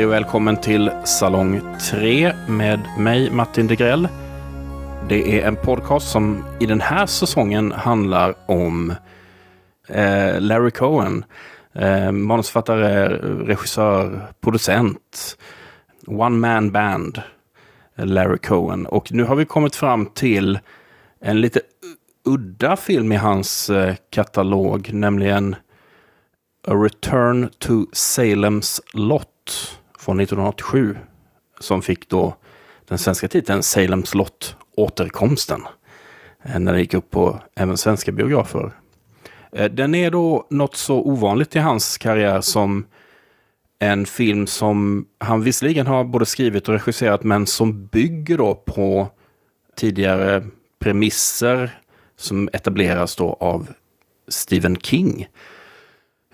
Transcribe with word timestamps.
Hej 0.00 0.06
och 0.06 0.12
välkommen 0.12 0.56
till 0.56 0.90
Salong 1.04 1.60
3 1.90 2.32
med 2.48 2.80
mig 2.98 3.30
Martin 3.30 3.66
Degrell. 3.66 4.08
Det 5.08 5.40
är 5.40 5.46
en 5.46 5.56
podcast 5.56 6.10
som 6.10 6.44
i 6.60 6.66
den 6.66 6.80
här 6.80 7.06
säsongen 7.06 7.72
handlar 7.72 8.34
om 8.46 8.90
eh, 9.88 10.40
Larry 10.40 10.70
Cohen. 10.70 11.24
Eh, 11.72 12.12
manusförfattare, 12.12 13.08
regissör, 13.46 14.26
producent. 14.40 15.38
One 16.06 16.36
man 16.36 16.72
band. 16.72 17.22
Larry 17.96 18.38
Cohen. 18.38 18.86
Och 18.86 19.12
nu 19.12 19.24
har 19.24 19.36
vi 19.36 19.44
kommit 19.44 19.76
fram 19.76 20.06
till 20.06 20.58
en 21.20 21.40
lite 21.40 21.60
udda 22.24 22.76
film 22.76 23.12
i 23.12 23.16
hans 23.16 23.70
eh, 23.70 23.94
katalog, 24.10 24.92
nämligen 24.92 25.56
A 26.66 26.74
Return 26.74 27.50
to 27.58 27.86
Salem's 27.92 28.80
Lot 28.92 29.79
från 30.00 30.20
1987. 30.20 30.96
Som 31.60 31.82
fick 31.82 32.08
då 32.08 32.36
den 32.88 32.98
svenska 32.98 33.28
titeln 33.28 33.60
Salem's 33.60 34.04
slott 34.04 34.56
Återkomsten. 34.76 35.62
Eh, 36.42 36.58
när 36.58 36.72
den 36.72 36.80
gick 36.80 36.94
upp 36.94 37.10
på 37.10 37.40
även 37.54 37.76
svenska 37.76 38.12
biografer. 38.12 38.72
Eh, 39.52 39.70
den 39.70 39.94
är 39.94 40.10
då 40.10 40.46
något 40.50 40.76
så 40.76 40.96
ovanligt 40.96 41.56
i 41.56 41.58
hans 41.58 41.98
karriär 41.98 42.40
som 42.40 42.86
en 43.78 44.06
film 44.06 44.46
som 44.46 45.06
han 45.18 45.42
visserligen 45.42 45.86
har 45.86 46.04
både 46.04 46.26
skrivit 46.26 46.68
och 46.68 46.74
regisserat 46.74 47.22
men 47.22 47.46
som 47.46 47.86
bygger 47.86 48.38
då 48.38 48.54
på 48.54 49.08
tidigare 49.76 50.46
premisser 50.78 51.80
som 52.16 52.48
etableras 52.52 53.16
då 53.16 53.36
av 53.40 53.68
Stephen 54.28 54.76
King. 54.76 55.26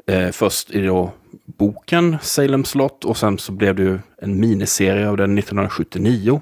Eh, 0.06 0.30
först 0.30 0.70
i 0.70 0.86
då 0.86 1.12
boken 1.44 2.16
Salem 2.22 2.64
slott 2.64 3.04
och 3.04 3.16
sen 3.16 3.38
så 3.38 3.52
blev 3.52 3.74
det 3.74 3.82
ju 3.82 3.98
en 4.22 4.40
miniserie 4.40 5.08
av 5.08 5.16
den 5.16 5.38
1979. 5.38 6.40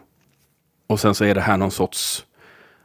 Och 0.87 1.01
sen 1.01 1.15
så 1.15 1.25
är 1.25 1.35
det 1.35 1.41
här 1.41 1.57
någon 1.57 1.71
sorts, 1.71 2.27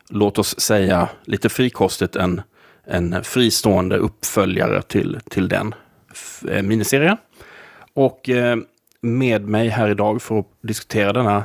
låt 0.09 0.39
oss 0.39 0.59
säga 0.59 1.09
lite 1.23 1.49
frikostigt, 1.49 2.15
en, 2.15 2.41
en 2.83 3.23
fristående 3.23 3.97
uppföljare 3.97 4.81
till, 4.81 5.19
till 5.30 5.47
den 5.47 5.75
eh, 6.49 6.63
miniserien. 6.63 7.17
Och 7.93 8.30
eh, 8.30 8.57
med 9.02 9.47
mig 9.47 9.67
här 9.67 9.89
idag 9.89 10.21
för 10.21 10.39
att 10.39 10.47
diskutera 10.61 11.13
denna, 11.13 11.43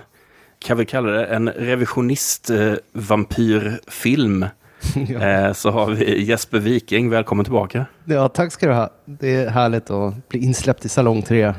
kan 0.59 0.77
vi 0.77 0.87
kalla 0.87 1.11
det 1.11 1.27
en 1.27 1.48
revisionist-vampyrfilm. 1.48 4.42
Eh, 4.42 4.48
ja. 5.09 5.21
eh, 5.21 5.53
så 5.53 5.71
har 5.71 5.91
vi 5.91 6.25
Jesper 6.25 6.59
Viking, 6.59 7.11
välkommen 7.11 7.45
tillbaka. 7.45 7.87
Ja, 8.05 8.29
tack 8.29 8.53
ska 8.53 8.67
du 8.67 8.73
ha. 8.73 8.91
Det 9.05 9.35
är 9.35 9.51
härligt 9.51 9.91
att 9.91 10.29
bli 10.29 10.45
insläppt 10.45 10.85
i 10.85 10.89
Salong 10.89 11.23
3. 11.23 11.55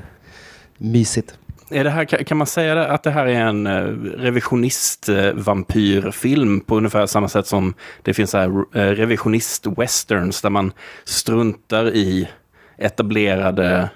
Mysigt. 0.77 1.37
Är 1.69 1.83
det 1.83 1.89
här, 1.89 2.05
kan 2.05 2.37
man 2.37 2.47
säga 2.47 2.85
att 2.85 3.03
det 3.03 3.11
här 3.11 3.25
är 3.25 3.41
en 3.41 3.67
eh, 3.67 3.83
revisionist-vampyrfilm 4.17 6.59
på 6.59 6.77
ungefär 6.77 7.05
samma 7.05 7.29
sätt 7.29 7.47
som 7.47 7.73
det 8.01 8.13
finns 8.13 8.35
revisionist-westerns 8.35 10.41
där 10.41 10.49
man 10.49 10.71
struntar 11.03 11.95
i 11.95 12.29
etablerade 12.77 13.89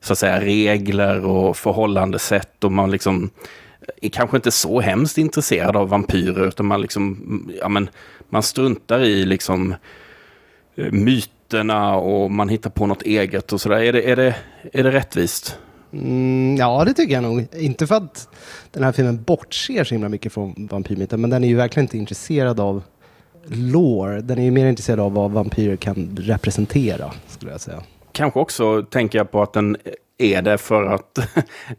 så 0.00 0.12
att 0.12 0.18
säga, 0.18 0.40
regler 0.40 1.24
och 1.24 1.56
förhållandesätt 1.56 2.64
och 2.64 2.72
man 2.72 2.90
liksom 2.90 3.30
är 4.02 4.08
kanske 4.08 4.36
inte 4.36 4.50
så 4.50 4.80
hemskt 4.80 5.18
intresserad 5.18 5.76
av 5.76 5.88
vampyrer 5.88 6.46
utan 6.46 6.66
man 6.66 6.80
liksom, 6.80 7.50
ja 7.60 7.68
men 7.68 7.88
man 8.28 8.42
struntar 8.42 9.00
i 9.00 9.24
liksom 9.24 9.74
eh, 10.76 10.92
myterna 10.92 11.96
och 11.96 12.30
man 12.30 12.48
hittar 12.48 12.70
på 12.70 12.86
något 12.86 13.02
eget 13.02 13.52
och 13.52 13.60
sådär. 13.60 13.76
Är 13.76 13.92
det, 13.92 14.10
är, 14.10 14.16
det, 14.16 14.36
är 14.72 14.82
det 14.82 14.90
rättvist? 14.90 15.58
Mm, 15.92 16.56
ja, 16.56 16.84
det 16.84 16.92
tycker 16.92 17.14
jag 17.14 17.22
nog. 17.22 17.46
Inte 17.56 17.86
för 17.86 17.94
att 17.94 18.28
den 18.70 18.84
här 18.84 18.92
filmen 18.92 19.22
bortser 19.22 19.84
så 19.84 19.94
himla 19.94 20.08
mycket 20.08 20.32
från 20.32 20.68
vampyrmyten, 20.70 21.20
men 21.20 21.30
den 21.30 21.44
är 21.44 21.48
ju 21.48 21.56
verkligen 21.56 21.84
inte 21.84 21.98
intresserad 21.98 22.60
av 22.60 22.82
lore. 23.46 24.20
Den 24.20 24.38
är 24.38 24.42
ju 24.42 24.50
mer 24.50 24.66
intresserad 24.66 25.00
av 25.00 25.12
vad 25.12 25.30
vampyrer 25.30 25.76
kan 25.76 26.16
representera, 26.20 27.12
skulle 27.28 27.50
jag 27.50 27.60
säga. 27.60 27.82
Kanske 28.12 28.40
också 28.40 28.82
tänker 28.82 29.18
jag 29.18 29.30
på 29.30 29.42
att 29.42 29.52
den 29.52 29.76
är 30.18 30.42
det 30.42 30.58
för 30.58 30.84
att 30.84 31.18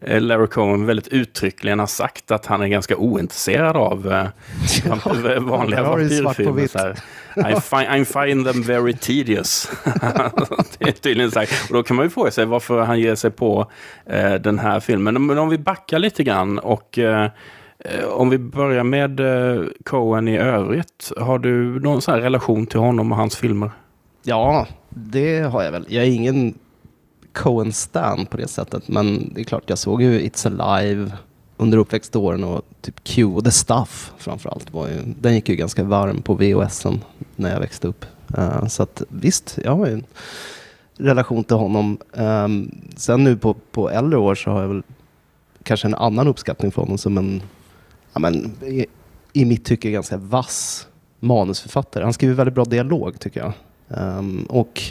Larry 0.00 0.46
Cohen 0.46 0.86
väldigt 0.86 1.08
uttryckligen 1.08 1.78
har 1.78 1.86
sagt 1.86 2.30
att 2.30 2.46
han 2.46 2.62
är 2.62 2.68
ganska 2.68 2.96
ointresserad 2.96 3.76
av 3.76 4.12
eh, 4.12 4.26
ja, 5.04 5.38
vanliga 5.40 5.82
vampyrfilmer. 5.82 6.94
I, 7.36 7.60
find, 7.60 8.00
I 8.00 8.04
find 8.04 8.46
them 8.46 8.62
very 8.62 8.92
tedious. 8.92 9.70
det 10.78 10.88
är 10.88 10.92
tydligen 10.92 11.30
sagt. 11.30 11.70
Och 11.70 11.76
då 11.76 11.82
kan 11.82 11.96
man 11.96 12.06
ju 12.06 12.10
fråga 12.10 12.30
sig 12.30 12.44
varför 12.44 12.80
han 12.80 13.00
ger 13.00 13.14
sig 13.14 13.30
på 13.30 13.70
eh, 14.06 14.34
den 14.34 14.58
här 14.58 14.80
filmen. 14.80 15.26
Men 15.26 15.38
om 15.38 15.48
vi 15.48 15.58
backar 15.58 15.98
lite 15.98 16.24
grann 16.24 16.58
och 16.58 16.98
eh, 16.98 17.30
eh 17.78 18.04
om 18.04 18.30
vi 18.30 18.38
börjar 18.38 18.84
med 18.84 19.20
eh, 19.20 19.64
Cohen 19.84 20.28
i 20.28 20.38
övrigt. 20.38 21.12
Har 21.16 21.38
du 21.38 21.80
någon 21.80 22.02
sån 22.02 22.20
relation 22.20 22.66
till 22.66 22.80
honom 22.80 23.12
och 23.12 23.18
hans 23.18 23.36
filmer? 23.36 23.70
Ja, 24.22 24.66
det 24.88 25.40
har 25.40 25.62
jag 25.62 25.72
väl. 25.72 25.86
Jag 25.88 26.04
är 26.04 26.08
ingen 26.08 26.54
Coen-Stan 27.38 28.26
på 28.26 28.36
det 28.36 28.48
sättet. 28.48 28.88
Men 28.88 29.32
det 29.34 29.40
är 29.40 29.44
klart, 29.44 29.62
jag 29.66 29.78
såg 29.78 30.02
ju 30.02 30.20
It's 30.20 30.46
Alive 30.46 31.12
under 31.56 31.78
uppväxtåren 31.78 32.44
och 32.44 32.62
typ 32.80 33.04
Q 33.04 33.24
och 33.24 33.44
The 33.44 33.50
Stuff 33.50 34.12
framförallt. 34.18 34.72
Var 34.72 34.88
ju, 34.88 34.94
den 35.20 35.34
gick 35.34 35.48
ju 35.48 35.56
ganska 35.56 35.84
varm 35.84 36.22
på 36.22 36.34
VHS 36.34 36.86
när 37.36 37.52
jag 37.52 37.60
växte 37.60 37.88
upp. 37.88 38.04
Uh, 38.38 38.66
så 38.66 38.82
att 38.82 39.02
visst, 39.08 39.58
jag 39.64 39.76
har 39.76 39.86
ju 39.86 39.92
en 39.92 40.04
relation 40.96 41.44
till 41.44 41.56
honom. 41.56 41.98
Um, 42.12 42.80
sen 42.96 43.24
nu 43.24 43.36
på, 43.36 43.54
på 43.54 43.90
äldre 43.90 44.18
år 44.18 44.34
så 44.34 44.50
har 44.50 44.60
jag 44.60 44.68
väl 44.68 44.82
kanske 45.62 45.88
en 45.88 45.94
annan 45.94 46.28
uppskattning 46.28 46.72
för 46.72 46.82
honom 46.82 46.98
som 46.98 47.18
en, 47.18 47.42
ja 48.12 48.20
men, 48.20 48.52
i, 48.62 48.86
i 49.32 49.44
mitt 49.44 49.64
tycke 49.64 49.90
ganska 49.90 50.16
vass 50.16 50.86
manusförfattare. 51.20 52.04
Han 52.04 52.12
skriver 52.12 52.34
väldigt 52.34 52.54
bra 52.54 52.64
dialog 52.64 53.20
tycker 53.20 53.40
jag. 53.40 53.52
Um, 53.88 54.44
och 54.44 54.82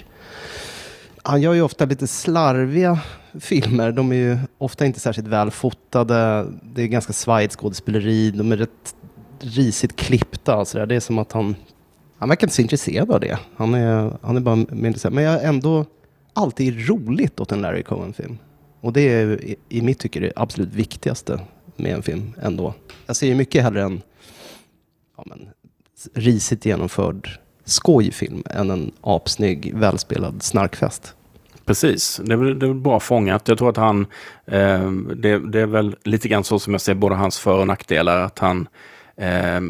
han 1.28 1.42
gör 1.42 1.54
ju 1.54 1.62
ofta 1.62 1.86
lite 1.86 2.08
slarviga 2.08 3.00
filmer. 3.40 3.92
De 3.92 4.12
är 4.12 4.16
ju 4.16 4.38
ofta 4.58 4.86
inte 4.86 5.00
särskilt 5.00 5.28
väl 5.28 5.52
fotade. 5.52 6.48
Det 6.64 6.82
är 6.82 6.88
ganska 6.88 7.14
svajigt 7.14 7.54
skådespeleri. 7.54 8.32
De 8.32 8.52
är 8.52 8.58
rätt 8.58 8.96
risigt 9.40 9.96
klippta. 9.96 10.66
Så 10.66 10.78
där. 10.78 10.86
Det 10.86 10.96
är 10.96 11.00
som 11.00 11.20
att 11.20 11.32
han... 11.32 11.56
Han 12.18 12.30
verkar 12.30 12.48
inte 12.48 12.56
så 12.56 12.62
intresserad 12.62 13.12
av 13.12 13.20
det. 13.20 13.40
Han 13.56 13.74
är, 13.74 14.18
han 14.22 14.38
är 14.38 14.42
bara 14.42 14.56
mer 14.56 14.88
intresserad. 14.88 15.14
Men 15.14 15.24
jag 15.24 15.34
är 15.34 15.48
ändå 15.48 15.86
alltid 16.34 16.90
roligt 16.90 17.40
åt 17.40 17.52
en 17.52 17.62
Larry 17.62 17.84
Cohen-film. 17.84 18.38
Och 18.82 18.94
det 18.94 19.02
är 19.02 19.44
i, 19.44 19.56
i 19.70 19.82
mitt 19.82 20.00
tycke 20.00 20.20
det 20.20 20.34
absolut 20.36 20.74
viktigaste 20.74 21.40
med 21.76 21.94
en 21.94 22.04
film 22.04 22.34
ändå. 22.42 22.74
Jag 23.06 23.16
ser 23.16 23.28
ju 23.28 23.36
mycket 23.36 23.64
hellre 23.64 23.84
en 23.84 24.02
ja, 25.18 25.24
men, 25.26 25.50
risigt 26.14 26.66
genomförd 26.66 27.40
skojfilm 27.66 28.44
än 28.50 28.72
en 28.72 28.92
apsnygg, 29.02 29.74
välspelad 29.76 30.44
snarkfest. 30.44 31.16
Precis, 31.68 32.22
det 32.24 32.34
är, 32.34 32.38
det 32.38 32.66
är 32.66 32.74
bra 32.74 33.00
fångat. 33.00 33.48
Jag 33.48 33.58
tror 33.58 33.70
att 33.70 33.78
han, 33.78 34.06
eh, 34.46 34.92
det, 35.16 35.40
det, 35.40 35.62
är 35.62 35.66
väl 35.66 35.96
lite 36.04 36.28
grann 36.28 36.44
så 36.44 36.60
som 36.60 36.74
jag 36.74 36.82
ser 36.82 36.94
både 36.94 37.16
hans 37.16 37.40
för 37.40 37.60
och 37.60 37.68
nackdelar. 37.68 38.22
Att 38.22 38.40
han, 38.40 38.68
eh, 39.18 39.62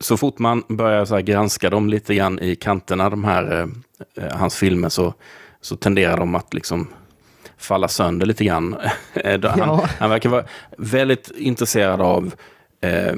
så 0.00 0.16
fort 0.16 0.38
man 0.38 0.62
börjar 0.68 1.04
så 1.04 1.18
granska 1.18 1.70
dem 1.70 1.88
lite 1.88 2.14
grann 2.14 2.38
i 2.38 2.56
kanterna, 2.56 3.10
de 3.10 3.24
här, 3.24 3.68
eh, 4.16 4.36
hans 4.36 4.56
filmer, 4.56 4.88
så, 4.88 5.14
så 5.60 5.76
tenderar 5.76 6.16
de 6.16 6.34
att 6.34 6.54
liksom 6.54 6.88
falla 7.58 7.88
sönder 7.88 8.26
lite 8.26 8.44
grann. 8.44 8.76
han, 9.24 9.40
ja. 9.42 9.88
han 9.98 10.10
verkar 10.10 10.30
vara 10.30 10.44
väldigt 10.78 11.30
intresserad 11.36 12.00
av 12.00 12.34
eh, 12.80 13.14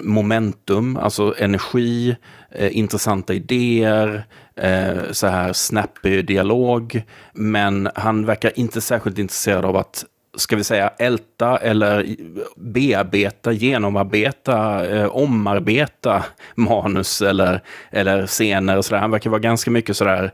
momentum, 0.00 0.96
alltså 0.96 1.34
energi, 1.38 2.16
eh, 2.50 2.76
intressanta 2.76 3.34
idéer, 3.34 4.26
eh, 4.58 5.12
så 5.12 5.26
här 5.26 5.52
snappy 5.52 6.22
dialog. 6.22 7.02
Men 7.32 7.88
han 7.94 8.26
verkar 8.26 8.58
inte 8.58 8.80
särskilt 8.80 9.18
intresserad 9.18 9.64
av 9.64 9.76
att 9.76 10.04
ska 10.36 10.56
vi 10.56 10.64
säga 10.64 10.88
älta 10.98 11.56
eller 11.56 12.16
bearbeta, 12.56 13.52
genomarbeta, 13.52 14.86
eh, 14.86 15.06
omarbeta 15.06 16.24
manus 16.54 17.22
eller, 17.22 17.62
eller 17.90 18.26
scener 18.26 18.76
och 18.76 18.84
sådär. 18.84 19.00
Han 19.00 19.10
verkar 19.10 19.30
vara 19.30 19.40
ganska 19.40 19.70
mycket 19.70 19.96
sådär. 19.96 20.32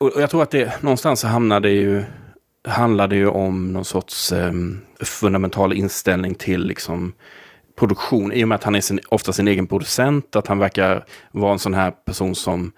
Och 0.00 0.12
jag 0.16 0.30
tror 0.30 0.42
att 0.42 0.50
det 0.50 0.82
någonstans 0.82 1.22
hamnade 1.22 1.70
ju 1.70 2.04
handlar 2.68 3.08
det 3.08 3.16
ju 3.16 3.28
om 3.28 3.72
någon 3.72 3.84
sorts 3.84 4.32
eh, 4.32 4.52
fundamental 5.00 5.72
inställning 5.72 6.34
till 6.34 6.66
liksom 6.66 7.12
produktion. 7.78 8.32
I 8.32 8.44
och 8.44 8.48
med 8.48 8.56
att 8.56 8.64
han 8.64 8.74
är 8.74 8.80
sin, 8.80 9.00
ofta 9.08 9.32
sin 9.32 9.48
egen 9.48 9.66
producent, 9.66 10.36
att 10.36 10.46
han 10.46 10.58
verkar 10.58 11.04
vara 11.30 11.52
en 11.52 11.58
sån 11.58 11.74
här 11.74 11.90
person 11.90 12.34
som 12.34 12.72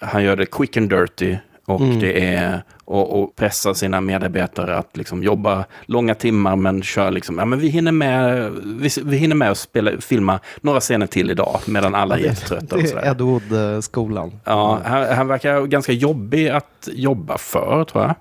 han 0.00 0.24
gör 0.24 0.36
det 0.36 0.46
quick 0.46 0.76
and 0.76 0.90
dirty. 0.90 1.36
Och 1.66 1.80
mm. 1.80 2.00
det 2.00 2.24
är 2.24 2.62
och, 2.84 3.22
och 3.22 3.36
pressa 3.36 3.74
sina 3.74 4.00
medarbetare 4.00 4.76
att 4.76 4.96
liksom 4.96 5.22
jobba 5.22 5.64
långa 5.86 6.14
timmar 6.14 6.56
men 6.56 6.82
kör 6.82 7.10
liksom, 7.10 7.38
ja 7.38 7.44
men 7.44 7.58
vi 7.58 7.68
hinner 7.68 7.92
med, 7.92 8.50
vi, 8.64 8.88
vi 9.04 9.16
hinner 9.16 9.36
med 9.36 9.50
att 9.50 9.58
spela, 9.58 10.00
filma 10.00 10.40
några 10.60 10.80
scener 10.80 11.06
till 11.06 11.30
idag 11.30 11.60
medan 11.66 11.94
alla 11.94 12.18
är 12.18 12.22
jättetrötta. 12.22 12.76
Det 12.76 12.92
är 12.92 13.10
Ed 13.10 13.20
Wood-skolan. 13.20 14.40
Ja, 14.44 14.80
han, 14.84 15.16
han 15.16 15.28
verkar 15.28 15.66
ganska 15.66 15.92
jobbig 15.92 16.48
att 16.48 16.88
jobba 16.92 17.38
för 17.38 17.84
tror 17.84 18.04
jag. 18.04 18.14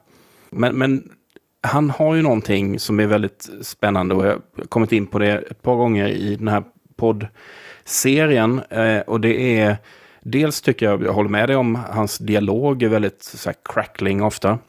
Men, 0.49 0.75
men 0.75 1.09
han 1.61 1.89
har 1.89 2.15
ju 2.15 2.21
någonting 2.21 2.79
som 2.79 2.99
är 2.99 3.07
väldigt 3.07 3.49
spännande 3.61 4.15
och 4.15 4.25
jag 4.25 4.31
har 4.31 4.65
kommit 4.69 4.91
in 4.91 5.07
på 5.07 5.19
det 5.19 5.37
ett 5.37 5.61
par 5.61 5.75
gånger 5.75 6.07
i 6.07 6.35
den 6.35 6.47
här 6.47 6.63
poddserien. 6.97 8.61
Eh, 8.69 8.99
och 8.99 9.21
det 9.21 9.59
är, 9.59 9.77
dels 10.25 10.61
tycker 10.61 10.85
jag, 10.85 11.03
jag 11.03 11.13
håller 11.13 11.29
med 11.29 11.49
dig 11.49 11.55
om, 11.55 11.75
hans 11.75 12.17
dialog 12.17 12.83
är 12.83 12.89
väldigt 12.89 13.23
så 13.23 13.49
här, 13.49 13.55
crackling 13.63 14.23
ofta. 14.23 14.59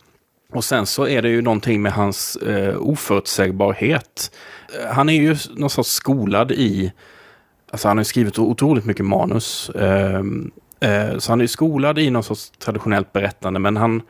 Och 0.52 0.64
sen 0.64 0.86
så 0.86 1.06
är 1.06 1.22
det 1.22 1.28
ju 1.28 1.42
någonting 1.42 1.82
med 1.82 1.92
hans 1.92 2.36
eh, 2.36 2.76
oförutsägbarhet. 2.78 4.30
Eh, 4.80 4.94
han 4.94 5.08
är 5.08 5.14
ju 5.14 5.36
någon 5.56 5.70
sorts 5.70 5.90
skolad 5.90 6.52
i, 6.52 6.92
alltså 7.70 7.88
han 7.88 7.96
har 7.96 8.04
skrivit 8.04 8.38
otroligt 8.38 8.84
mycket 8.84 9.06
manus. 9.06 9.70
Eh, 9.70 10.22
eh, 10.80 11.18
så 11.18 11.32
han 11.32 11.40
är 11.40 11.44
ju 11.44 11.48
skolad 11.48 11.98
i 11.98 12.10
någon 12.10 12.22
sorts 12.22 12.50
traditionellt 12.50 13.12
berättande, 13.12 13.60
men 13.60 13.76
han 13.76 14.02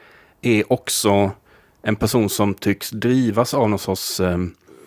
är 0.43 0.73
också 0.73 1.31
en 1.83 1.97
person 1.97 2.29
som 2.29 2.55
tycks 2.55 2.91
drivas 2.91 3.55
av 3.55 3.71
någon 3.71 3.79
sorts 3.79 4.21
eh, 4.21 4.39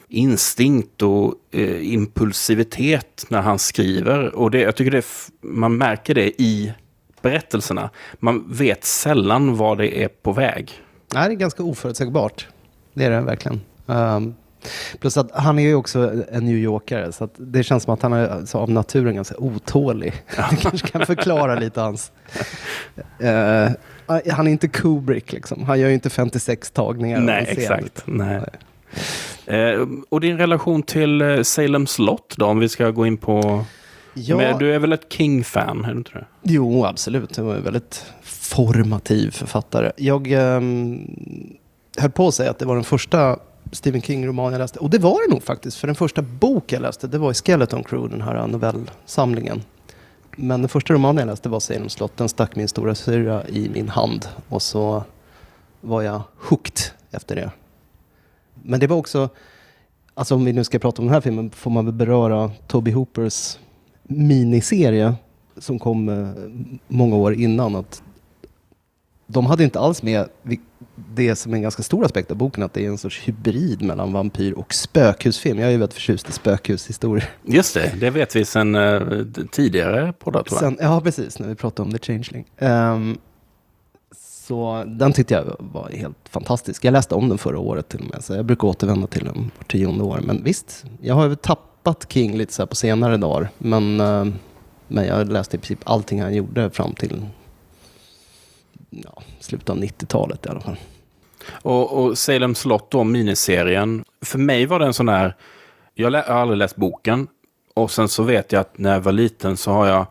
instinkt 0.10 1.02
och 1.02 1.34
eh, 1.52 1.94
impulsivitet 1.94 3.26
när 3.30 3.42
han 3.42 3.60
skriver. 3.60 4.36
Och 4.36 4.52
det, 4.52 4.60
jag 4.60 4.76
tycker 4.76 4.92
det, 4.92 5.06
man 5.42 5.78
märker 5.78 6.16
det 6.16 6.42
i 6.42 6.74
berättelserna. 7.22 7.90
Man 8.20 8.46
vet 8.52 8.84
sällan 8.84 9.58
var 9.58 9.76
det 9.76 10.04
är 10.04 10.08
på 10.08 10.32
väg. 10.32 10.72
Nej, 11.14 11.28
det 11.28 11.34
är 11.34 11.38
ganska 11.38 11.64
oförutsägbart. 11.64 12.48
Det 12.94 13.06
är 13.06 13.10
det 13.10 13.22
verkligen. 13.22 13.62
Um, 13.86 14.36
plus 15.00 15.18
att 15.18 15.32
han 15.32 15.60
är 15.60 15.64
ju 15.64 15.76
också 15.76 16.24
en 16.32 16.46
New 16.46 16.56
Yorkare, 16.56 17.12
så 17.12 17.30
det 17.38 17.64
känns 17.64 17.84
som 17.84 17.94
att 17.94 18.02
han 18.02 18.14
är 18.14 18.28
alltså, 18.28 18.58
av 18.58 18.70
naturen 18.70 19.16
ganska 19.16 19.38
otålig. 19.38 20.14
Ja. 20.38 20.48
Det 20.52 20.58
kanske 20.58 20.88
kan 20.88 21.06
förklara 21.06 21.56
lite 21.56 21.82
hans... 21.82 22.12
Uh, 23.24 23.70
han 24.32 24.48
är 24.48 24.52
inte 24.52 24.68
Kubrick, 24.68 25.32
liksom. 25.32 25.64
han 25.64 25.80
gör 25.80 25.88
ju 25.88 25.94
inte 25.94 26.10
56 26.10 26.72
tagningar. 26.72 27.20
Nej, 27.20 27.46
exakt. 27.50 28.04
Nej. 28.06 28.28
Nej. 28.28 28.50
Uh, 29.52 29.88
och 30.10 30.22
din 30.22 30.38
relation 30.38 30.84
till 30.84 31.22
uh, 31.22 31.44
Salem 31.44 31.88
slott 31.88 32.34
då, 32.38 32.46
om 32.46 32.60
vi 32.60 32.70
ska 32.70 32.90
gå 32.90 33.06
in 33.06 33.18
på... 33.18 33.66
Ja. 34.14 34.38
Men 34.38 34.58
du 34.58 34.76
är 34.76 34.80
väl 34.80 34.94
ett 34.94 35.14
King-fan, 35.14 35.86
är 35.86 35.92
du 35.92 35.98
inte 35.98 36.12
det? 36.12 36.26
Jo, 36.44 36.86
absolut. 36.86 37.34
Det 37.34 37.42
var 37.42 37.56
en 37.56 37.64
väldigt 37.64 38.06
formativ 38.22 39.32
författare. 39.32 39.92
Jag 39.96 40.32
um, 40.32 41.08
höll 41.98 42.12
på 42.12 42.28
att 42.28 42.34
säga 42.34 42.52
att 42.52 42.60
det 42.60 42.66
var 42.66 42.76
den 42.76 42.84
första 42.84 43.40
Stephen 43.72 44.02
King-roman 44.02 44.52
jag 44.52 44.60
läste. 44.60 44.80
Och 44.80 44.90
det 44.90 44.98
var 44.98 45.28
det 45.28 45.34
nog 45.34 45.44
faktiskt. 45.44 45.78
För 45.78 45.88
den 45.88 45.96
första 45.96 46.22
bok 46.22 46.72
jag 46.72 46.82
läste, 46.82 47.08
det 47.08 47.18
var 47.18 47.32
i 47.32 47.34
Skeleton 47.34 47.84
Crew, 47.84 48.18
den 48.18 48.28
här 48.28 48.48
novellsamlingen. 48.48 49.62
Men 50.36 50.62
den 50.62 50.70
första 50.70 50.94
romanen 50.94 51.18
jag 51.18 51.28
läste 51.28 51.50
var 51.50 51.60
Salem 51.60 51.90
slott. 51.90 52.18
Den 52.18 52.30
stack 52.30 52.56
min 52.56 52.68
stora 52.68 52.96
syra 52.96 53.48
i 53.48 53.70
min 53.70 53.90
hand. 53.90 54.28
Och 54.50 54.62
så 54.62 55.04
var 55.82 56.02
jag 56.02 56.22
hooked 56.38 56.78
efter 57.12 57.36
det. 57.36 57.52
Men 58.64 58.80
det 58.80 58.88
var 58.88 58.98
också, 58.98 59.30
alltså 60.14 60.36
om 60.36 60.46
vi 60.46 60.54
nu 60.54 60.64
ska 60.64 60.80
prata 60.80 61.02
om 61.02 61.06
den 61.06 61.14
här 61.14 61.22
filmen, 61.22 61.52
får 61.52 61.72
man 61.72 61.86
väl 61.86 61.94
beröra 61.94 62.52
Toby 62.68 62.92
Hoopers 62.92 63.60
miniserie 64.04 65.16
som 65.58 65.80
kom 65.80 66.10
eh, 66.10 66.28
många 66.88 67.16
år 67.16 67.34
innan. 67.34 67.76
Att 67.76 68.04
de 69.28 69.46
hade 69.46 69.64
inte 69.64 69.80
alls 69.80 70.04
med 70.04 70.30
det 71.16 71.36
som 71.36 71.52
är 71.52 71.56
en 71.56 71.62
ganska 71.62 71.84
stor 71.84 72.06
aspekt 72.06 72.32
av 72.32 72.38
boken, 72.38 72.64
att 72.64 72.74
det 72.74 72.86
är 72.86 72.90
en 72.90 72.98
sorts 72.98 73.28
hybrid 73.28 73.82
mellan 73.82 74.14
vampyr 74.14 74.52
och 74.52 74.74
spökhusfilm. 74.74 75.60
Jag 75.60 75.68
är 75.68 75.72
ju 75.72 75.78
väldigt 75.78 75.94
förtjust 75.94 76.30
i 76.30 76.32
spökhushistorier. 76.32 77.30
Just 77.46 77.74
det, 77.74 77.94
det 78.00 78.10
vet 78.10 78.36
vi 78.36 78.46
sedan 78.46 78.76
uh, 78.76 79.26
tidigare 79.52 80.14
poddar 80.14 80.44
tror 80.44 80.64
jag. 80.64 80.72
Sen, 80.72 80.78
ja, 80.82 81.02
precis, 81.02 81.40
när 81.40 81.48
vi 81.48 81.56
pratade 81.56 81.88
om 81.88 81.98
The 81.98 82.14
Changeling. 82.14 82.46
Um, 82.60 83.18
så 84.50 84.84
den 84.88 85.14
tyckte 85.14 85.34
jag 85.34 85.56
var 85.60 85.90
helt 85.90 86.30
fantastisk. 86.30 86.86
Jag 86.86 86.92
läste 86.92 87.16
om 87.16 87.30
den 87.30 87.38
förra 87.38 87.60
året 87.60 87.90
till 87.90 88.00
och 88.00 88.10
med, 88.10 88.24
så 88.24 88.34
jag 88.34 88.46
brukar 88.46 88.68
återvända 88.68 89.08
till 89.08 89.26
den 89.26 89.52
var 89.58 89.64
tionde 89.64 90.04
år. 90.04 90.20
Men 90.24 90.44
visst, 90.44 90.86
jag 91.02 91.16
har 91.16 91.36
tappat 91.36 92.06
King 92.12 92.38
lite 92.38 92.54
så 92.54 92.68
på 92.68 92.76
senare 92.76 93.18
dagar. 93.18 93.50
Men, 93.58 94.00
eh, 94.00 94.26
men 94.88 95.06
jag 95.06 95.32
läste 95.32 95.58
i 95.58 95.60
princip 95.60 95.80
allting 95.84 96.22
han 96.22 96.36
gjorde 96.36 96.70
fram 96.70 96.94
till 96.94 97.26
ja, 98.90 99.22
slutet 99.40 99.70
av 99.70 99.78
90-talet 99.78 100.46
i 100.46 100.50
alla 100.50 100.62
fall. 100.62 100.78
Och, 101.52 101.92
och 101.92 102.18
Salem 102.18 102.56
slott 102.56 102.92
då, 102.92 103.04
miniserien. 103.04 104.04
För 104.22 104.40
mig 104.40 104.66
var 104.66 104.80
det 104.80 104.86
en 104.86 104.94
sån 104.94 105.10
här, 105.10 105.36
jag 105.94 106.12
har 106.12 106.22
aldrig 106.22 106.58
läst 106.58 106.76
boken. 106.76 107.28
Och 107.74 107.92
sen 107.92 108.10
så 108.10 108.24
vet 108.24 108.52
jag 108.52 108.60
att 108.60 108.78
när 108.78 108.94
jag 108.94 109.02
var 109.02 109.12
liten 109.12 109.58
så 109.58 109.72
har 109.72 109.88
jag 109.88 110.06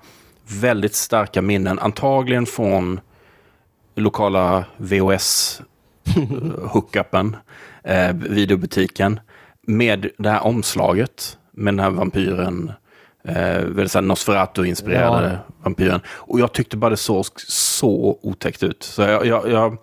väldigt 0.61 0.94
starka 0.94 1.43
minnen. 1.43 1.79
Antagligen 1.79 2.46
från 2.46 3.00
lokala 4.00 4.65
VHS-hookupen, 4.77 7.37
eh, 7.85 8.12
videobutiken. 8.12 9.21
Med 9.67 10.11
det 10.19 10.31
här 10.31 10.47
omslaget 10.47 11.39
med 11.53 11.75
den 11.75 11.81
här 11.81 11.91
vampyren 11.91 12.73
Eh, 13.29 14.03
Nosferatu-inspirerade 14.03 15.31
ja. 15.31 15.55
vampyren. 15.62 16.00
Och 16.09 16.41
jag 16.41 16.53
tyckte 16.53 16.77
bara 16.77 16.91
det 16.91 16.97
såg 16.97 17.27
så 17.47 18.19
otäckt 18.23 18.62
ut. 18.62 18.83
Så 18.83 19.03
jag, 19.03 19.27
jag, 19.27 19.50
jag, 19.50 19.77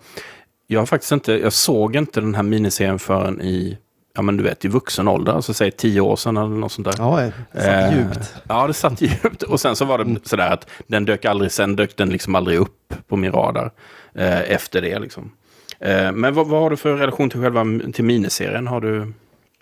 jag 0.66 0.80
har 0.80 0.86
faktiskt 0.86 1.12
inte, 1.12 1.32
jag 1.32 1.52
såg 1.52 1.96
inte 1.96 2.20
den 2.20 2.34
här 2.34 2.42
miniserien 2.42 2.98
förrän 2.98 3.40
i 3.40 3.78
ja 4.16 4.22
men 4.22 4.36
du 4.36 4.42
vet 4.42 4.64
i 4.64 4.68
vuxen 4.68 5.08
ålder, 5.08 5.32
alltså 5.32 5.54
säg 5.54 5.70
tio 5.70 6.00
år 6.00 6.16
sedan 6.16 6.36
eller 6.36 6.48
något 6.48 6.72
sånt 6.72 6.84
där. 6.84 6.94
Ja, 6.98 7.30
det 7.52 7.60
satt 7.60 7.92
eh, 7.92 7.98
djupt. 7.98 8.34
Ja, 8.48 8.66
det 8.66 8.74
satt 8.74 9.00
djupt. 9.00 9.42
Och 9.42 9.60
sen 9.60 9.76
så 9.76 9.84
var 9.84 9.98
det 9.98 10.04
mm. 10.04 10.20
sådär 10.24 10.50
att 10.50 10.66
den 10.86 11.04
dök 11.04 11.24
aldrig, 11.24 11.52
sen 11.52 11.76
dök 11.76 11.96
den 11.96 12.08
liksom 12.08 12.34
aldrig 12.34 12.58
upp 12.58 12.94
på 13.08 13.16
min 13.16 13.32
radar 13.32 13.70
eh, 14.14 14.50
efter 14.50 14.82
det 14.82 14.98
liksom. 14.98 15.30
Eh, 15.78 16.12
men 16.12 16.34
vad, 16.34 16.46
vad, 16.46 16.60
har 16.60 16.70
du 16.70 16.76
för 16.76 16.96
relation 16.96 17.30
till 17.30 17.40
själva 17.40 17.64
till 17.92 18.04
miniserien? 18.04 18.66
Har 18.66 18.80
du, 18.80 19.12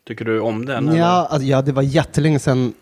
tycker 0.06 0.24
du 0.24 0.40
om 0.40 0.66
den? 0.66 0.96
Ja, 0.96 1.26
alltså, 1.30 1.46
ja, 1.46 1.62
det 1.62 1.72
var 1.72 1.82
jättelänge 1.82 2.38
sedan 2.38 2.72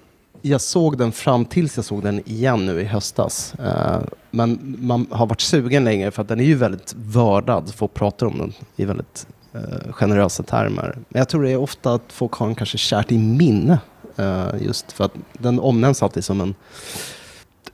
jag 0.42 0.60
såg 0.60 0.98
den 0.98 1.12
fram 1.12 1.44
tills 1.44 1.76
jag 1.76 1.84
såg 1.84 2.02
den 2.02 2.28
igen 2.28 2.66
nu 2.66 2.80
i 2.80 2.84
höstas. 2.84 3.54
Uh, 3.60 3.98
men 4.30 4.76
man 4.78 5.06
har 5.10 5.26
varit 5.26 5.40
sugen 5.40 5.84
längre 5.84 6.10
för 6.10 6.22
att 6.22 6.28
den 6.28 6.40
är 6.40 6.44
ju 6.44 6.54
väldigt 6.54 6.94
vördad. 6.96 7.74
Folk 7.74 7.94
pratar 7.94 8.26
om 8.26 8.38
den 8.38 8.52
i 8.76 8.84
väldigt 8.84 9.26
uh, 9.54 9.92
generösa 9.92 10.42
termer. 10.42 10.98
Men 11.08 11.18
jag 11.18 11.28
tror 11.28 11.42
det 11.42 11.50
är 11.50 11.56
ofta 11.56 11.94
att 11.94 12.12
folk 12.12 12.32
har 12.32 12.46
den 12.46 12.54
kanske 12.54 12.78
kärt 12.78 13.12
i 13.12 13.18
minne. 13.18 13.78
Uh, 14.18 14.62
just 14.62 14.92
för 14.92 15.04
att 15.04 15.12
den 15.32 15.60
omnämns 15.60 16.02
alltid 16.02 16.24
som 16.24 16.40
en, 16.40 16.54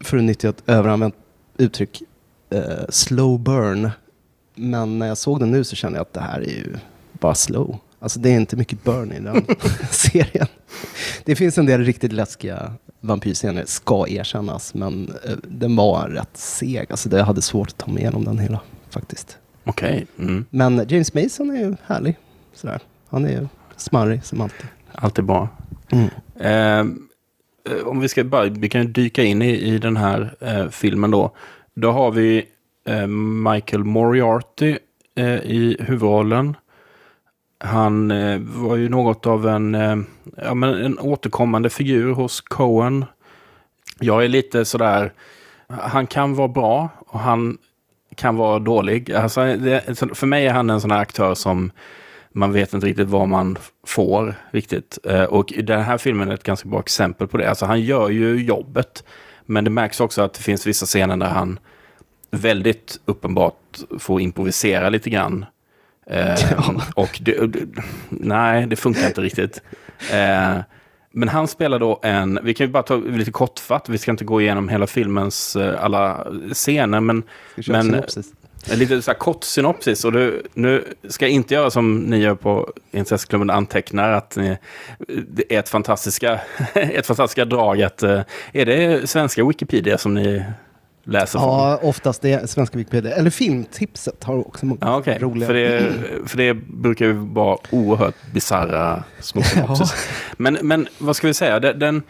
för 0.01 0.17
att 0.17 0.25
nyttja 0.25 0.49
ett 0.49 0.63
överanvänt 0.67 1.15
uttryck, 1.57 2.03
slow 2.89 3.41
burn. 3.41 3.91
Men 4.55 4.99
när 4.99 5.07
jag 5.07 5.19
såg 5.19 5.41
den 5.41 5.51
nu 5.51 5.65
så 5.65 5.77
kände 5.77 5.99
jag 5.99 6.03
att 6.03 6.13
det 6.13 6.21
här 6.21 6.41
är 6.41 6.51
ju 6.51 6.77
bara 7.13 7.35
slow. 7.35 7.79
Alltså 8.01 8.21
det 8.21 8.31
är 8.31 8.37
inte 8.37 8.57
mycket 8.57 8.85
burn 8.85 9.13
i 9.13 9.21
den 9.21 9.47
serien. 9.91 10.47
Det 11.25 11.37
finns 11.37 11.59
en 11.59 11.67
del 11.67 11.85
riktigt 11.85 12.13
läskiga 12.13 12.73
vampyrscener, 13.01 13.65
ska 13.67 14.09
erkännas. 14.09 14.75
Men 14.75 15.09
uh, 15.29 15.37
den 15.49 15.77
var 15.77 16.09
rätt 16.09 16.37
seg. 16.37 16.87
Alltså 16.91 17.17
jag 17.17 17.25
hade 17.25 17.43
svårt 17.43 17.69
att 17.69 17.79
ta 17.79 17.91
mig 17.91 18.03
igenom 18.03 18.25
den 18.25 18.39
hela 18.39 18.61
faktiskt. 18.91 19.39
Okej. 19.69 20.07
Mm. 20.19 20.45
Men 20.51 20.87
James 20.89 21.15
Mason 21.15 21.51
är 21.51 21.61
ju 21.61 21.77
härlig. 21.87 22.17
Sådär. 22.55 22.81
Han 23.09 23.25
är 23.25 23.31
ju 23.31 23.49
smarrig 23.77 24.25
som 24.25 24.41
alltid. 24.41 24.67
Alltid 24.93 25.25
bra. 25.25 25.49
Mm. 25.89 26.09
Eh, 26.41 27.87
om 27.87 28.01
vi 28.01 28.09
ska 28.09 28.25
bara, 28.25 28.45
vi 28.45 28.69
kan 28.69 28.93
dyka 28.93 29.23
in 29.23 29.43
i, 29.43 29.51
i 29.51 29.79
den 29.79 29.97
här 29.97 30.37
eh, 30.41 30.69
filmen 30.69 31.11
då. 31.11 31.31
Då 31.75 31.91
har 31.91 32.11
vi 32.11 32.45
eh, 32.85 33.07
Michael 33.53 33.85
Moriarty 33.85 34.79
eh, 35.15 35.35
i 35.35 35.77
huvudrollen. 35.81 36.57
Han 37.59 38.11
eh, 38.11 38.39
var 38.41 38.77
ju 38.77 38.89
något 38.89 39.27
av 39.27 39.49
en, 39.49 39.75
eh, 39.75 39.97
ja, 40.37 40.55
men 40.55 40.75
en 40.85 40.99
återkommande 40.99 41.71
figur 41.71 42.13
hos 42.13 42.41
Cohen. 42.41 43.05
Jag 44.01 44.25
är 44.25 44.29
lite 44.29 44.65
sådär, 44.65 45.13
han 45.69 46.07
kan 46.07 46.35
vara 46.35 46.49
bra 46.49 46.89
och 47.07 47.21
han 47.21 47.59
kan 48.19 48.37
vara 48.37 48.59
dålig. 48.59 49.13
Alltså, 49.13 49.41
det, 49.57 49.99
för 50.15 50.27
mig 50.27 50.47
är 50.47 50.53
han 50.53 50.71
en 50.71 50.81
sån 50.81 50.91
här 50.91 50.99
aktör 50.99 51.35
som 51.35 51.71
man 52.33 52.53
vet 52.53 52.75
inte 52.75 52.87
riktigt 52.87 53.09
vad 53.09 53.29
man 53.29 53.59
får 53.87 54.35
riktigt. 54.51 54.99
Eh, 55.05 55.23
och 55.23 55.53
den 55.63 55.83
här 55.83 55.99
filmen 55.99 56.29
är 56.29 56.35
ett 56.35 56.43
ganska 56.43 56.69
bra 56.69 56.81
exempel 56.81 57.29
på 57.29 57.37
det. 57.37 57.49
Alltså 57.49 57.67
han 57.67 57.81
gör 57.81 58.09
ju 58.09 58.45
jobbet. 58.45 59.05
Men 59.47 59.65
det 59.65 59.71
märks 59.71 60.01
också 60.01 60.23
att 60.23 60.35
det 60.35 60.43
finns 60.43 60.67
vissa 60.67 60.87
scener 60.87 61.17
där 61.17 61.27
han 61.27 61.59
väldigt 62.31 63.01
uppenbart 63.05 63.79
får 63.99 64.21
improvisera 64.21 64.89
lite 64.89 65.11
grann. 65.11 65.47
Eh, 66.07 66.61
och 66.97 67.19
det, 67.21 67.51
nej, 68.09 68.67
det 68.67 68.77
funkar 68.77 69.07
inte 69.07 69.21
riktigt. 69.21 69.63
Eh, 71.15 71.19
men 71.19 71.29
han 71.29 71.49
spelar 71.49 71.79
då 71.79 72.01
en, 72.03 72.39
vi 72.43 72.55
kan 72.55 72.67
ju 72.67 72.73
bara 72.73 72.83
ta 72.83 72.97
lite 72.97 73.31
kortfatt, 73.31 73.89
vi 73.89 73.99
ska 73.99 74.11
inte 74.11 74.25
gå 74.25 74.41
igenom 74.41 74.69
hela 74.69 74.87
filmens 74.87 75.57
eh, 75.57 75.85
alla 75.85 76.27
scener, 76.53 77.01
men... 77.01 77.23
men 77.67 78.03
Lite 78.75 79.03
så 79.03 79.11
här 79.11 79.19
kort 79.19 79.45
synopsis. 79.45 80.05
Och 80.05 80.13
du, 80.13 80.43
nu 80.55 80.85
ska 81.09 81.25
jag 81.25 81.33
inte 81.33 81.55
göra 81.55 81.71
som 81.71 81.99
ni 81.99 82.19
gör 82.19 82.35
på 82.35 82.73
Incestklubben 82.91 83.51
antecknar. 83.51 84.13
Att 84.13 84.37
ni, 84.37 84.59
det 85.29 85.55
är 85.55 85.59
ett 85.59 85.69
fantastiska, 85.69 86.41
ett 86.75 87.07
fantastiska 87.07 87.45
drag. 87.45 87.83
Att, 87.83 88.03
är 88.03 88.25
det 88.53 89.11
svenska 89.11 89.45
Wikipedia 89.45 89.99
som 89.99 90.15
ni 90.15 90.45
läser 91.09 91.39
från. 91.39 91.49
Ja, 91.49 91.79
oftast 91.83 92.23
det 92.23 92.51
svenska 92.51 92.79
Wikipedia. 92.79 93.13
Eller 93.15 93.31
filmtipset 93.31 94.25
har 94.25 94.49
också 94.49 94.67
många 94.67 94.79
Ja, 94.83 94.97
okej. 94.97 95.19
roliga. 95.21 95.47
För, 95.47 95.55
det, 95.55 95.93
för 96.27 96.37
det 96.37 96.55
brukar 96.55 97.05
ju 97.07 97.13
vara 97.13 97.59
oerhört 97.71 98.15
bisarra 98.35 99.05
små 99.21 99.43
synopsis. 99.55 99.95
men, 100.37 100.59
men 100.63 100.89
vad 100.99 101.17
ska 101.17 101.27
vi 101.27 101.35
säga? 101.35 101.61
Den, 101.61 102.03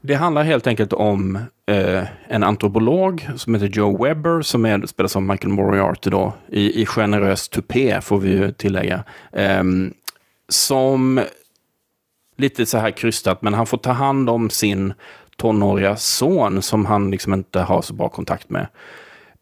det 0.00 0.14
handlar 0.14 0.42
helt 0.42 0.66
enkelt 0.66 0.92
om 0.92 1.38
eh, 1.66 2.04
en 2.28 2.42
antropolog 2.42 3.28
som 3.36 3.54
heter 3.54 3.66
Joe 3.66 4.04
Webber 4.04 4.42
som 4.42 4.64
är, 4.64 4.86
spelas 4.86 5.16
av 5.16 5.22
Michael 5.22 5.52
Moriarty 5.52 6.10
då, 6.10 6.32
i, 6.48 6.82
i 6.82 6.86
generös 6.86 7.48
tupé 7.48 8.00
får 8.00 8.18
vi 8.18 8.30
ju 8.30 8.52
tillägga. 8.52 9.04
Ehm, 9.32 9.92
som 10.48 11.20
lite 12.36 12.66
så 12.66 12.78
här 12.78 12.90
krystat, 12.90 13.42
men 13.42 13.54
han 13.54 13.66
får 13.66 13.78
ta 13.78 13.92
hand 13.92 14.30
om 14.30 14.50
sin 14.50 14.92
tonåriga 15.40 15.96
son 15.96 16.62
som 16.62 16.86
han 16.86 17.10
liksom 17.10 17.34
inte 17.34 17.60
har 17.60 17.82
så 17.82 17.94
bra 17.94 18.08
kontakt 18.08 18.50
med. 18.50 18.66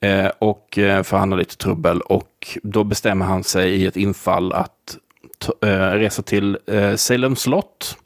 Eh, 0.00 0.31
och 0.38 0.78
eh, 0.78 1.02
för 1.02 1.17
han 1.17 1.33
har 1.33 1.38
lite 1.38 1.57
trubbel 1.57 2.00
och 2.00 2.59
då 2.62 2.85
bestämmer 2.85 3.26
han 3.26 3.45
sig 3.45 3.75
i 3.75 3.87
ett 3.87 3.97
infall 3.97 4.52
att 4.52 4.97
eh, 5.62 5.69
resa 5.78 6.23
till 6.23 6.59
eh, 6.67 6.95
Salem 6.95 7.37
slott. 7.37 7.97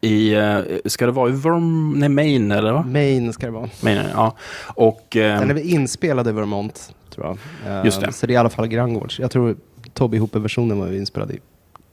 I, 0.00 0.34
eh, 0.34 0.58
ska 0.84 1.06
det 1.06 1.12
vara 1.12 1.28
i 1.28 1.32
Verm, 1.32 1.92
nej, 1.92 2.08
Maine 2.08 2.52
eller 2.52 2.72
vad? 2.72 2.86
Maine 2.86 3.32
ska 3.32 3.46
det 3.46 3.52
vara. 3.52 3.68
Maine, 3.82 4.04
ja. 4.14 4.36
Och, 4.74 5.16
eh, 5.16 5.40
Den 5.40 5.50
är 5.50 5.54
väl 5.54 5.64
inspelad 5.70 6.28
i 6.28 6.32
Vermont, 6.32 6.94
tror 7.10 7.26
jag. 7.26 7.84
Just 7.84 8.00
det. 8.00 8.12
Så 8.12 8.26
det 8.26 8.32
är 8.32 8.34
i 8.34 8.36
alla 8.36 8.50
fall 8.50 8.66
Grangårds. 8.66 9.18
Jag 9.18 9.30
tror 9.30 9.56
Toby 9.94 10.18
Hooper-versionen 10.18 10.78
var 10.78 10.92
inspelad 10.92 11.30
i 11.30 11.38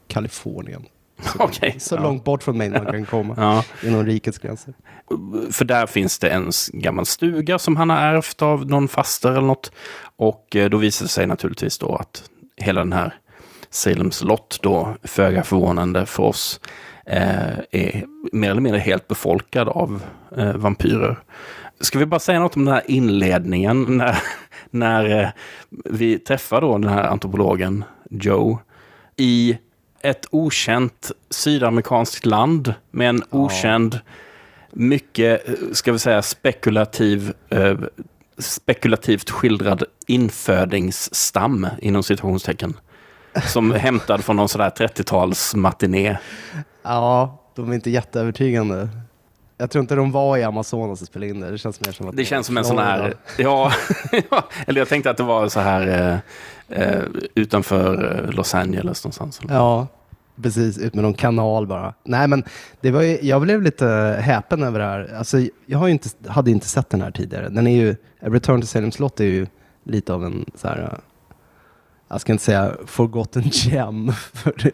Kalifornien. 0.08 0.86
okej. 1.40 1.76
Så 1.80 1.96
ja. 1.96 2.02
långt 2.02 2.24
bort 2.24 2.44
från 2.44 2.58
Maine 2.58 2.74
man 2.74 2.86
kan 2.86 3.06
komma. 3.06 3.34
Ja. 3.38 3.64
Inom 3.88 4.06
rikets 4.06 4.38
gränser. 4.38 4.74
För 5.52 5.66
där 5.66 5.86
finns 5.86 6.20
det 6.20 6.30
en 6.30 6.52
gammal 6.74 7.06
stuga 7.06 7.60
som 7.60 7.76
han 7.76 7.90
har 7.90 7.98
ärvt 7.98 8.42
av 8.42 8.66
någon 8.66 8.88
faster 8.88 9.32
eller 9.32 9.42
något. 9.42 9.72
Och 10.16 10.56
eh, 10.56 10.70
då 10.70 10.78
visar 10.78 11.06
det 11.06 11.10
sig 11.10 11.28
naturligtvis 11.28 11.78
då 11.78 11.96
att 11.96 12.24
hela 12.58 12.82
den 12.82 12.94
här 12.94 13.14
Salems 13.70 14.24
lott 14.24 14.60
då, 14.62 14.96
föga 15.04 15.44
förvånande 15.44 16.06
för 16.06 16.24
oss, 16.24 16.60
eh, 17.06 17.58
är 17.72 18.06
mer 18.32 18.52
eller 18.52 18.62
mindre 18.62 18.80
helt 18.80 19.08
befolkad 19.08 19.70
av 19.70 20.04
eh, 20.38 20.54
vampyrer. 20.56 21.20
Ska 21.80 22.00
vi 22.00 22.06
bara 22.06 22.20
säga 22.20 22.40
något 22.40 22.56
om 22.56 22.66
den 22.66 22.74
här 22.74 22.84
inledningen 22.86 23.84
när, 23.98 24.18
när 24.70 25.24
eh, 25.24 25.30
vi 25.86 26.20
träffar 26.20 26.62
då 26.62 26.78
den 26.78 26.92
här 26.92 27.04
antropologen 27.04 27.84
Joe 28.10 28.60
i 29.18 29.58
ett 30.02 30.26
okänt 30.32 31.12
sydamerikanskt 31.30 32.26
land 32.26 32.74
med 32.92 33.10
en 33.10 33.24
okänd 33.30 34.00
mycket, 34.72 35.44
ska 35.72 35.92
vi 35.92 36.00
säga, 36.00 36.22
spekulativ, 36.22 37.34
eh, 37.50 37.78
spekulativt 38.38 39.30
skildrad 39.30 39.84
infödingsstam, 40.08 41.68
inom 41.82 42.04
situationstecken. 42.04 42.78
Som 43.46 43.72
hämtad 43.76 44.24
från 44.24 44.36
någon 44.36 44.50
sådär 44.50 44.70
30-tals 44.70 45.56
matiné. 45.56 46.18
Ja, 46.84 47.44
de 47.56 47.72
är 47.72 47.76
inte 47.76 47.90
jätteövertygande. 47.90 48.90
Jag 49.58 49.72
tror 49.72 49.82
inte 49.82 49.96
de 49.96 50.12
var 50.12 50.38
i 50.38 50.44
Amazonas 50.44 51.02
och 51.02 51.08
spelade 51.08 51.30
in 51.30 51.40
det. 51.40 51.52
Det 51.52 51.58
känns 51.58 51.82
mer 51.82 51.92
som 51.92 52.08
att 52.08 52.16
Det 52.16 52.22
de 52.22 52.26
känns 52.26 52.48
som 52.48 52.58
en 52.58 52.66
sån 52.66 52.78
här, 52.78 53.14
ja, 53.38 53.72
eller 54.68 54.82
jag 54.82 54.90
tänkte 54.90 55.10
att 55.10 55.18
det 55.18 55.24
var 55.24 55.48
så 55.48 55.60
här 55.60 55.88
eh, 56.70 56.80
eh, 56.82 57.04
utanför 57.36 58.24
eh, 58.26 58.32
Los 58.36 58.56
Angeles 58.56 59.04
någonstans. 59.04 59.42
Ja, 59.50 59.88
precis. 60.42 60.78
Ut 60.78 60.94
med 60.94 61.04
någon 61.04 61.14
kanal 61.14 61.68
bara. 61.68 61.94
Nej, 62.04 62.28
men 62.28 62.44
det 62.82 62.92
var 62.92 63.02
ju, 63.02 63.20
jag 63.22 63.42
blev 63.42 63.62
lite 63.62 64.20
häpen 64.22 64.64
över 64.64 64.80
det 64.80 64.86
här. 64.86 65.16
Alltså, 65.18 65.38
jag 65.66 65.80
har 65.80 65.88
ju 65.88 65.94
inte, 65.94 66.10
hade 66.28 66.52
inte 66.52 66.68
sett 66.68 66.90
den 66.90 67.02
här 67.02 67.12
tidigare. 67.12 67.50
Den 67.50 67.68
är 67.68 67.76
ju, 67.76 67.96
Return 68.20 68.62
to 68.62 68.68
Salem 68.68 68.92
slott 68.92 69.20
är 69.20 69.26
ju 69.26 69.48
lite 69.84 70.14
av 70.14 70.26
en 70.26 70.46
så 70.56 70.68
här, 70.68 70.80
uh, 70.80 71.00
jag 72.08 72.22
ska 72.22 72.32
inte 72.32 72.44
säga 72.44 72.72
forgotten 72.86 73.44
gem, 73.52 74.12
för 74.34 74.72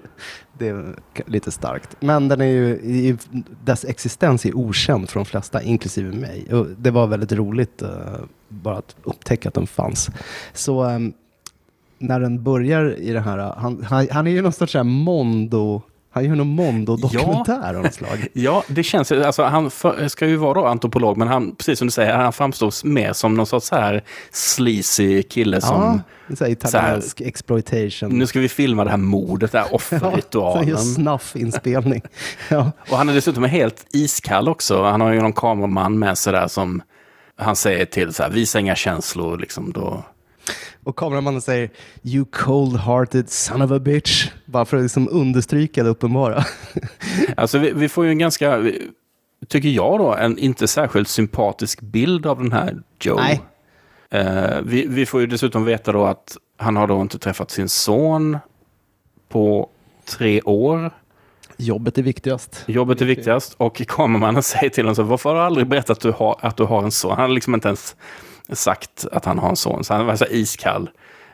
det, 0.58 0.68
är 0.68 0.96
lite 1.26 1.52
starkt. 1.52 1.96
Men 2.00 2.28
den 2.28 2.42
är 2.42 2.46
ju, 2.46 2.68
i- 2.76 3.18
dess 3.64 3.86
existens 3.86 4.46
är 4.46 4.58
okänd 4.58 5.10
för 5.10 5.20
de 5.20 5.26
flesta, 5.26 5.62
inklusive 5.62 6.16
mig. 6.16 6.54
Och 6.54 6.68
det 6.78 6.92
var 6.92 7.08
väldigt 7.08 7.32
roligt 7.32 7.82
uh, 7.82 7.90
bara 8.50 8.78
att 8.78 8.96
upptäcka 9.04 9.50
att 9.50 9.56
den 9.56 9.68
fanns. 9.68 10.10
Så 10.54 10.84
um, 10.84 11.14
när 12.00 12.20
den 12.20 12.44
börjar 12.44 12.96
i 13.00 13.14
det 13.14 13.20
här, 13.20 13.38
han, 13.38 13.84
han, 13.84 14.08
han 14.12 14.28
är 14.28 14.32
ju 14.32 14.42
någon 14.42 14.52
sorts 14.54 14.74
här 14.74 14.84
mondo, 14.84 15.82
han 16.14 16.26
gör 16.26 16.36
någon 16.36 16.48
mondo-dokumentär 16.48 17.74
av 17.74 17.84
något 17.84 17.94
slag. 17.94 18.28
Ja, 18.34 18.64
det 18.68 18.84
känns 18.84 19.12
ju, 19.12 19.24
alltså 19.24 19.44
han 19.44 19.72
för, 19.72 20.08
ska 20.08 20.28
ju 20.28 20.36
vara 20.36 20.70
antropolog, 20.70 21.18
men 21.18 21.28
han, 21.28 21.56
precis 21.56 21.80
som 21.80 21.88
du 21.88 21.92
säger, 21.92 22.14
han 22.14 22.34
framstår 22.34 22.88
mer 22.88 23.14
som 23.14 23.34
någon 23.36 23.46
sorts 23.46 23.68
så 23.68 23.76
här 23.76 24.04
sleazy 24.32 25.24
kille 25.24 25.62
som, 25.62 26.04
Ja, 26.28 26.36
sån 26.36 26.46
här 26.46 26.52
italiensk 26.52 27.22
exploitation. 27.22 28.10
nu 28.10 28.28
ska 28.28 28.40
vi 28.40 28.50
filma 28.50 28.84
det 28.84 28.90
här 28.90 28.98
mordet, 28.98 29.52
den 29.52 29.62
här 29.62 29.68
Ja, 29.72 29.76
offerritualen. 29.76 30.68
just 30.68 30.96
snuffinspelning. 30.96 32.02
ja. 32.50 32.72
Och 32.90 32.98
han 32.98 33.10
är 33.10 33.14
dessutom 33.14 33.44
helt 33.44 33.86
iskall 33.94 34.50
också. 34.50 34.84
Han 34.84 35.02
har 35.02 35.12
ju 35.12 35.22
någon 35.22 35.34
kameraman 35.34 36.00
med 36.00 36.18
sig 36.18 36.34
där 36.34 36.48
som 36.48 36.82
han 37.36 37.56
säger 37.56 37.86
till 37.86 38.14
så 38.14 38.24
här, 38.24 38.30
visa 38.30 38.60
inga 38.60 38.76
känslor 38.76 39.38
liksom 39.38 39.72
då. 39.72 40.04
Och 40.84 40.96
kameramannen 40.96 41.42
säger 41.42 41.70
“You 42.04 42.26
cold-hearted 42.26 43.28
son 43.28 43.62
of 43.62 43.72
a 43.72 43.80
bitch” 43.80 44.30
bara 44.46 44.66
för 44.66 44.78
att 44.78 44.84
liksom 44.84 45.10
understryka 45.12 45.84
det 45.84 45.90
uppenbara. 45.90 46.44
Alltså 47.38 47.58
vi, 47.58 47.72
vi 47.72 47.90
får 47.90 48.06
ju 48.06 48.12
en 48.12 48.20
ganska, 48.20 48.72
tycker 49.48 49.70
jag 49.70 50.00
då, 50.00 50.16
en 50.16 50.38
inte 50.38 50.68
särskilt 50.68 51.08
sympatisk 51.08 51.82
bild 51.82 52.26
av 52.26 52.38
den 52.38 52.52
här 52.52 52.82
Joe. 53.00 53.16
Nej. 53.16 53.42
Eh, 54.10 54.62
vi, 54.64 54.88
vi 54.88 55.06
får 55.06 55.22
ju 55.22 55.28
dessutom 55.28 55.66
veta 55.66 55.92
då 55.92 56.06
att 56.06 56.38
han 56.58 56.76
har 56.76 56.88
då 56.88 57.02
inte 57.02 57.20
träffat 57.20 57.52
sin 57.52 57.70
son 57.70 58.38
på 59.30 59.70
tre 60.06 60.42
år. 60.42 60.92
Jobbet 61.58 61.98
är 61.98 62.04
viktigast. 62.04 62.64
Jobbet 62.68 63.02
är 63.02 63.06
viktigast 63.06 63.54
och 63.58 63.82
kameramannen 63.88 64.44
säger 64.44 64.70
till 64.70 64.84
honom 64.84 64.96
så 64.96 65.04
varför 65.04 65.30
har 65.30 65.36
du 65.36 65.42
aldrig 65.42 65.68
berättat 65.68 65.90
att 65.98 66.02
du 66.02 66.12
har, 66.12 66.38
att 66.42 66.58
du 66.58 66.64
har 66.64 66.84
en 66.84 66.92
son? 66.92 67.12
Han 67.12 67.20
har 67.20 67.28
liksom 67.28 67.54
inte 67.54 67.68
ens 67.68 67.96
sagt 68.56 69.06
att 69.12 69.26
han 69.26 69.40
har 69.40 69.50
en 69.50 69.56
son. 69.56 69.84
Så 69.84 69.94
han 69.94 70.06
var 70.06 70.16
så 70.16 70.26
iskall, 70.26 70.90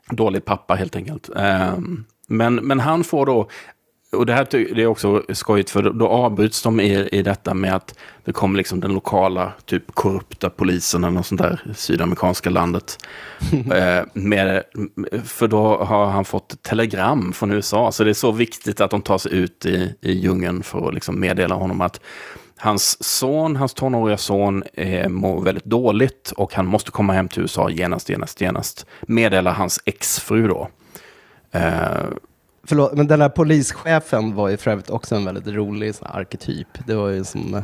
dålig 0.09 0.45
pappa 0.45 0.75
helt 0.75 0.95
enkelt. 0.95 1.29
Ehm, 1.35 2.05
men, 2.27 2.55
men 2.55 2.79
han 2.79 3.03
får 3.03 3.25
då, 3.25 3.49
och 4.11 4.25
det 4.25 4.33
här 4.33 4.47
det 4.51 4.81
är 4.81 4.88
också 4.88 5.23
skojigt 5.33 5.69
för 5.69 5.83
då, 5.83 6.07
avbryts 6.07 6.61
de 6.61 6.79
i, 6.79 7.09
i 7.11 7.21
detta 7.21 7.53
med 7.53 7.75
att 7.75 7.99
det 8.25 8.31
kommer 8.31 8.57
liksom 8.57 8.79
den 8.79 8.93
lokala 8.93 9.53
typ 9.65 9.95
korrupta 9.95 10.49
polisen 10.49 11.03
eller 11.03 11.13
något 11.13 11.25
sånt 11.25 11.41
där 11.41 11.73
sydamerikanska 11.75 12.49
landet. 12.49 12.97
Eh, 13.73 14.03
med, 14.13 14.63
för 15.25 15.47
då 15.47 15.77
har 15.83 16.05
han 16.05 16.25
fått 16.25 16.63
telegram 16.63 17.33
från 17.33 17.51
USA. 17.51 17.91
Så 17.91 18.03
det 18.03 18.09
är 18.09 18.13
så 18.13 18.31
viktigt 18.31 18.81
att 18.81 18.91
de 18.91 19.01
tar 19.01 19.17
sig 19.17 19.33
ut 19.33 19.65
i, 19.65 19.95
i 20.01 20.11
djungeln 20.11 20.63
för 20.63 20.88
att 20.88 20.93
liksom 20.93 21.19
meddela 21.19 21.55
honom 21.55 21.81
att 21.81 21.99
hans 22.59 23.03
son, 23.03 23.55
hans 23.55 23.73
tonåriga 23.73 24.17
son, 24.17 24.63
eh, 24.73 25.09
mår 25.09 25.41
väldigt 25.41 25.65
dåligt 25.65 26.33
och 26.37 26.53
han 26.53 26.65
måste 26.65 26.91
komma 26.91 27.13
hem 27.13 27.27
till 27.27 27.41
USA 27.41 27.69
genast, 27.69 28.09
genast, 28.09 28.41
genast. 28.41 28.85
Meddelar 29.01 29.51
hans 29.53 29.79
exfru 29.85 30.47
då. 30.47 30.67
Eh, 31.51 32.05
Förlåt, 32.63 32.93
men 32.93 33.07
den 33.07 33.21
här 33.21 33.29
polischefen 33.29 34.35
var 34.35 34.49
ju 34.49 34.57
för 34.57 34.71
övrigt 34.71 34.89
också 34.89 35.15
en 35.15 35.25
väldigt 35.25 35.47
rolig 35.47 35.95
sån 35.95 36.07
arketyp. 36.07 36.67
Det 36.87 36.95
var 36.95 37.09
ju 37.09 37.23
som 37.23 37.63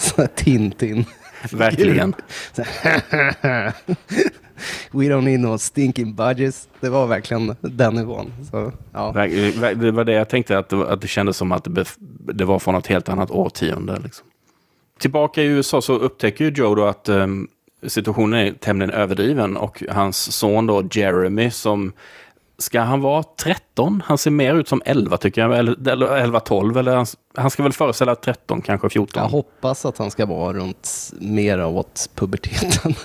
som 0.00 0.26
Tintin 0.34 1.04
verkligen. 1.52 2.14
We 4.90 5.08
don't 5.08 5.22
need 5.22 5.40
no 5.40 5.58
stinking 5.58 6.14
budgets. 6.14 6.68
Det 6.80 6.88
var 6.88 7.06
verkligen 7.06 7.56
den 7.60 7.94
nivån. 7.94 8.32
Så, 8.50 8.72
ja. 8.92 9.12
Det 9.74 9.90
var 9.90 10.04
det 10.04 10.12
jag 10.12 10.28
tänkte, 10.28 10.58
att 10.58 10.68
det, 10.68 10.88
att 10.88 11.00
det 11.00 11.08
kändes 11.08 11.36
som 11.36 11.52
att 11.52 11.66
det, 12.34 12.44
var 12.44 12.58
från 12.58 12.74
ett 12.74 12.86
helt 12.86 13.08
annat 13.08 13.30
årtionde. 13.30 14.00
Liksom. 14.04 14.26
Tillbaka 14.98 15.42
i 15.42 15.46
USA 15.46 15.82
så 15.82 15.92
upptäcker 15.92 16.44
ju 16.44 16.50
Joe 16.50 16.74
då 16.74 16.84
att 16.84 17.08
ehm, 17.08 17.48
situationen 17.86 18.46
är 18.46 18.52
tämligen 18.52 18.90
överdriven 18.90 19.56
och 19.56 19.82
hans 19.90 20.32
son 20.32 20.66
då, 20.66 20.88
Jeremy, 20.92 21.50
som 21.50 21.92
Ska 22.60 22.80
han 22.80 23.00
vara 23.00 23.22
13? 23.22 24.02
Han 24.06 24.18
ser 24.18 24.30
mer 24.30 24.54
ut 24.54 24.68
som 24.68 24.82
11 24.84 25.16
tycker 25.16 25.40
jag, 25.40 25.58
eller, 25.58 25.88
eller 25.88 26.06
11-12. 26.06 26.78
Eller 26.78 26.96
han, 26.96 27.06
han 27.36 27.50
ska 27.50 27.62
väl 27.62 27.72
föreställa 27.72 28.14
13, 28.14 28.62
kanske 28.62 28.88
14. 28.88 29.22
Jag 29.22 29.28
hoppas 29.28 29.84
att 29.84 29.98
han 29.98 30.10
ska 30.10 30.26
vara 30.26 30.52
runt 30.52 31.12
mera 31.20 31.66
åt 31.66 32.10
puberteten 32.14 32.94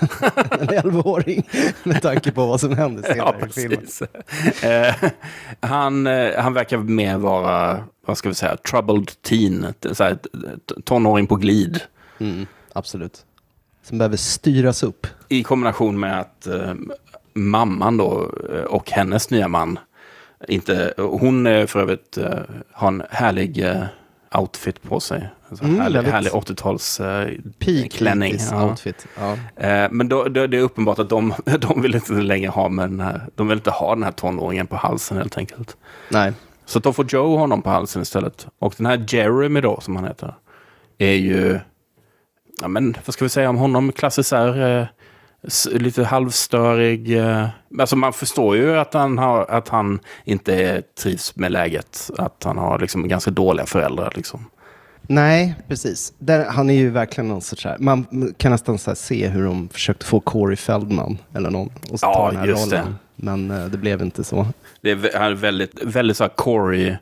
än 0.50 0.60
en 0.60 0.68
11-åring. 0.68 1.48
Med 1.82 2.02
tanke 2.02 2.32
på 2.32 2.46
vad 2.46 2.60
som 2.60 2.76
händer 2.76 3.02
senare 3.12 3.36
Ja, 3.40 3.46
i 3.46 3.50
filmen. 3.50 3.86
Eh, 4.62 5.10
han, 5.60 6.06
eh, 6.06 6.30
han 6.38 6.54
verkar 6.54 6.78
mer 6.78 7.18
vara, 7.18 7.84
vad 8.06 8.18
ska 8.18 8.28
vi 8.28 8.34
säga, 8.34 8.56
troubled 8.56 9.22
teen. 9.22 9.74
Så 9.92 10.04
här, 10.04 10.18
tonåring 10.84 11.26
på 11.26 11.36
glid. 11.36 11.80
Mm, 12.18 12.46
absolut. 12.72 13.24
Som 13.82 13.98
behöver 13.98 14.16
styras 14.16 14.82
upp. 14.82 15.06
I 15.28 15.42
kombination 15.42 16.00
med 16.00 16.20
att 16.20 16.46
eh, 16.46 16.74
mamman 17.34 17.96
då 17.96 18.30
eh, 18.54 18.60
och 18.62 18.90
hennes 18.90 19.30
nya 19.30 19.48
man, 19.48 19.78
inte, 20.48 20.94
hon 20.96 21.46
är 21.46 21.66
för 21.66 21.80
övrigt, 21.80 22.16
eh, 22.18 22.38
har 22.72 22.88
en 22.88 23.02
härlig 23.10 23.64
eh, 23.64 23.82
outfit 24.34 24.82
på 24.82 25.00
sig. 25.00 25.28
Alltså 25.48 25.64
Mm, 25.64 25.80
härlig, 25.80 26.02
härlig 26.02 26.32
80-tals 26.32 27.00
eh, 27.00 27.28
Peak 27.58 27.90
klänning. 27.92 28.34
80s 28.34 28.48
Ja. 28.52 28.64
outfit. 28.70 29.06
Ja. 29.18 29.32
Eh, 29.66 29.88
men 29.90 30.08
då, 30.08 30.24
då, 30.24 30.46
det 30.46 30.56
är 30.56 30.60
uppenbart 30.62 30.98
att 30.98 31.08
de, 31.08 31.34
de 31.58 31.82
vill 31.82 31.94
inte 31.94 32.12
längre 32.12 32.48
ha 32.50 32.68
med 32.68 32.90
den 32.90 33.00
här, 33.00 33.20
de 33.34 33.48
vill 33.48 33.58
inte 33.58 33.70
ha 33.70 33.94
den 33.94 34.02
här 34.04 34.12
tonåringen 34.12 34.66
på 34.66 34.76
halsen 34.76 35.16
helt 35.16 35.38
enkelt. 35.38 35.76
Nej. 36.08 36.32
Så 36.66 36.78
då 36.78 36.92
får 36.92 37.06
Joe 37.08 37.36
honom 37.36 37.62
på 37.62 37.70
halsen 37.70 38.02
istället. 38.02 38.46
Och 38.58 38.74
den 38.76 38.86
här 38.86 39.04
Jeremy 39.08 39.60
då, 39.60 39.80
som 39.80 39.96
han 39.96 40.04
heter, 40.04 40.34
är 40.98 41.12
ju, 41.14 41.60
ja 42.60 42.68
men 42.68 42.96
vad 43.06 43.14
ska 43.14 43.24
vi 43.24 43.28
säga 43.28 43.50
om 43.50 43.56
honom? 43.56 43.92
Klassisk 43.92 44.28
så 44.28 44.36
här, 44.36 44.78
eh, 44.80 44.82
s- 44.82 44.88
lite 45.70 46.04
halvstörig. 46.04 47.16
Eh, 47.18 47.46
alltså 47.78 47.96
man 47.96 48.12
förstår 48.12 48.56
ju 48.56 48.78
att 48.78 48.94
han, 48.94 49.18
har, 49.18 49.46
att 49.50 49.68
han 49.68 50.00
inte 50.24 50.82
trivs 50.98 51.36
med 51.36 51.52
läget. 51.52 52.10
Att 52.18 52.44
han 52.44 52.58
har 52.58 52.78
liksom 52.78 53.08
ganska 53.08 53.30
dåliga 53.30 53.66
föräldrar 53.66 54.12
liksom. 54.16 54.46
Nej, 55.02 55.54
precis. 55.68 56.12
Där, 56.18 56.44
han 56.44 56.70
är 56.70 56.74
ju 56.74 56.90
verkligen 56.90 57.28
någon 57.28 57.40
sorts 57.42 57.64
här, 57.64 57.76
man 57.78 58.06
kan 58.36 58.52
nästan 58.52 58.78
se 58.78 59.28
hur 59.28 59.44
de 59.44 59.68
försökte 59.68 60.06
få 60.06 60.20
Corey 60.20 60.56
Feldman 60.56 61.18
eller 61.34 61.50
någon 61.50 61.70
så 61.84 61.98
Ja, 62.02 62.14
ta 62.14 62.28
den 62.30 62.36
här 62.40 62.46
just 62.46 62.70
det. 62.70 62.76
rollen. 62.80 62.96
Men 63.16 63.50
eh, 63.50 63.64
det 63.66 63.78
blev 63.78 64.02
inte 64.02 64.24
så. 64.24 64.46
Det 64.80 64.90
är 64.90 65.18
han 65.18 65.30
är 65.30 65.34
väldigt, 65.34 65.82
väldigt 65.82 66.16
så 66.16 66.24
här 66.24 66.28
Corey, 66.28 66.96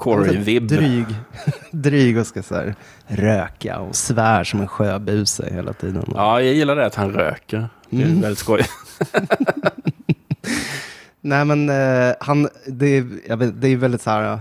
Corey-vibb. 0.00 0.66
Dryg, 0.68 1.06
dryg 1.70 2.18
och 2.18 2.26
ska 2.26 2.42
så 2.42 2.54
här 2.54 2.74
röka 3.06 3.78
och 3.78 3.96
svär 3.96 4.44
som 4.44 4.60
en 4.60 4.68
sjöbuse 4.68 5.48
hela 5.54 5.72
tiden. 5.72 6.12
Ja, 6.14 6.40
jag 6.42 6.54
gillar 6.54 6.76
det 6.76 6.86
att 6.86 6.94
han 6.94 7.12
röker. 7.12 7.68
Det 7.90 8.02
är 8.02 8.06
Mm. 8.06 8.20
väldigt 8.20 8.38
skoj. 8.38 8.60
Nej 11.20 11.44
men 11.44 11.68
eh, 11.70 12.14
han, 12.20 12.48
det, 12.66 12.86
är- 12.86 13.36
vet, 13.36 13.60
det 13.60 13.68
är 13.68 13.76
väldigt 13.76 14.02
så 14.02 14.10
här 14.10 14.32
eh, 14.32 14.38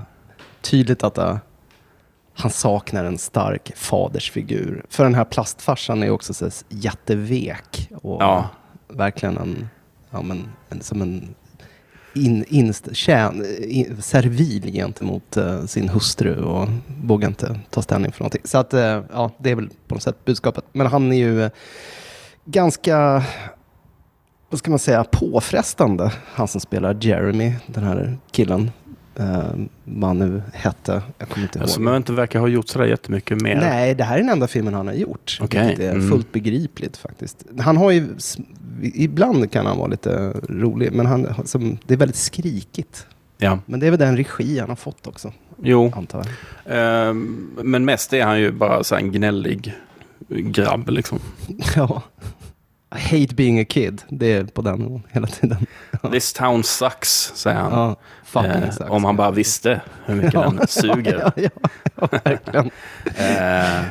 tydligt 0.61 1.03
att 1.03 1.17
eh, 1.17 1.37
han 2.33 2.51
saknar 2.51 3.05
en 3.05 3.17
stark 3.17 3.71
fadersfigur. 3.75 4.85
För 4.89 5.03
den 5.03 5.15
här 5.15 5.25
plastfarsan 5.25 6.03
är 6.03 6.09
också 6.09 6.33
så 6.33 6.49
jättevek. 6.69 7.89
Och 8.01 8.21
Ja. 8.21 8.49
Verkligen 8.87 9.37
en, 9.37 9.69
ja, 10.11 10.21
men, 10.21 10.47
en, 10.69 10.81
som 10.81 11.01
en 11.01 11.35
in, 12.13 12.45
in, 12.47 12.73
tjän, 12.91 13.45
in, 13.59 14.01
servil 14.01 14.71
gentemot 14.73 15.37
uh, 15.37 15.65
sin 15.65 15.89
hustru 15.89 16.43
och 16.43 16.69
vågar 17.03 17.27
inte 17.27 17.59
ta 17.69 17.81
ställning 17.81 18.11
för 18.11 18.19
någonting. 18.19 18.41
Så 18.45 18.57
att, 18.57 18.73
uh, 18.73 18.79
ja, 19.13 19.31
det 19.37 19.51
är 19.51 19.55
väl 19.55 19.69
på 19.87 19.95
något 19.95 20.03
sätt 20.03 20.25
budskapet. 20.25 20.63
Men 20.71 20.87
han 20.87 21.11
är 21.11 21.17
ju 21.17 21.39
uh, 21.39 21.49
ganska, 22.45 23.23
vad 24.49 24.59
ska 24.59 24.69
man 24.69 24.79
säga, 24.79 25.03
påfrestande. 25.03 26.11
Han 26.33 26.47
som 26.47 26.61
spelar 26.61 26.97
Jeremy, 27.01 27.53
den 27.67 27.83
här 27.83 28.17
killen. 28.31 28.71
Eh, 29.19 30.01
han 30.01 30.19
nu 30.19 30.41
hette. 30.53 31.01
Jag 31.17 31.29
kommer 31.29 31.45
inte 31.45 31.59
ihåg. 31.59 31.69
Som 31.69 31.87
jag 31.87 31.97
inte 31.97 32.13
verkar 32.13 32.39
ha 32.39 32.47
gjort 32.47 32.67
sådär 32.67 32.85
jättemycket 32.85 33.41
mer. 33.41 33.55
Nej, 33.55 33.95
det 33.95 34.03
här 34.03 34.15
är 34.15 34.19
den 34.19 34.29
enda 34.29 34.47
filmen 34.47 34.73
han 34.73 34.87
har 34.87 34.93
gjort. 34.93 35.37
Okej, 35.41 35.67
Vilket 35.67 35.85
är 35.85 35.91
mm. 35.91 36.09
fullt 36.09 36.31
begripligt 36.31 36.97
faktiskt. 36.97 37.45
Han 37.59 37.77
har 37.77 37.91
ju, 37.91 38.07
ibland 38.81 39.51
kan 39.51 39.65
han 39.65 39.77
vara 39.77 39.87
lite 39.87 40.33
rolig, 40.49 40.93
men 40.93 41.05
han, 41.05 41.27
som, 41.45 41.77
det 41.85 41.93
är 41.93 41.97
väldigt 41.97 42.17
skrikigt. 42.17 43.07
Ja, 43.37 43.59
Men 43.65 43.79
det 43.79 43.87
är 43.87 43.91
väl 43.91 43.99
den 43.99 44.17
regi 44.17 44.59
han 44.59 44.69
har 44.69 44.75
fått 44.75 45.07
också, 45.07 45.33
jo. 45.63 45.91
antar 45.95 46.25
jag. 46.25 46.27
Ehm, 46.77 47.51
men 47.63 47.85
mest 47.85 48.13
är 48.13 48.25
han 48.25 48.39
ju 48.39 48.51
bara 48.51 48.83
så 48.83 48.95
en 48.95 49.11
gnällig 49.11 49.73
grabb 50.29 50.89
liksom. 50.89 51.19
Ja. 51.75 52.01
I 52.95 52.99
hate 52.99 53.35
being 53.35 53.59
a 53.59 53.65
kid, 53.65 54.01
det 54.09 54.33
är 54.33 54.43
på 54.43 54.61
den 54.61 55.03
hela 55.09 55.27
tiden. 55.27 55.57
This 56.11 56.33
town 56.33 56.63
sucks, 56.63 57.31
säger 57.35 57.57
han. 57.57 57.71
Ja, 57.71 57.95
fucking 58.29 58.51
Eh, 58.51 58.67
exakt. 58.67 58.89
om 58.89 59.03
han 59.05 59.15
bara 59.15 59.31
visste 59.31 59.81
hur 60.05 60.15
mycket 60.15 60.31
den 60.33 60.59
suger. 60.67 61.19
Ja, 61.19 61.31
ja, 61.35 61.49
ja, 61.95 62.07
verkligen. 62.23 62.69
Eh, 63.17 63.81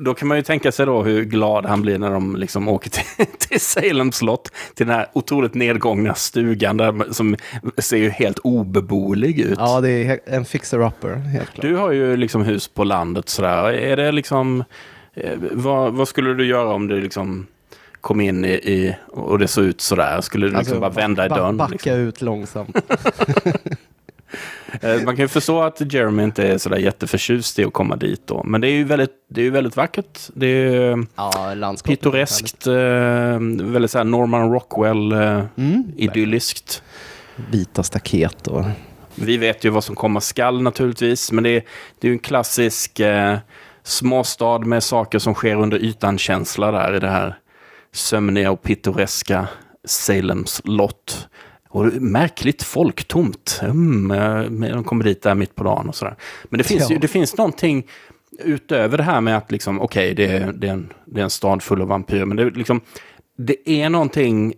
då 0.00 0.14
kan 0.14 0.28
man 0.28 0.36
ju 0.36 0.42
tänka 0.42 0.72
sig 0.72 0.86
då 0.86 1.02
hur 1.02 1.24
glad 1.24 1.66
han 1.66 1.82
blir 1.82 1.98
när 1.98 2.10
de 2.10 2.36
liksom 2.36 2.68
åker 2.68 2.90
till, 2.90 3.26
till 3.38 3.60
Salem 3.60 4.12
slott. 4.12 4.50
Till 4.74 4.86
den 4.86 4.96
här 4.96 5.06
otroligt 5.12 5.54
nedgångna 5.54 6.14
stugan 6.14 6.76
där, 6.76 7.12
som 7.12 7.36
ser 7.78 7.96
ju 7.96 8.10
helt 8.10 8.38
obeboelig 8.38 9.40
ut. 9.40 9.58
Ja, 9.58 9.80
det 9.80 9.90
är 9.90 10.20
en 10.26 10.44
fixer-upper, 10.44 11.14
helt 11.16 11.50
klart. 11.50 11.62
Du 11.62 11.76
har 11.76 11.92
ju 11.92 12.16
liksom 12.16 12.42
hus 12.42 12.68
på 12.68 12.84
landet 12.84 13.28
sådär. 13.28 13.72
Är 13.72 13.96
det 13.96 14.12
liksom... 14.12 14.64
eh, 15.14 15.32
Vad, 15.52 15.92
vad 15.94 16.08
skulle 16.08 16.34
du 16.34 16.46
göra 16.46 16.68
om 16.74 16.88
du 16.88 17.00
liksom 17.00 17.46
kom 18.08 18.20
in 18.20 18.44
i, 18.44 18.48
i 18.48 18.96
och 19.08 19.38
det 19.38 19.48
såg 19.48 19.64
ut 19.64 19.80
sådär? 19.80 20.20
Skulle 20.20 20.46
du 20.46 20.50
liksom 20.50 20.58
Alltså, 20.58 20.80
bara 20.80 20.90
vända 20.90 21.26
i 21.26 21.28
dörren? 21.28 21.56
Backa 21.56 21.72
Liksom? 21.72 21.92
ut 21.92 22.22
långsamt. 22.22 22.76
Eh, 24.82 24.94
Man 25.04 25.16
kan 25.16 25.24
ju 25.24 25.28
förstå 25.28 25.62
att 25.62 25.92
Jeremy 25.92 26.22
inte 26.22 26.48
är 26.48 26.58
sådär 26.58 26.76
jätteförtjust 26.76 27.58
i 27.58 27.64
att 27.64 27.72
komma 27.72 27.96
dit 27.96 28.22
då. 28.26 28.42
Men 28.44 28.60
det 28.60 28.68
är 28.68 28.72
ju 28.72 28.84
väldigt, 28.84 29.10
det 29.30 29.40
är 29.40 29.44
ju 29.44 29.50
väldigt 29.50 29.76
vackert. 29.76 30.18
Det 30.34 30.46
är 30.46 30.90
eh, 30.90 30.96
Ja, 31.16 31.74
pittoreskt, 31.84 32.66
eh, 32.66 32.74
väldigt 33.72 33.90
såhär 33.90 34.04
Norman 34.04 34.52
Rockwell, 34.52 35.12
Mm, 35.12 35.84
idylliskt. 35.96 36.82
Vita 37.50 37.82
staket 37.82 38.46
och... 38.46 38.64
Vi 39.14 39.36
vet 39.36 39.64
ju 39.64 39.70
vad 39.70 39.84
som 39.84 39.94
komma 39.94 40.20
skall 40.20 40.62
naturligtvis, 40.62 41.32
men 41.32 41.44
det 41.44 41.50
är, 41.50 41.62
det 42.00 42.08
är 42.08 42.12
en 42.12 42.18
klassisk 42.18 43.00
eh, 43.00 43.36
småstad 43.82 44.58
med 44.58 44.82
saker 44.82 45.18
som 45.18 45.34
sker 45.34 45.56
under 45.56 45.78
ytan-känsla 45.78 46.70
där 46.70 46.94
i 46.96 47.00
det 47.00 47.08
här 47.10 47.38
sömniga 47.92 48.50
och 48.50 48.62
pittoreska 48.62 49.48
Salems 49.84 50.60
lott. 50.64 51.28
Och 51.68 51.84
märkligt 51.92 52.62
folktomt. 52.62 53.60
Mm, 53.62 54.10
eh, 54.62 54.72
de 54.74 54.84
kommer 54.84 55.04
dit 55.04 55.22
där 55.22 55.34
mitt 55.34 55.54
på 55.54 55.64
dagen 55.64 55.88
och 55.88 55.94
sådär. 55.94 56.16
Men 56.44 56.58
det 56.58 56.64
finns, 56.64 56.90
ju, 56.90 56.94
Ja. 56.94 57.00
det 57.00 57.08
finns 57.08 57.36
någonting 57.36 57.86
utöver 58.38 58.96
det 58.96 59.02
här 59.02 59.20
med 59.20 59.36
att 59.36 59.52
liksom, 59.52 59.80
okej, 59.80 60.14
det, 60.14 60.26
är, 60.26 60.52
det, 60.52 60.68
en, 60.68 60.92
det 61.04 61.20
är 61.20 61.24
en 61.24 61.30
stad 61.30 61.62
full 61.62 61.82
av 61.82 61.88
vampyrer, 61.88 62.24
men 62.24 62.36
det, 62.36 62.42
är 62.42 62.50
liksom, 62.50 62.80
det 63.38 63.70
är 63.70 63.88
någonting 63.90 64.54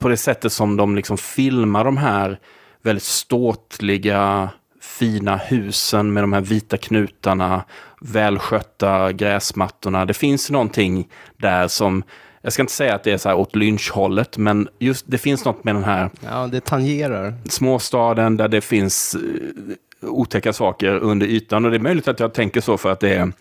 på 0.00 0.08
det 0.08 0.16
sättet 0.16 0.52
som 0.52 0.76
de 0.76 0.96
liksom 0.96 1.18
filmar 1.18 1.84
de 1.84 1.96
här 1.96 2.38
väldigt 2.82 3.02
ståtliga, 3.02 4.50
fina 4.80 5.36
husen 5.36 6.12
med 6.12 6.22
de 6.22 6.32
här 6.32 6.40
vita 6.40 6.76
knutarna, 6.76 7.64
välskötta 8.00 9.12
gräsmattorna. 9.12 10.04
Det 10.04 10.14
finns 10.14 10.50
någonting 10.50 11.08
där 11.36 11.68
som, 11.68 12.02
jag 12.42 12.52
ska 12.52 12.62
inte 12.62 12.72
säga 12.72 12.94
att 12.94 13.04
det 13.04 13.12
är 13.12 13.18
så 13.18 13.28
här 13.28 13.36
åt 13.36 13.56
lynchhållet, 13.56 14.38
men 14.38 14.68
just 14.78 15.04
det 15.08 15.18
finns 15.18 15.44
något 15.44 15.64
med 15.64 15.74
den 15.74 15.84
här 15.84 16.10
Ja, 16.20 16.46
det 16.46 16.60
tangerar. 16.60 17.34
småstaden 17.48 18.36
där 18.36 18.48
det 18.48 18.60
finns 18.60 19.14
eh, 19.14 20.08
otäcka 20.08 20.52
saker 20.52 20.94
under 20.94 21.26
ytan. 21.26 21.64
Och 21.64 21.70
det 21.70 21.76
är 21.76 21.80
möjligt 21.80 22.08
att 22.08 22.20
jag 22.20 22.34
tänker 22.34 22.60
så 22.60 22.78
för 22.78 22.92
att 22.92 23.00
det 23.00 23.14
är 23.14 23.32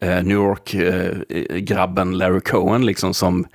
eh, 0.00 0.24
New 0.24 0.36
York-grabben 0.36 2.18
Larry 2.18 2.40
Cohen 2.40 2.86
liksom 2.86 3.14
som 3.14 3.46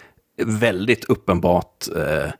väldigt 0.45 1.05
uppenbart 1.05 1.87
eh, 1.95 2.31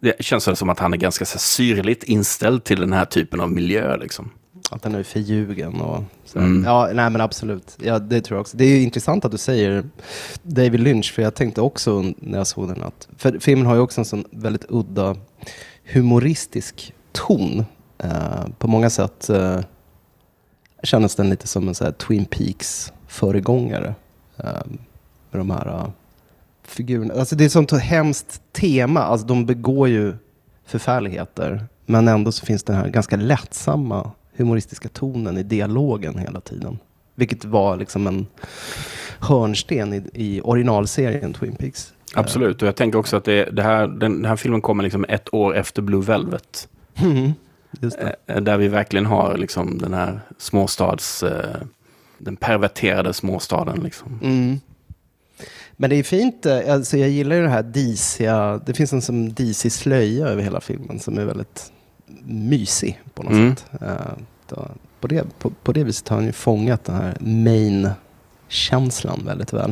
det 0.00 0.24
känns 0.24 0.58
som 0.58 0.68
att 0.68 0.78
han 0.78 0.92
är 0.92 0.96
ganska 0.96 1.24
så 1.24 1.38
syrligt 1.38 2.04
inställd 2.04 2.64
till 2.64 2.80
den 2.80 2.92
här 2.92 3.04
typen 3.04 3.40
av 3.40 3.52
miljö. 3.52 3.96
Liksom. 3.96 4.30
Att 4.70 4.82
den 4.82 4.94
är 4.94 5.02
förljugen 5.02 5.80
och 5.80 6.02
så. 6.24 6.38
Mm. 6.38 6.64
Ja, 6.64 6.90
nej 6.94 7.10
men 7.10 7.20
absolut. 7.20 7.78
Ja, 7.82 7.98
det 7.98 8.20
tror 8.20 8.36
jag 8.36 8.40
också. 8.40 8.56
Det 8.56 8.64
är 8.64 8.76
ju 8.76 8.82
intressant 8.82 9.24
att 9.24 9.32
du 9.32 9.38
säger 9.38 9.84
David 10.42 10.80
Lynch, 10.80 11.12
för 11.14 11.22
jag 11.22 11.34
tänkte 11.34 11.60
också 11.60 12.02
när 12.16 12.38
jag 12.38 12.46
såg 12.46 12.68
den 12.68 12.82
att, 12.82 13.08
för 13.16 13.38
filmen 13.38 13.66
har 13.66 13.74
ju 13.74 13.80
också 13.80 14.00
en 14.00 14.04
sån 14.04 14.24
väldigt 14.30 14.64
udda 14.68 15.16
humoristisk 15.92 16.94
ton. 17.12 17.64
Eh, 17.98 18.46
på 18.58 18.68
många 18.68 18.90
sätt 18.90 19.30
eh, 19.30 19.60
kändes 20.82 21.16
den 21.16 21.30
lite 21.30 21.46
som 21.46 21.68
en 21.68 21.74
så 21.74 21.92
Twin 21.92 22.24
Peaks 22.24 22.92
föregångare. 23.06 23.94
Eh, 24.36 24.62
med 25.30 25.40
de 25.40 25.50
här 25.50 25.66
eh, 25.66 25.88
figurerna. 26.62 27.14
Alltså 27.14 27.36
det 27.36 27.44
är 27.44 27.46
ett 27.46 27.52
sånt 27.52 27.72
hemskt 27.72 28.42
tema. 28.52 29.02
Alltså 29.02 29.26
de 29.26 29.46
begår 29.46 29.88
ju 29.88 30.14
förfärligheter. 30.66 31.66
Men 31.86 32.08
ändå 32.08 32.32
så 32.32 32.46
finns 32.46 32.62
den 32.62 32.76
här 32.76 32.88
ganska 32.88 33.16
lättsamma 33.16 34.10
humoristiska 34.36 34.88
tonen 34.88 35.38
i 35.38 35.42
dialogen 35.42 36.18
hela 36.18 36.40
tiden. 36.40 36.78
Vilket 37.14 37.44
var 37.44 37.76
liksom 37.76 38.06
en 38.06 38.26
hörnsten 39.18 39.94
i, 39.94 40.02
i 40.14 40.40
originalserien 40.40 41.32
Twin 41.32 41.56
Peaks. 41.56 41.92
Absolut, 42.14 42.62
och 42.62 42.68
jag 42.68 42.76
tänker 42.76 42.98
också 42.98 43.16
att 43.16 43.24
det, 43.24 43.44
det 43.44 43.62
här, 43.62 43.86
den, 43.86 43.98
den 43.98 44.24
här 44.24 44.36
filmen 44.36 44.60
kommer 44.60 44.82
liksom 44.82 45.04
ett 45.08 45.34
år 45.34 45.56
efter 45.56 45.82
Blue 45.82 46.02
Velvet. 46.02 46.68
Mm. 46.94 47.32
Eh, 48.26 48.40
Där 48.40 48.58
vi 48.58 48.68
verkligen 48.68 49.06
har 49.06 49.36
liksom 49.36 49.78
den 49.78 49.94
här 49.94 50.20
småstads... 50.38 51.22
Eh, 51.22 51.62
den 52.18 52.36
perverterade 52.36 53.12
småstaden. 53.12 53.80
Liksom. 53.80 54.20
Mm. 54.22 54.60
Men 55.76 55.90
det 55.90 55.96
är 55.96 56.02
fint, 56.02 56.46
eh, 56.46 56.72
alltså 56.74 56.96
jag 56.96 57.08
gillar 57.08 57.36
ju 57.36 57.42
det 57.42 57.48
här 57.48 57.62
disiga, 57.62 58.60
det 58.66 58.74
finns 58.74 58.92
en 58.92 59.02
som 59.02 59.32
disig 59.32 59.72
slöja 59.72 60.26
över 60.26 60.42
hela 60.42 60.60
filmen 60.60 61.00
som 61.00 61.18
är 61.18 61.24
väldigt 61.24 61.72
mysig 62.24 63.00
på 63.14 63.22
något 63.22 63.32
Mm. 63.32 63.56
sätt. 63.56 63.66
Eh, 63.82 63.88
då, 64.48 64.68
på, 65.00 65.06
det, 65.06 65.38
på, 65.38 65.50
på 65.50 65.72
det 65.72 65.84
viset 65.84 66.08
har 66.08 66.16
han 66.16 66.26
ju 66.26 66.32
fångat 66.32 66.84
den 66.84 66.96
här 66.96 67.16
main-känslan 67.20 69.22
väldigt 69.26 69.52
väl. 69.52 69.70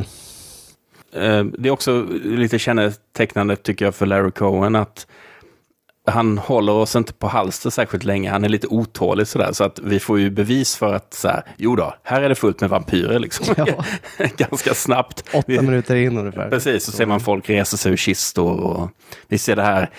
Eh, 1.15 1.43
Det 1.43 1.69
är 1.69 1.71
också 1.71 2.03
lite 2.23 2.59
kännetecknande 2.59 3.55
tycker 3.55 3.85
jag 3.85 3.95
för 3.95 4.05
Larry 4.05 4.31
Cohen 4.31 4.75
att 4.75 5.07
han 6.05 6.37
håller 6.37 6.73
oss 6.73 6.95
inte 6.95 7.13
på 7.13 7.27
halster 7.27 7.69
särskilt 7.69 8.03
länge. 8.03 8.29
Han 8.29 8.43
är 8.43 8.49
lite 8.49 8.67
otålig 8.67 9.27
sådär. 9.27 9.51
Så 9.51 9.63
att 9.63 9.79
vi 9.79 9.99
får 9.99 10.19
ju 10.19 10.29
bevis 10.29 10.75
för 10.75 10.93
att 10.93 11.13
så 11.13 11.27
här, 11.27 11.43
jo 11.57 11.75
då, 11.75 11.93
här 12.03 12.21
är 12.21 12.29
det 12.29 12.35
fullt 12.35 12.61
med 12.61 12.69
vampyrer 12.69 13.19
liksom. 13.19 13.55
Ja. 13.57 13.65
Ganska 14.37 14.73
snabbt. 14.73 15.23
Åtta 15.33 15.61
minuter 15.61 15.95
in 15.95 16.17
ungefär. 16.17 16.49
Precis, 16.49 16.83
så 16.85 16.91
ser 16.91 17.05
man 17.05 17.19
folk 17.19 17.49
resa 17.49 17.77
sig 17.77 17.91
ur 17.91 17.97
kistor 17.97 18.59
och 18.59 18.89
vi 19.27 19.37
ser 19.37 19.55
det 19.55 19.63
här 19.63 19.89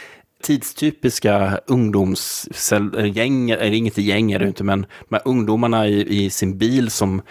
tidstypiska 0.44 1.60
ungdomsgäng, 1.66 3.50
eller 3.50 3.72
inget 3.72 3.98
gäng 3.98 4.32
är 4.32 4.38
det 4.38 4.46
inte, 4.46 4.64
men 4.64 4.86
de 5.08 5.14
här 5.14 5.22
ungdomarna 5.24 5.88
i, 5.88 6.24
i 6.24 6.30
sin 6.30 6.58
bil 6.58 6.90
som 6.90 7.22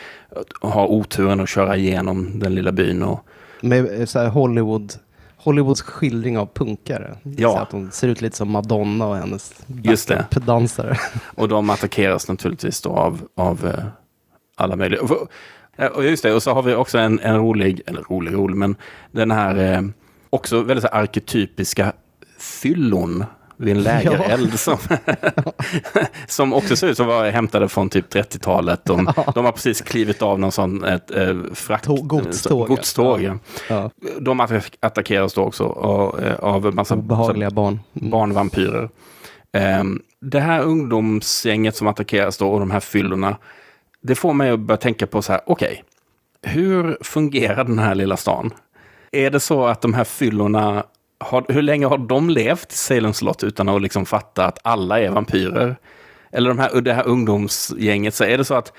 har 0.61 0.87
oturen 0.87 1.39
att 1.39 1.49
köra 1.49 1.77
igenom 1.77 2.39
den 2.39 2.55
lilla 2.55 2.71
byn. 2.71 3.03
Och, 3.03 3.25
Med 3.61 3.99
eh, 3.99 4.05
så 4.05 4.27
Hollywood, 4.27 4.93
Hollywoods 5.37 5.81
skildring 5.81 6.37
av 6.37 6.49
punkare. 6.53 7.17
Ja. 7.23 7.51
Så 7.51 7.57
att 7.57 7.69
de 7.69 7.91
ser 7.91 8.07
ut 8.07 8.21
lite 8.21 8.37
som 8.37 8.51
Madonna 8.51 9.07
och 9.07 9.15
hennes 9.15 9.53
Just 9.83 10.07
det. 10.07 10.25
dansare. 10.45 10.97
och 11.35 11.47
de 11.47 11.69
attackeras 11.69 12.27
naturligtvis 12.27 12.81
då 12.81 12.89
av, 12.89 13.21
av 13.35 13.65
eh, 13.67 13.85
alla 14.55 14.75
möjliga. 14.75 15.01
Och, 15.01 15.27
eh, 15.77 15.87
och 15.87 16.03
just 16.03 16.23
det, 16.23 16.33
och 16.33 16.43
så 16.43 16.53
har 16.53 16.63
vi 16.63 16.75
också 16.75 16.97
en, 16.97 17.19
en 17.19 17.35
rolig, 17.37 17.81
eller 17.85 18.01
rolig, 18.01 18.33
rolig, 18.33 18.57
men 18.57 18.75
den 19.11 19.31
här 19.31 19.73
eh, 19.73 19.81
också 20.29 20.61
väldigt 20.61 20.83
så 20.83 20.89
här 20.91 21.01
arketypiska 21.01 21.93
fyllon 22.39 23.25
vid 23.57 23.77
en 23.77 23.83
lägereld 23.83 24.59
som, 24.59 24.77
som 26.27 26.53
också 26.53 26.75
ser 26.75 26.87
ut 26.87 26.97
som 26.97 27.07
var 27.07 27.29
hämtade 27.31 27.67
från 27.69 27.89
typ 27.89 28.13
30-talet. 28.13 28.85
De, 28.85 29.13
de 29.35 29.45
har 29.45 29.51
precis 29.51 29.81
klivit 29.81 30.21
av 30.21 30.39
någon 30.39 30.51
sån 30.51 30.83
ett, 30.83 31.11
eh, 31.11 31.35
frakt, 31.53 31.85
Tå- 31.85 32.01
godståg. 32.01 32.67
godståg 32.67 33.21
ja. 33.21 33.37
Ja. 33.69 33.89
De 34.19 34.39
attack- 34.41 34.77
attackeras 34.79 35.33
då 35.33 35.41
också 35.41 35.63
av, 35.65 36.19
eh, 36.23 36.35
av 36.35 36.75
massa 36.75 36.95
Obehagliga 36.95 37.49
barn. 37.51 37.79
barnvampyrer. 37.93 38.89
Ehm, 39.53 40.01
det 40.21 40.39
här 40.39 40.61
ungdomsgänget 40.61 41.75
som 41.75 41.87
attackeras 41.87 42.37
då 42.37 42.49
och 42.49 42.59
de 42.59 42.71
här 42.71 42.79
fyllorna, 42.79 43.37
det 44.01 44.15
får 44.15 44.33
mig 44.33 44.51
att 44.51 44.59
börja 44.59 44.77
tänka 44.77 45.07
på 45.07 45.21
så 45.21 45.31
här, 45.31 45.41
okej, 45.45 45.83
hur 46.41 46.97
fungerar 47.01 47.63
den 47.63 47.79
här 47.79 47.95
lilla 47.95 48.17
stan? 48.17 48.51
Är 49.11 49.29
det 49.31 49.39
så 49.39 49.65
att 49.65 49.81
de 49.81 49.93
här 49.93 50.03
fyllorna, 50.03 50.83
har, 51.19 51.45
hur 51.47 51.61
länge 51.61 51.85
har 51.85 51.97
de 51.97 52.29
levt 52.29 52.71
i 52.71 52.75
Salem 52.75 53.13
slott 53.13 53.43
utan 53.43 53.69
att 53.69 53.81
liksom 53.81 54.05
fatta 54.05 54.45
att 54.45 54.59
alla 54.63 54.99
är 54.99 55.09
vampyrer? 55.09 55.75
Eller 56.31 56.49
de 56.49 56.59
här, 56.59 56.81
det 56.81 56.93
här 56.93 57.07
ungdomsgänget, 57.07 58.13
så 58.13 58.23
är 58.23 58.37
det 58.37 58.45
så 58.45 58.53
att 58.53 58.73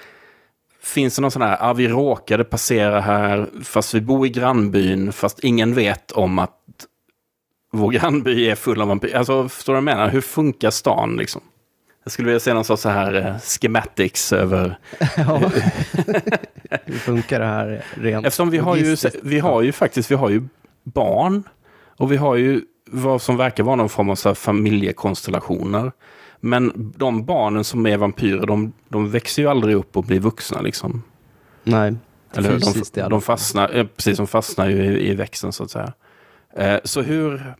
Finns 0.84 1.16
det 1.16 1.22
någon 1.22 1.30
sån 1.30 1.42
här, 1.42 1.56
ah, 1.60 1.72
vi 1.72 1.88
råkade 1.88 2.44
passera 2.44 3.00
här 3.00 3.48
fast 3.64 3.94
vi 3.94 4.00
bor 4.00 4.26
i 4.26 4.30
grannbyn 4.30 5.12
fast 5.12 5.38
ingen 5.38 5.74
vet 5.74 6.12
om 6.12 6.38
att 6.38 6.58
vår 7.72 7.90
grannby 7.90 8.48
är 8.50 8.54
full 8.54 8.80
av 8.80 8.88
vampyrer. 8.88 9.18
Alltså, 9.18 9.48
förstår 9.48 9.72
du 9.72 9.80
vad 9.80 9.90
jag 9.90 9.96
menar? 9.96 10.10
Hur 10.10 10.20
funkar 10.20 10.70
stan 10.70 11.16
liksom? 11.16 11.40
Jag 12.04 12.12
skulle 12.12 12.26
vilja 12.26 12.40
se 12.40 12.54
någon 12.54 12.64
sorts 12.64 12.82
så 12.82 12.88
här 12.88 13.14
eh, 13.14 13.38
schematics 13.38 14.32
över... 14.32 14.78
Ja. 15.16 15.42
Hur 16.84 16.98
funkar 16.98 17.40
det 17.40 17.46
här 17.46 17.84
rent 17.94 18.26
Eftersom 18.26 18.50
vi 18.50 18.58
har 18.58 18.76
ju, 18.76 18.96
vi 19.22 19.38
har 19.38 19.62
ju 19.62 19.72
faktiskt, 19.72 20.10
vi 20.10 20.14
har 20.14 20.30
ju 20.30 20.42
barn. 20.82 21.42
Och 22.04 22.12
vi 22.12 22.16
har 22.16 22.36
ju 22.36 22.62
vad 22.90 23.22
som 23.22 23.36
verkar 23.36 23.64
vara 23.64 23.76
någon 23.76 23.88
form 23.88 24.10
av 24.10 24.14
så 24.14 24.34
familjekonstellationer. 24.34 25.92
Men 26.40 26.92
de 26.96 27.24
barnen 27.24 27.64
som 27.64 27.86
är 27.86 27.96
vampyrer, 27.96 28.46
de, 28.46 28.72
de 28.88 29.10
växer 29.10 29.42
ju 29.42 29.48
aldrig 29.48 29.76
upp 29.76 29.96
och 29.96 30.04
blir 30.04 30.20
vuxna 30.20 30.60
liksom. 30.60 31.02
Nej, 31.62 31.94
Eller 32.36 32.50
fysiskt 32.50 32.94
de, 32.94 33.00
de 33.00 33.10
fall. 33.10 33.20
fastnar, 33.20 33.76
eh, 33.76 33.86
precis, 33.86 34.16
de 34.16 34.26
fastnar 34.26 34.68
ju 34.68 34.84
i, 34.84 35.10
i 35.10 35.14
växten 35.14 35.52
så 35.52 35.64
att 35.64 35.70
säga. 35.70 35.92
Eh, 36.56 36.76
så 36.84 37.02
hur, 37.02 37.54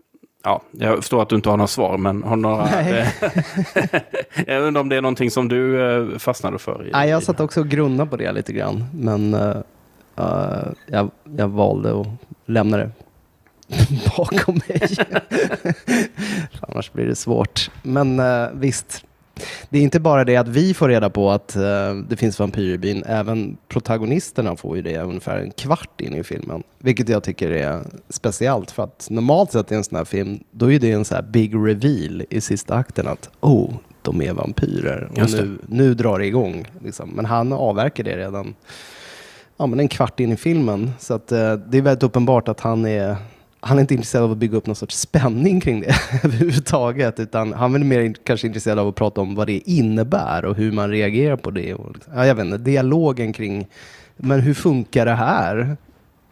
ja, 0.44 0.62
jag 0.70 0.96
förstår 0.96 1.22
att 1.22 1.28
du 1.28 1.36
inte 1.36 1.50
har 1.50 1.56
några 1.56 1.68
svar, 1.68 1.98
men 1.98 2.22
har 2.22 2.36
några... 2.36 2.68
Jag 4.46 4.62
undrar 4.62 4.80
om 4.80 4.88
det 4.88 4.96
är 4.96 5.02
någonting 5.02 5.30
som 5.30 5.48
du 5.48 5.90
eh, 6.12 6.18
fastnade 6.18 6.58
för? 6.58 6.86
I, 6.86 6.90
Nej, 6.92 7.10
jag 7.10 7.22
satt 7.22 7.40
också 7.40 7.60
och 7.60 7.68
grunnade 7.68 8.10
på 8.10 8.16
det 8.16 8.32
lite 8.32 8.52
grann. 8.52 8.84
Men 8.94 9.34
eh, 9.34 10.66
jag, 10.86 11.10
jag 11.36 11.48
valde 11.48 12.00
att 12.00 12.06
lämna 12.46 12.76
det 12.76 12.90
bakom 14.16 14.60
mig. 14.68 14.88
Annars 16.60 16.92
blir 16.92 17.06
det 17.06 17.14
svårt. 17.14 17.70
Men 17.82 18.20
eh, 18.20 18.48
visst, 18.54 19.04
det 19.70 19.78
är 19.78 19.82
inte 19.82 20.00
bara 20.00 20.24
det 20.24 20.36
att 20.36 20.48
vi 20.48 20.74
får 20.74 20.88
reda 20.88 21.10
på 21.10 21.30
att 21.30 21.56
eh, 21.56 21.94
det 22.08 22.16
finns 22.16 22.38
vampyrer 22.38 22.74
i 22.74 22.78
byn. 22.78 23.04
Även 23.06 23.56
protagonisterna 23.68 24.56
får 24.56 24.76
ju 24.76 24.82
det 24.82 24.98
ungefär 24.98 25.38
en 25.38 25.50
kvart 25.50 26.00
in 26.00 26.14
i 26.14 26.24
filmen. 26.24 26.62
Vilket 26.78 27.08
jag 27.08 27.22
tycker 27.22 27.50
är 27.50 27.82
speciellt. 28.08 28.70
För 28.70 28.82
att 28.82 29.06
normalt 29.10 29.52
sett 29.52 29.72
i 29.72 29.74
en 29.74 29.84
sån 29.84 29.96
här 29.98 30.04
film, 30.04 30.44
då 30.50 30.72
är 30.72 30.78
det 30.78 30.92
en 30.92 31.04
sån 31.04 31.14
här 31.14 31.22
big 31.22 31.54
reveal 31.54 32.24
i 32.30 32.40
sista 32.40 32.74
akten 32.74 33.08
att 33.08 33.30
oh, 33.40 33.70
de 34.02 34.22
är 34.22 34.32
vampyrer. 34.32 35.10
Och 35.10 35.30
nu, 35.30 35.58
nu 35.66 35.94
drar 35.94 36.18
det 36.18 36.26
igång. 36.26 36.66
Liksom. 36.84 37.10
Men 37.10 37.24
han 37.24 37.52
avverkar 37.52 38.04
det 38.04 38.16
redan 38.16 38.54
ja, 39.56 39.66
men 39.66 39.80
en 39.80 39.88
kvart 39.88 40.20
in 40.20 40.32
i 40.32 40.36
filmen. 40.36 40.90
Så 40.98 41.14
att, 41.14 41.32
eh, 41.32 41.52
det 41.52 41.78
är 41.78 41.82
väldigt 41.82 42.02
uppenbart 42.02 42.48
att 42.48 42.60
han 42.60 42.86
är, 42.86 43.16
han 43.64 43.78
är 43.78 43.80
inte 43.80 43.94
intresserad 43.94 44.24
av 44.24 44.32
att 44.32 44.38
bygga 44.38 44.56
upp 44.56 44.66
någon 44.66 44.76
sorts 44.76 44.98
spänning 44.98 45.60
kring 45.60 45.80
det 45.80 45.94
överhuvudtaget. 46.24 47.20
Utan 47.20 47.52
han 47.52 47.74
är 47.74 47.78
mer 47.78 48.14
kanske 48.24 48.46
intresserad 48.46 48.78
av 48.78 48.88
att 48.88 48.94
prata 48.94 49.20
om 49.20 49.34
vad 49.34 49.46
det 49.46 49.58
innebär 49.58 50.44
och 50.44 50.56
hur 50.56 50.72
man 50.72 50.90
reagerar 50.90 51.36
på 51.36 51.50
det. 51.50 51.74
Och, 51.74 51.96
ja, 52.14 52.26
jag 52.26 52.34
vet 52.34 52.44
inte, 52.44 52.58
dialogen 52.58 53.32
kring, 53.32 53.66
men 54.16 54.40
hur 54.40 54.54
funkar 54.54 55.06
det 55.06 55.14
här? 55.14 55.76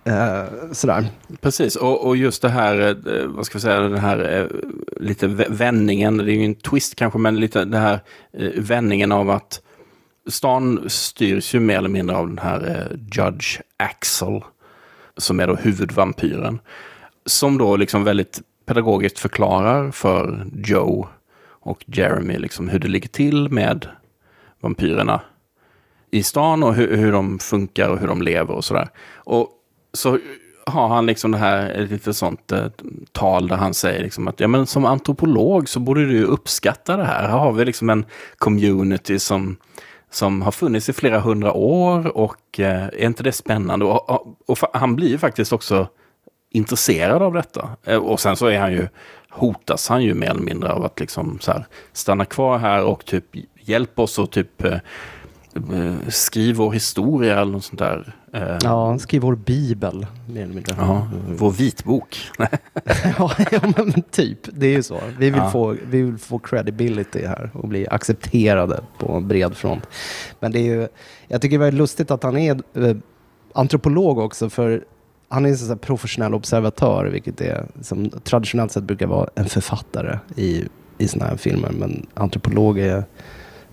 Eh, 0.04 0.72
sådär. 0.72 1.06
Precis, 1.40 1.76
och, 1.76 2.06
och 2.06 2.16
just 2.16 2.42
det 2.42 2.48
här, 2.48 2.80
eh, 2.88 3.26
vad 3.26 3.46
ska 3.46 3.58
vi 3.58 3.62
säga, 3.62 3.80
den 3.80 3.98
här 3.98 4.40
eh, 4.40 4.46
lite 5.00 5.26
vändningen, 5.48 6.16
det 6.16 6.32
är 6.32 6.34
ju 6.34 6.44
en 6.44 6.54
twist 6.54 6.94
kanske, 6.94 7.18
men 7.18 7.36
lite 7.36 7.58
den 7.58 7.80
här 7.80 8.00
eh, 8.38 8.50
vändningen 8.56 9.12
av 9.12 9.30
att 9.30 9.60
stan 10.28 10.84
styrs 10.86 11.54
ju 11.54 11.60
mer 11.60 11.78
eller 11.78 11.88
mindre 11.88 12.16
av 12.16 12.28
den 12.28 12.38
här 12.38 12.88
Judge 13.12 13.60
Axel, 13.76 14.40
som 15.16 15.40
är 15.40 15.46
då 15.46 15.54
huvudvampyren, 15.54 16.58
som 17.26 17.58
då 17.58 17.76
liksom 17.76 18.04
väldigt 18.04 18.42
pedagogiskt 18.66 19.18
förklarar 19.18 19.90
för 19.90 20.46
Joe 20.64 21.08
och 21.48 21.84
Jeremy 21.86 22.38
liksom 22.38 22.68
hur 22.68 22.78
det 22.78 22.88
ligger 22.88 23.08
till 23.08 23.48
med 23.48 23.86
vampyrerna 24.60 25.20
i 26.10 26.22
stan 26.22 26.62
och 26.62 26.74
hur, 26.74 26.96
hur 26.96 27.12
de 27.12 27.38
funkar 27.38 27.88
och 27.88 27.98
hur 27.98 28.06
de 28.06 28.22
lever 28.22 28.54
och 28.54 28.64
sådär. 28.64 28.88
Och 29.14 29.48
så 29.92 30.18
har 30.66 30.88
han 30.88 31.06
liksom 31.06 31.30
det 31.30 31.38
här 31.38 31.70
ett 31.70 31.90
lite 31.90 32.14
sånt 32.14 32.52
eh, 32.52 32.66
tal 33.12 33.48
där 33.48 33.56
han 33.56 33.74
säger 33.74 34.02
liksom 34.02 34.28
att 34.28 34.40
ja, 34.40 34.48
men 34.48 34.66
som 34.66 34.84
antropolog 34.84 35.68
så 35.68 35.80
borde 35.80 36.06
du 36.06 36.24
uppskatta 36.24 36.96
det 36.96 37.04
här. 37.04 37.28
Här 37.28 37.38
har 37.38 37.52
vi 37.52 37.64
liksom 37.64 37.90
en 37.90 38.04
community 38.38 39.18
som, 39.18 39.56
som 40.10 40.42
har 40.42 40.52
funnits 40.52 40.88
i 40.88 40.92
flera 40.92 41.20
hundra 41.20 41.52
år 41.52 42.16
och 42.16 42.60
eh, 42.60 42.84
är 42.84 43.06
inte 43.06 43.22
det 43.22 43.32
spännande? 43.32 43.84
Och, 43.84 44.10
och, 44.10 44.36
och 44.46 44.58
han 44.72 44.96
blir 44.96 45.08
ju 45.08 45.18
faktiskt 45.18 45.52
också 45.52 45.88
intresserad 46.52 47.22
av 47.22 47.32
detta. 47.32 47.68
Eh, 47.84 47.96
Och 47.98 48.20
sen 48.20 48.36
så 48.36 48.46
är 48.46 48.58
han 48.58 48.72
ju, 48.72 48.88
hotas 49.30 49.88
han 49.88 50.02
ju 50.02 50.14
mer 50.14 50.30
eller 50.30 50.42
mindre 50.42 50.72
av 50.72 50.84
att 50.84 51.00
liksom 51.00 51.38
så 51.40 51.52
här, 51.52 51.66
stanna 51.92 52.24
kvar 52.24 52.58
här 52.58 52.84
och 52.84 53.04
typ 53.04 53.24
hjälpa 53.60 54.02
oss 54.02 54.18
och 54.18 54.30
typ 54.30 54.64
eh, 54.64 54.72
eh, 55.54 55.94
skriv 56.08 56.56
vår 56.56 56.72
historia 56.72 57.40
eller 57.40 57.52
något 57.52 57.64
sånt 57.64 57.78
där. 57.78 58.12
Eh, 58.32 58.58
Ja, 58.62 58.98
skriv 58.98 59.22
vår 59.22 59.34
bibel, 59.36 60.06
mer 60.28 60.42
eller 60.42 60.54
mindre. 60.54 60.74
Ja, 60.78 61.08
vår 61.28 61.50
vitbok. 61.50 62.18
ja, 63.18 63.30
ja, 63.50 63.60
men 63.76 64.02
typ. 64.10 64.38
Det 64.52 64.66
är 64.66 64.70
ju 64.70 64.82
så. 64.82 65.00
Vi 65.18 65.30
vill, 65.30 65.40
Ja. 65.40 65.50
få, 65.50 65.76
vi 65.90 66.02
vill 66.02 66.18
få 66.18 66.38
credibility 66.38 67.26
här 67.26 67.50
och 67.54 67.68
bli 67.68 67.88
accepterade 67.88 68.80
på 68.98 69.12
en 69.12 69.28
bred 69.28 69.56
front. 69.56 69.86
Men 70.40 70.52
det 70.52 70.58
är 70.58 70.64
ju, 70.64 70.88
jag 71.28 71.42
tycker 71.42 71.58
det 71.58 71.62
är 71.64 71.66
väldigt 71.66 71.78
lustigt 71.78 72.10
att 72.10 72.22
han 72.22 72.36
är 72.36 72.54
eh, 72.74 72.96
antropolog 73.54 74.18
också, 74.18 74.50
för 74.50 74.84
han 75.32 75.46
är 75.46 75.50
en 75.50 75.58
sån 75.58 75.68
här 75.68 75.76
professionell 75.76 76.34
observatör, 76.34 77.04
vilket 77.04 77.40
är, 77.40 77.66
som 77.82 78.10
traditionellt 78.10 78.72
sett 78.72 78.84
brukar 78.84 79.06
vara 79.06 79.28
en 79.34 79.44
författare 79.44 80.18
i, 80.36 80.64
i 80.98 81.08
såna 81.08 81.24
här 81.24 81.36
filmer. 81.36 81.70
Men 81.78 82.06
antropolog 82.14 82.78
är 82.78 83.04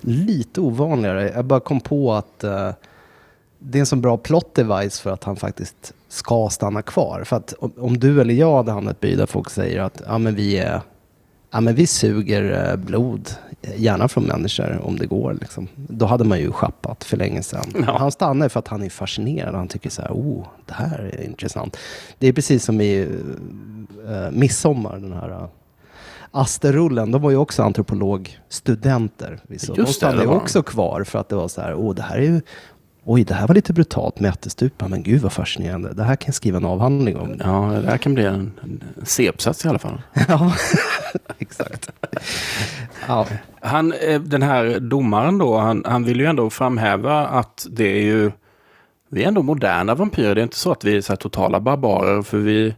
lite 0.01 0.61
ovanligare. 0.61 1.31
Jag 1.35 1.45
bara 1.45 1.59
kom 1.59 1.79
på 1.79 2.13
att 2.13 2.43
uh, 2.43 2.71
det 3.59 3.77
är 3.77 3.79
en 3.79 3.85
så 3.85 3.95
bra 3.95 4.17
plot 4.17 4.55
device 4.55 4.99
för 4.99 5.11
att 5.11 5.23
han 5.23 5.35
faktiskt 5.35 5.93
ska 6.07 6.49
stanna 6.51 6.81
kvar. 6.81 7.23
För 7.25 7.35
att 7.35 7.53
om, 7.59 7.73
om 7.77 7.99
du 7.99 8.21
eller 8.21 8.33
jag 8.33 8.57
hade 8.57 8.71
hamnat 8.71 9.03
i 9.03 9.07
en 9.07 9.11
by 9.11 9.17
där 9.17 9.25
folk 9.25 9.49
säger 9.49 9.81
att 9.81 10.01
ah, 10.07 10.17
men 10.17 10.35
vi, 10.35 10.57
är, 10.57 10.81
ja, 11.51 11.61
men 11.61 11.75
vi 11.75 11.87
suger 11.87 12.69
eh, 12.69 12.75
blod, 12.75 13.29
eh, 13.61 13.81
gärna 13.81 14.07
från 14.07 14.23
människor 14.23 14.81
om 14.83 14.97
det 14.97 15.05
går. 15.05 15.37
Liksom. 15.41 15.67
Då 15.75 16.05
hade 16.05 16.23
man 16.23 16.39
ju 16.39 16.51
schappat 16.51 17.03
för 17.03 17.17
länge 17.17 17.43
sedan. 17.43 17.65
Ja. 17.87 17.97
Han 17.97 18.11
stannar 18.11 18.49
för 18.49 18.59
att 18.59 18.67
han 18.67 18.83
är 18.83 18.89
fascinerad. 18.89 19.55
Han 19.55 19.67
tycker 19.67 19.89
så 19.89 20.01
här, 20.01 20.11
oh, 20.11 20.47
det 20.65 20.73
här 20.73 21.11
är 21.13 21.25
intressant. 21.25 21.77
Det 22.17 22.27
är 22.27 22.33
precis 22.33 22.63
som 22.63 22.81
i 22.81 23.05
uh, 23.05 24.31
Midsommar, 24.31 24.93
den 24.93 25.13
här 25.13 25.29
uh, 25.29 25.47
Asterullen, 26.31 27.11
de 27.11 27.21
var 27.21 27.31
ju 27.31 27.37
också 27.37 27.63
antropologstudenter. 27.63 29.39
De 29.47 29.53
Just 29.53 29.75
det, 29.75 29.87
stannade 29.87 30.21
ju 30.21 30.27
de. 30.27 30.35
också 30.37 30.63
kvar 30.63 31.03
för 31.03 31.19
att 31.19 31.29
det 31.29 31.35
var 31.35 31.47
så 31.47 31.61
här, 31.61 31.75
åh 31.75 31.95
det 31.95 32.01
här 32.01 32.17
är 32.17 32.21
ju 32.21 32.41
Oj, 33.11 33.23
det 33.23 33.33
här 33.33 33.47
var 33.47 33.55
lite 33.55 33.73
brutalt 33.73 34.19
med 34.19 34.29
ättestupa, 34.29 34.87
men 34.87 35.03
gud 35.03 35.21
vad 35.21 35.33
fascinerande. 35.33 35.93
Det 35.93 36.03
här 36.03 36.15
kan 36.15 36.27
jag 36.27 36.35
skriva 36.35 36.57
en 36.57 36.65
avhandling 36.65 37.17
om. 37.17 37.35
Ja, 37.39 37.79
det 37.81 37.89
här 37.89 37.97
kan 37.97 38.13
bli 38.13 38.25
en, 38.25 38.51
en 38.63 38.83
C-uppsats 39.03 39.65
i 39.65 39.67
alla 39.67 39.79
fall. 39.79 40.01
Ja, 40.27 40.53
exakt. 41.37 41.91
ja. 43.07 43.27
Han, 43.61 43.93
eh, 43.93 44.21
den 44.21 44.41
här 44.41 44.79
domaren 44.79 45.37
då, 45.37 45.57
han, 45.57 45.83
han 45.85 46.03
vill 46.03 46.19
ju 46.19 46.25
ändå 46.25 46.49
framhäva 46.49 47.27
att 47.27 47.67
det 47.69 47.83
är 47.83 48.01
ju... 48.01 48.31
Vi 49.09 49.23
är 49.23 49.27
ändå 49.27 49.41
moderna 49.41 49.95
vampyrer. 49.95 50.35
Det 50.35 50.41
är 50.41 50.43
inte 50.43 50.57
så 50.57 50.71
att 50.71 50.83
vi 50.83 50.97
är 50.97 51.01
så 51.01 51.15
totala 51.15 51.59
barbarer. 51.59 52.21
För 52.21 52.37
vi, 52.37 52.75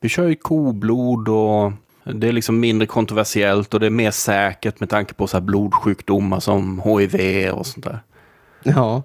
vi 0.00 0.08
kör 0.08 0.28
ju 0.28 0.36
koblod 0.36 1.28
och 1.28 1.72
det 2.04 2.28
är 2.28 2.32
liksom 2.32 2.60
mindre 2.60 2.86
kontroversiellt 2.86 3.74
och 3.74 3.80
det 3.80 3.86
är 3.86 3.90
mer 3.90 4.10
säkert 4.10 4.80
med 4.80 4.90
tanke 4.90 5.14
på 5.14 5.26
så 5.26 5.36
här 5.36 5.44
blodsjukdomar 5.44 6.40
som 6.40 6.82
HIV 6.84 7.50
och 7.50 7.66
sånt 7.66 7.84
där. 7.84 7.98
Ja. 8.62 9.02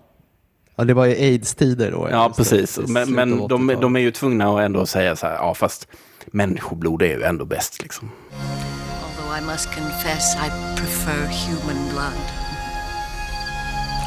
Ja, 0.81 0.85
det 0.85 0.93
var 0.93 1.05
ju 1.05 1.13
aids-tider 1.15 1.91
då. 1.91 2.07
Ja, 2.11 2.33
precis. 2.37 2.77
I 2.77 2.81
Men, 2.87 3.11
men 3.11 3.29
de, 3.29 3.41
80-talet. 3.41 3.81
de 3.81 3.95
är 3.95 3.99
ju 3.99 4.11
tvungna 4.11 4.55
att 4.55 4.61
ändå 4.61 4.85
säga 4.85 5.15
så 5.15 5.27
här, 5.27 5.33
ja 5.33 5.53
fast 5.53 5.87
människoblod 6.25 7.01
är 7.01 7.17
ju 7.17 7.23
ändå 7.23 7.45
bäst 7.45 7.81
liksom. 7.81 8.11
Although 9.03 9.37
I 9.37 9.51
must 9.51 9.75
confess 9.75 10.35
I 10.35 10.49
prefer 10.79 11.27
human 11.47 11.89
blood. 11.89 12.25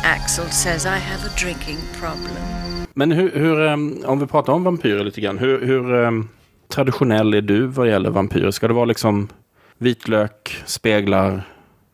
Axel 0.05 0.51
says 0.51 0.85
I 0.85 0.89
have 0.89 1.29
a 1.29 1.33
drinking 1.43 1.79
problem. 2.01 2.87
Men 2.95 3.13
hur, 3.13 3.31
hur 3.31 3.61
um, 3.61 4.03
om 4.07 4.21
vi 4.21 4.27
pratar 4.27 4.53
om 4.53 4.65
vampyrer 4.65 5.05
lite 5.05 5.21
grann, 5.21 5.39
hur, 5.39 5.67
hur 5.67 5.93
um, 5.93 6.29
traditionell 6.69 7.35
är 7.35 7.43
du 7.43 7.67
vad 7.67 7.89
gäller 7.89 8.11
vampyrer? 8.11 8.51
Ska 8.51 8.69
det 8.69 8.75
vara 8.75 8.85
liksom 8.85 9.29
vitlök, 9.79 10.63
speglar? 10.67 11.43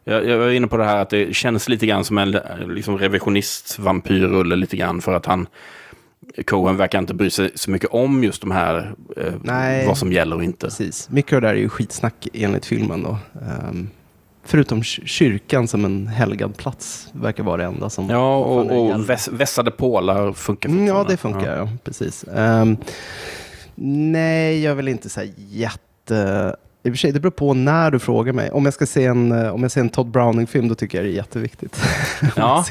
Jag, 0.05 0.27
jag 0.29 0.39
var 0.39 0.51
inne 0.51 0.67
på 0.67 0.77
det 0.77 0.85
här 0.85 0.97
att 0.97 1.11
det 1.11 1.37
känns 1.37 1.69
lite 1.69 1.87
grann 1.87 2.05
som 2.05 2.19
en 2.19 2.37
liksom, 2.69 2.99
revisionist-vampyrrulle 2.99 4.57
lite 4.57 4.77
grann 4.77 5.01
för 5.01 5.13
att 5.15 5.27
han 5.27 5.47
Cohen 6.47 6.77
verkar 6.77 6.99
inte 6.99 7.15
bry 7.15 7.31
sig 7.31 7.51
så 7.55 7.71
mycket 7.71 7.91
om 7.91 8.25
just 8.25 8.41
de 8.41 8.51
här, 8.51 8.95
eh, 9.17 9.33
Nej. 9.43 9.87
vad 9.87 9.99
som 9.99 10.13
gäller 10.13 10.37
och 10.37 10.45
inte. 10.45 10.67
Precis. 10.67 11.11
Mycket 11.11 11.33
av 11.33 11.41
det 11.41 11.47
där 11.49 11.55
är 11.55 11.59
ju 11.59 11.69
skitsnack 11.69 12.29
enligt 12.33 12.67
filmen 12.67 13.03
då. 13.03 13.19
Ehm, 13.43 13.91
förutom 14.45 14.83
ky- 14.83 15.07
kyrkan 15.07 15.69
som 15.69 15.85
en 15.85 16.07
helgad 16.07 16.57
plats 16.57 17.09
verkar 17.13 17.43
vara 17.45 17.57
det 17.57 17.65
enda 17.65 17.91
som 17.91 18.11
Ja, 18.11 18.37
och, 18.39 18.91
och 18.91 19.11
väss, 19.11 19.29
vässade 19.29 19.71
pålar 19.71 20.33
funkar 20.33 20.69
Mm, 20.69 20.87
Ja, 20.87 21.05
det 21.09 21.17
funkar. 21.17 21.57
Ja. 21.57 21.69
Precis. 21.85 22.25
Ehm, 22.35 22.77
nej, 23.75 24.63
jag 24.63 24.75
vill 24.75 24.89
inte 24.89 25.09
säga 25.09 25.33
jätte... 25.37 26.57
I 26.83 26.89
och 26.89 26.93
för 26.93 26.97
sig, 26.97 27.13
det 27.13 27.21
beror 27.21 27.31
på 27.31 27.55
när 27.55 27.91
du 27.91 27.99
frågar 27.99 28.33
mig. 28.33 28.51
Om 28.51 28.65
jag 28.65 28.75
ska 28.75 28.87
se 28.87 29.05
en, 29.05 29.33
eh, 29.33 29.55
om 29.55 29.63
jag 29.63 29.71
ser 29.71 29.81
en 29.81 29.89
Todd 29.89 30.11
Browning-film, 30.11 30.69
då 30.69 30.75
tycker 30.75 30.99
jag 30.99 31.05
det 31.05 31.11
är 31.11 31.17
jätteviktigt. 31.17 31.83
Ja. 32.37 32.65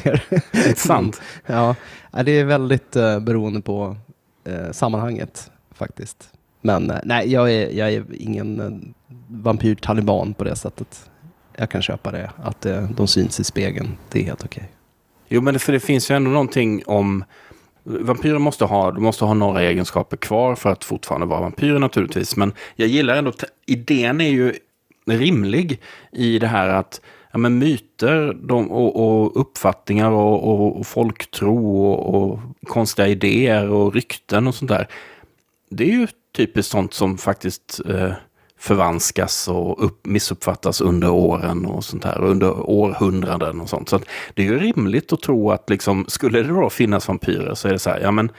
Intressant. 0.54 1.22
ja, 1.46 1.76
ja, 2.12 2.24
det 2.24 2.32
är 2.32 2.46
väldigt 2.46 2.96
uh, 2.96 3.20
beroende 3.20 3.62
på 3.62 3.98
eh, 4.46 4.72
sammanhanget 4.72 5.52
faktiskt. 5.74 6.30
Men 6.62 6.92
eh, 6.92 6.98
nej, 7.04 7.32
jag 7.32 7.52
är, 7.52 7.70
jag 7.70 7.94
är 7.94 8.06
ingen 8.10 8.62
uh, 8.62 8.78
vampyr-taliban 9.28 10.34
på 10.34 10.44
det 10.44 10.56
sättet. 10.56 11.10
Jag 11.56 11.70
kan 11.70 11.82
köpa 11.82 12.12
det, 12.12 12.32
att 12.36 12.66
eh, 12.66 12.90
de 12.90 13.08
syns 13.08 13.40
i 13.40 13.44
spegeln. 13.44 13.98
Det 14.12 14.20
är 14.20 14.24
helt 14.24 14.46
okej. 14.46 14.72
Jo, 15.28 15.42
men 15.42 15.60
för 15.60 15.74
det 15.74 15.80
finns 15.80 16.12
ju 16.12 16.16
ändå 16.16 16.32
någonting 16.32 16.84
om... 16.86 17.24
Vampyrer 17.84 18.40
måste 18.40 18.66
ha, 18.66 18.92
de 18.92 19.04
måste 19.04 19.26
ha 19.26 19.34
några 19.34 19.62
egenskaper 19.62 20.18
kvar 20.18 20.56
för 20.56 20.70
att 20.70 20.84
fortfarande 20.84 21.28
vara 21.28 21.42
vampyrer 21.42 21.80
naturligtvis. 21.80 22.36
Men 22.36 22.54
jag 22.76 22.88
gillar 22.88 23.16
ändå... 23.16 23.32
Idén 23.66 24.22
är 24.22 24.30
ju 24.30 24.54
rimlig 25.06 25.82
i 26.12 26.40
det 26.40 26.48
här 26.48 26.70
att 26.70 27.02
ja, 27.32 27.38
men 27.38 27.60
myter 27.60 28.34
de, 28.34 28.72
och, 28.72 28.96
och 28.96 29.42
uppfattningar 29.42 30.12
och, 30.12 30.48
och, 30.48 30.80
och 30.80 30.88
folktro 30.88 31.82
och, 31.86 32.16
och 32.16 32.40
konstiga 32.68 33.08
idéer 33.08 33.70
och 33.70 33.94
rykten 33.94 34.48
och 34.48 34.56
sånt 34.56 34.72
där. 34.72 34.88
Det 35.70 35.84
är 35.84 35.92
ju 35.92 36.08
typiskt 36.36 36.72
sånt 36.72 36.94
som 36.94 37.18
faktiskt 37.18 37.82
eh, 37.90 38.12
förvanskas 38.60 39.48
och 39.48 39.86
upp, 39.86 40.06
missuppfattas 40.06 40.82
under 40.82 41.10
åren 41.10 41.66
och 41.66 41.84
sånt 41.84 42.04
här, 42.04 42.22
under 42.22 42.70
århundraden 42.70 43.62
och 43.62 43.70
sånt. 43.70 43.90
Så 43.90 44.00
det 44.34 44.42
är 44.42 44.46
ju 44.46 44.60
rimligt 44.60 45.14
att 45.14 45.22
tro 45.22 45.52
att 45.52 45.70
liksom, 45.70 46.06
skulle 46.08 46.42
det 46.42 46.48
då 46.48 46.70
finnas 46.70 47.08
vampyrer 47.08 47.56
så 47.56 47.68
är 47.68 47.72
det 47.72 47.80
så 47.80 47.90
här, 47.90 48.00
ja 48.00 48.12
men 48.12 48.32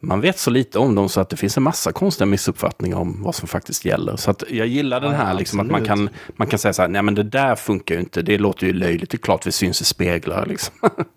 man 0.00 0.20
vet 0.20 0.38
så 0.38 0.50
lite 0.50 0.78
om 0.78 0.94
dem 0.94 1.08
så 1.08 1.20
att 1.20 1.28
det 1.28 1.36
finns 1.36 1.56
en 1.56 1.62
massa 1.62 1.92
konstiga 1.92 2.26
missuppfattningar 2.26 2.96
om 2.96 3.22
vad 3.22 3.34
som 3.34 3.48
faktiskt 3.48 3.84
gäller. 3.84 4.16
Så 4.16 4.30
att 4.30 4.44
jag 4.50 4.66
gillar 4.66 5.00
den 5.00 5.10
Ja, 5.10 5.16
här, 5.16 5.34
liksom, 5.34 5.60
att 5.60 5.66
man 5.66 5.84
kan, 5.84 6.08
man 6.36 6.48
kan 6.48 6.58
säga 6.58 6.72
så 6.72 6.82
här, 6.82 6.88
nej 6.88 7.02
men 7.02 7.14
det 7.14 7.22
där 7.22 7.54
funkar 7.54 7.94
ju 7.94 8.00
inte, 8.00 8.22
det 8.22 8.38
låter 8.38 8.66
ju 8.66 8.72
löjligt, 8.72 9.10
det 9.10 9.16
är 9.16 9.18
klart 9.18 9.46
vi 9.46 9.52
syns 9.52 9.80
i 9.80 9.84
speglar 9.84 10.46
liksom. 10.46 10.74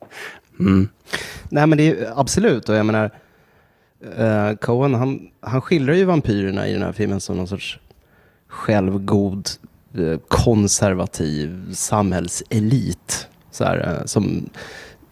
mm. 0.59 0.89
Nej 1.49 1.67
men 1.67 1.77
det 1.77 1.89
är 1.89 2.19
absolut, 2.19 2.69
och 2.69 2.75
jag 2.75 2.85
menar, 2.85 3.11
eh, 4.17 4.53
Cohen 4.55 4.93
han, 4.93 5.29
han 5.41 5.61
skildrar 5.61 5.93
ju 5.93 6.05
vampyrerna 6.05 6.67
i 6.67 6.73
den 6.73 6.81
här 6.81 6.91
filmen 6.91 7.19
som 7.19 7.37
någon 7.37 7.47
sorts 7.47 7.79
självgod, 8.47 9.49
eh, 9.93 10.19
konservativ 10.27 11.73
samhällselit. 11.73 13.27
Så 13.51 13.63
här, 13.63 13.99
eh, 13.99 14.05
som 14.05 14.49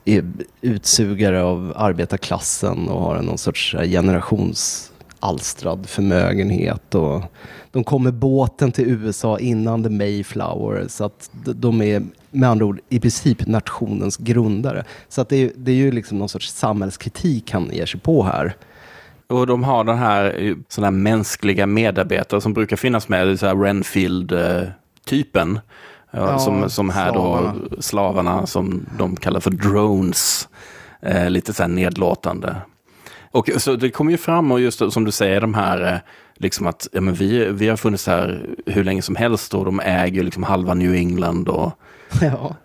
är 0.06 0.24
utsugare 0.62 1.43
av 1.43 1.74
arbetarklassen 1.76 2.88
och 2.88 3.02
har 3.02 3.21
någon 3.21 3.38
sorts 3.38 3.76
eh, 3.76 3.89
generationsalstrad 3.89 5.89
förmögenhet. 5.89 6.95
Och 6.95 7.21
de 7.71 7.84
kom 7.84 8.04
med 8.04 8.13
båten 8.13 8.71
till 8.71 8.88
USA 8.88 9.39
innan 9.39 9.84
The 9.84 9.89
Mayflower. 9.89 10.88
Så 10.88 11.04
att 11.04 11.30
de 11.34 11.82
är 11.82 12.04
med 12.32 12.50
andra 12.50 12.65
ord 12.65 12.80
i 12.89 13.00
princip 13.00 13.48
nationens 13.48 14.17
grundare. 14.17 14.84
Så 15.10 15.21
att 15.21 15.30
det, 15.30 15.38
är, 15.38 15.52
det 15.56 15.71
är 15.71 15.76
ju 15.76 15.91
liksom 15.91 16.19
någon 16.19 16.30
sorts 16.30 16.54
samhällskritik 16.54 17.52
han 17.52 17.69
ger 17.74 17.86
sig 17.86 18.00
på 18.00 18.24
här. 18.24 18.56
Och 19.27 19.47
de 19.47 19.63
har 19.63 19.83
den 19.83 19.97
här 19.97 20.43
eh, 20.43 20.55
sådana 20.69 20.91
mänskliga 20.91 21.65
medarbetare 21.65 22.41
som 22.41 22.53
brukar 22.53 22.75
finnas 22.75 23.09
med, 23.09 23.39
så 23.39 23.45
här 23.45 23.55
Renfield-typen. 23.55 25.59
Ja, 26.11 26.31
Ja, 26.31 26.39
som, 26.39 26.69
som 26.69 26.89
här 26.89 27.11
slavarna. 27.11 27.53
då, 27.69 27.81
slavarna 27.81 28.45
som 28.45 28.85
de 28.97 29.15
kallar 29.15 29.39
för 29.39 29.51
drones. 29.51 30.49
Eh, 31.01 31.29
lite 31.29 31.53
så 31.53 31.63
här 31.63 31.69
nedlåtande. 31.69 32.55
Och 33.31 33.49
så 33.57 33.75
det 33.75 33.89
kommer 33.89 34.11
ju 34.11 34.17
fram 34.17 34.51
och 34.51 34.59
just 34.59 34.91
som 34.93 35.03
du 35.03 35.11
säger 35.11 35.41
de 35.41 35.53
här, 35.53 35.93
eh, 35.93 35.97
liksom 36.35 36.67
att 36.67 36.88
ja, 36.91 37.01
men 37.01 37.13
vi, 37.13 37.45
vi 37.51 37.67
har 37.67 37.77
funnits 37.77 38.07
här 38.07 38.49
hur 38.65 38.83
länge 38.83 39.01
som 39.01 39.15
helst 39.15 39.53
och 39.53 39.65
de 39.65 39.79
äger 39.79 40.23
liksom 40.23 40.43
halva 40.43 40.73
New 40.73 40.95
England 40.95 41.49
och 41.49 41.71
Ja. 42.21 42.55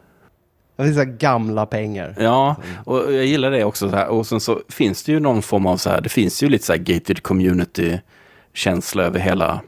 Det 0.81 0.87
finns 0.87 0.97
så 0.97 1.05
här 1.05 1.19
gamla 1.19 1.67
pengar. 1.67 2.15
Ja, 2.19 2.57
och 2.85 3.15
jag 3.15 3.25
gillar 3.25 3.51
det 3.51 3.65
också. 3.65 3.91
Så 3.91 3.97
här. 3.97 4.09
Och 4.09 4.27
sen 4.27 4.41
så 4.41 4.61
finns 4.69 5.03
det 5.03 5.13
ju 5.13 5.21
någon 5.21 5.43
form 5.43 5.67
av 5.67 5.77
så 5.77 5.91
här, 5.91 6.01
det 6.01 6.09
finns 6.09 6.43
ju 6.43 6.49
lite 6.49 6.67
så 6.67 6.73
här 6.73 6.81
gated 6.81 7.23
community-känsla 7.23 9.03
över 9.03 9.21
hela 9.21 9.61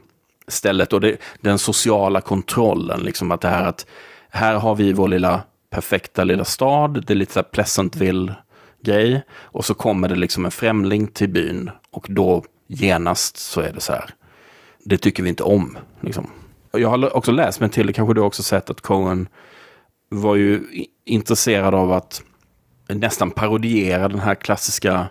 stället. 0.47 0.93
Och 0.93 1.01
det, 1.01 1.17
den 1.41 1.59
sociala 1.59 2.21
kontrollen, 2.21 2.99
liksom 2.99 3.31
att 3.31 3.41
det 3.41 3.47
här 3.47 3.65
att 3.65 3.85
här 4.29 4.55
har 4.55 4.75
vi 4.75 4.93
vår 4.93 5.07
lilla 5.07 5.41
perfekta 5.69 6.23
lilla 6.23 6.45
stad, 6.45 7.03
det 7.07 7.13
är 7.13 7.15
lite 7.15 7.33
så 7.33 7.39
här 7.39 7.47
Pleasantville-grej. 7.51 9.23
Och 9.31 9.65
så 9.65 9.73
kommer 9.73 10.09
det 10.09 10.15
liksom 10.15 10.45
en 10.45 10.51
främling 10.51 11.07
till 11.07 11.29
byn 11.29 11.71
och 11.91 12.05
då 12.09 12.43
genast 12.67 13.37
så 13.37 13.61
är 13.61 13.73
det 13.73 13.81
så 13.81 13.93
här, 13.93 14.09
det 14.83 14.97
tycker 14.97 15.23
vi 15.23 15.29
inte 15.29 15.43
om. 15.43 15.77
Liksom. 16.01 16.29
Och 16.71 16.79
Jag 16.79 16.89
har 16.89 17.17
också 17.17 17.31
läst 17.31 17.59
mig 17.59 17.69
till, 17.69 17.87
det 17.87 17.93
kanske 17.93 18.13
du 18.13 18.21
också 18.21 18.43
sett, 18.43 18.69
att 18.69 18.81
Cohen 18.81 19.27
var 20.13 20.35
ju 20.35 20.63
intresserad 21.05 21.75
av 21.75 21.91
att 21.91 22.21
nästan 22.87 23.31
parodiera 23.31 24.07
den 24.07 24.19
här 24.19 24.35
klassiska, 24.35 25.07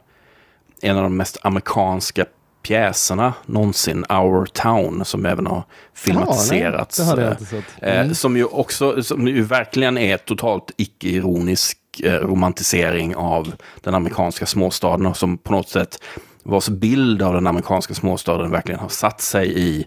en 0.83 0.97
av 0.97 1.03
de 1.03 1.17
mest 1.17 1.39
amerikanska 1.43 2.25
pjäserna 2.63 3.35
någonsin, 3.47 4.05
Our 4.09 4.47
Town, 4.47 5.05
som 5.05 5.27
även 5.27 5.47
har 5.47 5.63
filmatiserats. 5.95 6.99
Ja, 6.99 7.15
nej, 7.15 7.37
sett. 7.47 7.65
Eh, 7.83 8.01
Mm. 8.01 8.15
Som 8.15 8.37
ju 8.37 8.45
också, 8.45 9.03
som 9.03 9.29
ju 9.29 9.43
verkligen 9.43 9.99
är 9.99 10.17
totalt 10.17 10.71
icke-ironisk 10.77 11.79
eh, 12.05 12.13
romantisering 12.13 13.17
av 13.17 13.55
den 13.81 13.95
amerikanska 13.95 14.47
småstaden 14.47 15.07
och 15.07 15.17
som 15.17 15.39
på 15.39 15.53
något 15.53 15.69
sätt 15.69 16.03
vars 16.43 16.69
bild 16.69 17.23
av 17.23 17.35
den 17.35 17.47
amerikanska 17.47 17.95
småstaden 17.95 18.51
verkligen 18.51 18.81
har 18.81 18.89
satt 18.89 19.21
sig 19.21 19.59
i 19.61 19.87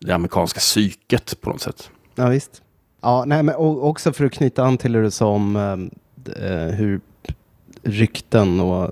det 0.00 0.12
amerikanska 0.12 0.60
psyket 0.60 1.40
på 1.40 1.50
något 1.50 1.60
sätt. 1.60 1.90
Ja, 2.14 2.28
visst. 2.28 2.62
Ja, 3.02 3.24
nej, 3.26 3.42
men 3.42 3.54
också 3.56 4.12
för 4.12 4.24
att 4.24 4.32
knyta 4.32 4.64
an 4.64 4.78
till 4.78 4.92
det 4.92 5.02
du 5.02 5.10
sa 5.10 5.26
om 5.26 5.56
eh, 5.56 6.44
eh, 6.44 6.68
hur 6.68 7.00
rykten 7.82 8.60
och 8.60 8.90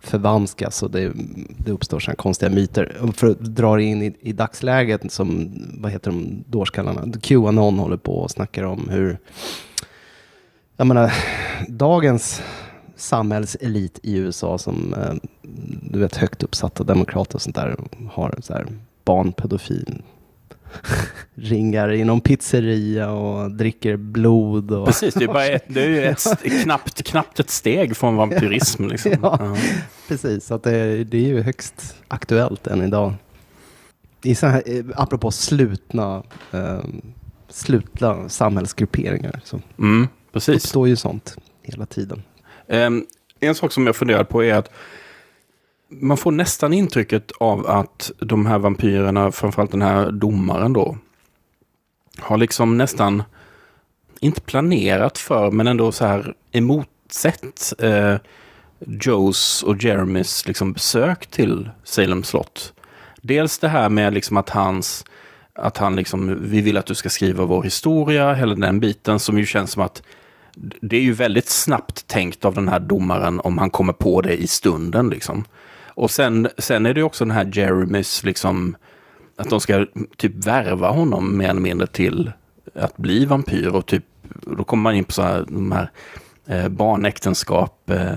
förvanskas 0.00 0.82
och 0.82 0.90
det, 0.90 1.12
det 1.58 1.70
uppstår 1.70 2.00
sådana 2.00 2.16
konstiga 2.16 2.50
myter. 2.50 3.12
För 3.12 3.30
att 3.30 3.40
dra 3.40 3.76
det 3.76 3.82
in 3.82 4.02
i, 4.02 4.16
i 4.20 4.32
dagsläget 4.32 5.12
som, 5.12 5.52
vad 5.78 5.92
heter 5.92 6.10
de 6.10 6.44
dårskallarna, 6.46 7.12
Qanon 7.20 7.78
håller 7.78 7.96
på 7.96 8.16
och 8.16 8.30
snackar 8.30 8.62
om 8.62 8.88
hur, 8.88 9.18
jag 10.76 10.86
menar, 10.86 11.12
dagens 11.68 12.42
samhällselit 12.96 14.00
i 14.02 14.16
USA 14.16 14.58
som, 14.58 14.94
eh, 14.94 15.14
du 15.90 15.98
vet, 15.98 16.16
högt 16.16 16.42
uppsatta 16.42 16.84
demokrater 16.84 17.34
och 17.34 17.42
sånt 17.42 17.56
där 17.56 17.76
har 18.10 18.34
så 18.42 18.52
här 18.52 18.66
barnpedofil 19.04 20.02
ringar 21.34 21.92
i 21.92 22.04
någon 22.04 22.20
pizzeria 22.20 23.10
och 23.10 23.50
dricker 23.50 23.96
blod. 23.96 24.70
Och, 24.70 24.86
Precis, 24.86 25.14
det 25.14 25.24
är, 25.24 25.28
bara 25.28 25.46
ett, 25.46 25.64
det 25.68 25.82
är 25.82 25.88
ju 25.88 26.02
ett, 26.04 26.42
knappt, 26.62 27.02
knappt 27.02 27.40
ett 27.40 27.50
steg 27.50 27.96
från 27.96 28.16
vampyrism. 28.16 28.86
Liksom. 28.86 29.12
Ja. 29.22 29.36
Ja. 29.40 29.56
Precis, 30.08 30.44
så 30.46 30.54
att 30.54 30.62
det, 30.62 31.04
det 31.04 31.16
är 31.16 31.26
ju 31.28 31.42
högst 31.42 31.96
aktuellt 32.08 32.66
än 32.66 32.82
idag. 32.82 33.14
I 34.22 34.34
så 34.34 34.46
här, 34.46 34.62
eh, 34.66 34.84
apropå 34.96 35.30
slutna 35.30 36.22
eh, 36.52 36.78
slutna 37.48 38.28
samhällsgrupperingar. 38.28 39.40
Så 39.44 39.60
Mm, 39.78 40.08
precis. 40.32 40.54
uppstår 40.54 40.88
ju 40.88 40.96
sånt 40.96 41.36
hela 41.62 41.86
tiden. 41.86 42.22
Ehm, 42.68 43.04
en 43.40 43.54
sak 43.54 43.72
som 43.72 43.86
jag 43.86 43.96
funderar 43.96 44.24
på 44.24 44.44
är 44.44 44.54
att 44.54 44.70
man 45.88 46.16
får 46.16 46.30
nästan 46.32 46.72
intrycket 46.72 47.32
av 47.40 47.66
att 47.66 48.10
de 48.20 48.46
här 48.46 48.58
vampyrerna, 48.58 49.32
framförallt 49.32 49.70
den 49.70 49.82
här 49.82 50.10
domaren 50.10 50.72
då, 50.72 50.98
har 52.18 52.36
liksom 52.36 52.78
nästan, 52.78 53.22
inte 54.20 54.40
planerat 54.40 55.18
för, 55.18 55.50
men 55.50 55.66
ändå 55.66 55.92
så 55.92 56.06
här 56.06 56.34
emotsett 56.52 57.72
eh, 57.78 58.16
Joes 58.86 59.62
och 59.62 59.82
Jeremys 59.82 60.46
liksom 60.46 60.72
besök 60.72 61.26
till 61.26 61.70
Salem 61.84 62.24
slott. 62.24 62.72
Dels 63.22 63.58
det 63.58 63.68
här 63.68 63.88
med 63.88 64.14
liksom 64.14 64.36
att 64.36 64.50
hans, 64.50 65.04
att 65.54 65.76
han 65.76 65.96
liksom, 65.96 66.38
vi 66.40 66.60
vill 66.60 66.76
att 66.76 66.86
du 66.86 66.94
ska 66.94 67.08
skriva 67.08 67.44
vår 67.44 67.62
historia, 67.62 68.34
hela 68.34 68.54
den 68.54 68.80
biten 68.80 69.18
som 69.18 69.38
ju 69.38 69.46
känns 69.46 69.70
som 69.70 69.82
att 69.82 70.02
det 70.56 70.96
är 70.96 71.00
ju 71.00 71.12
väldigt 71.12 71.48
snabbt 71.48 72.06
tänkt 72.06 72.44
av 72.44 72.54
den 72.54 72.68
här 72.68 72.80
domaren 72.80 73.40
om 73.40 73.58
han 73.58 73.70
kommer 73.70 73.92
på 73.92 74.20
det 74.20 74.36
i 74.36 74.46
stunden. 74.46 75.08
Liksom. 75.08 75.44
Och 75.86 76.10
sen, 76.10 76.48
sen 76.58 76.86
är 76.86 76.94
det 76.94 77.02
också 77.02 77.24
den 77.24 77.34
här 77.34 77.50
Jeremys, 77.52 78.24
liksom, 78.24 78.76
att 79.36 79.50
de 79.50 79.60
ska 79.60 79.86
typ 80.16 80.46
värva 80.46 80.90
honom 80.90 81.38
mer 81.38 81.48
eller 81.48 81.60
mindre 81.60 81.86
till 81.86 82.32
att 82.74 82.96
bli 82.96 83.24
vampyr. 83.24 83.68
Och 83.74 83.86
typ, 83.86 84.04
då 84.40 84.64
kommer 84.64 84.82
man 84.82 84.94
in 84.94 85.04
på 85.04 85.12
så 85.12 85.22
här, 85.22 85.44
de 85.48 85.72
här 85.72 85.90
eh, 86.46 86.68
barnäktenskap, 86.68 87.90
eh, 87.90 88.12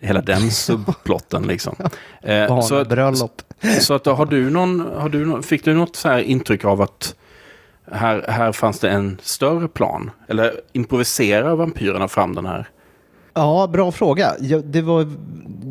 hela 0.00 0.20
den 0.20 0.50
subplotten. 0.50 1.42
Liksom. 1.42 1.74
Eh, 2.22 2.60
så, 2.60 2.74
Barnbröllop. 2.74 3.42
så 3.80 3.94
att, 3.94 4.06
har 4.06 4.26
du 4.26 4.50
någon, 4.50 4.80
har 4.80 5.08
du 5.08 5.26
någon, 5.26 5.42
fick 5.42 5.64
du 5.64 5.74
något 5.74 5.96
så 5.96 6.08
här 6.08 6.18
intryck 6.18 6.64
av 6.64 6.80
att 6.80 7.14
här, 7.92 8.24
här 8.28 8.52
fanns 8.52 8.78
det 8.80 8.90
en 8.90 9.18
större 9.22 9.68
plan? 9.68 10.10
Eller 10.28 10.60
improviserar 10.72 11.56
vampyrerna 11.56 12.08
fram 12.08 12.34
den 12.34 12.46
här? 12.46 12.68
Ja, 13.34 13.66
bra 13.72 13.92
fråga. 13.92 14.32
Jag, 14.40 14.64
det 14.64 14.82
var, 14.82 15.12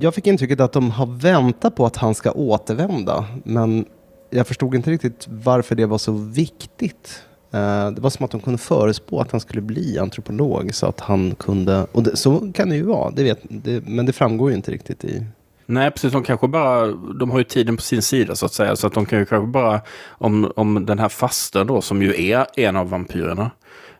jag 0.01 0.15
fick 0.15 0.27
intrycket 0.27 0.59
att 0.59 0.73
de 0.73 0.91
har 0.91 1.05
väntat 1.05 1.75
på 1.75 1.85
att 1.85 1.97
han 1.97 2.15
ska 2.15 2.31
återvända. 2.31 3.25
Men 3.43 3.85
jag 4.31 4.47
förstod 4.47 4.75
inte 4.75 4.91
riktigt 4.91 5.27
varför 5.29 5.75
det 5.75 5.85
var 5.85 5.97
så 5.97 6.11
viktigt. 6.11 7.23
Eh, 7.51 7.91
det 7.91 8.01
var 8.01 8.09
som 8.09 8.25
att 8.25 8.31
de 8.31 8.41
kunde 8.41 8.57
förespå 8.57 9.21
att 9.21 9.31
han 9.31 9.41
skulle 9.41 9.61
bli 9.61 9.99
antropolog. 9.99 10.73
Så 10.73 10.87
att 10.87 10.99
han 10.99 11.35
kunde, 11.35 11.87
och 11.91 12.03
det, 12.03 12.17
så 12.17 12.51
kan 12.53 12.69
det 12.69 12.75
ju 12.75 12.83
vara, 12.83 13.11
det 13.11 13.23
vet, 13.23 13.39
det, 13.49 13.87
men 13.87 14.05
det 14.05 14.13
framgår 14.13 14.49
ju 14.49 14.55
inte 14.55 14.71
riktigt 14.71 15.05
i... 15.05 15.25
Nej, 15.65 15.91
precis. 15.91 16.11
De 16.13 16.23
kanske 16.23 16.47
bara, 16.47 16.87
de 17.19 17.31
har 17.31 17.37
ju 17.37 17.43
tiden 17.43 17.75
på 17.75 17.81
sin 17.81 18.01
sida 18.01 18.35
så 18.35 18.45
att 18.45 18.53
säga. 18.53 18.75
Så 18.75 18.87
att 18.87 18.93
de 18.93 19.05
kan 19.05 19.19
ju 19.19 19.25
kanske 19.25 19.47
bara, 19.47 19.81
om, 20.09 20.51
om 20.55 20.85
den 20.85 20.99
här 20.99 21.09
fasten 21.09 21.67
då, 21.67 21.81
som 21.81 22.01
ju 22.01 22.31
är 22.31 22.45
en 22.55 22.75
av 22.75 22.89
vampyrerna, 22.89 23.51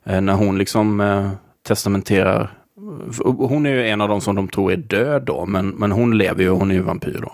eh, 0.03 0.21
när 0.21 0.33
hon 0.33 0.57
liksom 0.57 1.01
eh, 1.01 1.29
testamenterar, 1.67 2.57
hon 3.23 3.65
är 3.65 3.69
ju 3.69 3.87
en 3.87 4.01
av 4.01 4.09
de 4.09 4.21
som 4.21 4.35
de 4.35 4.47
tror 4.47 4.71
är 4.71 4.77
död 4.77 5.23
då, 5.25 5.45
men, 5.45 5.69
men 5.69 5.91
hon 5.91 6.17
lever 6.17 6.43
ju 6.43 6.49
och 6.49 6.57
hon 6.57 6.71
är 6.71 6.75
ju 6.75 6.81
vampyr 6.81 7.19
då. 7.21 7.31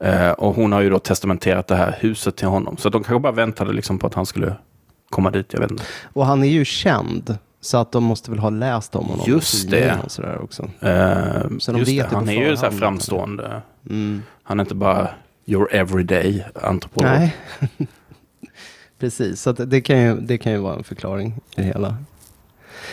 Eh, 0.00 0.30
och 0.30 0.54
hon 0.54 0.72
har 0.72 0.80
ju 0.80 0.90
då 0.90 0.98
testamenterat 0.98 1.66
det 1.66 1.76
här 1.76 1.96
huset 2.00 2.36
till 2.36 2.48
honom. 2.48 2.76
Så 2.76 2.88
de 2.88 3.02
kanske 3.04 3.20
bara 3.20 3.32
väntade 3.32 3.72
liksom 3.72 3.98
på 3.98 4.06
att 4.06 4.14
han 4.14 4.26
skulle 4.26 4.56
komma 5.10 5.30
dit, 5.30 5.52
jag 5.52 5.60
vet 5.60 5.70
inte. 5.70 5.82
Och 6.12 6.26
han 6.26 6.44
är 6.44 6.48
ju 6.48 6.64
känd. 6.64 7.38
Så 7.60 7.76
att 7.78 7.92
de 7.92 8.04
måste 8.04 8.30
väl 8.30 8.40
ha 8.40 8.50
läst 8.50 8.96
om 8.96 9.04
honom. 9.04 9.24
Just 9.28 9.70
det. 9.70 9.98
Och 10.04 10.10
sådär 10.10 10.38
också. 10.42 10.62
Eh, 10.80 11.58
Så 11.58 11.72
de 11.72 11.84
vet 11.84 12.10
det, 12.10 12.16
han 12.16 12.28
är 12.28 12.48
ju 12.48 12.56
så 12.56 12.64
här 12.64 12.72
framstående. 12.72 13.62
Mm. 13.90 14.22
Han 14.42 14.60
är 14.60 14.64
inte 14.64 14.74
bara 14.74 15.08
your 15.46 15.74
everyday 15.74 16.44
antropolog. 16.62 17.10
Nej. 17.10 17.36
Precis, 18.98 19.42
så 19.42 19.52
det, 19.52 19.80
kan 19.80 20.02
ju, 20.02 20.20
det 20.20 20.38
kan 20.38 20.52
ju 20.52 20.58
vara 20.58 20.74
en 20.76 20.84
förklaring 20.84 21.28
i 21.28 21.32
det 21.56 21.62
hela. 21.62 21.96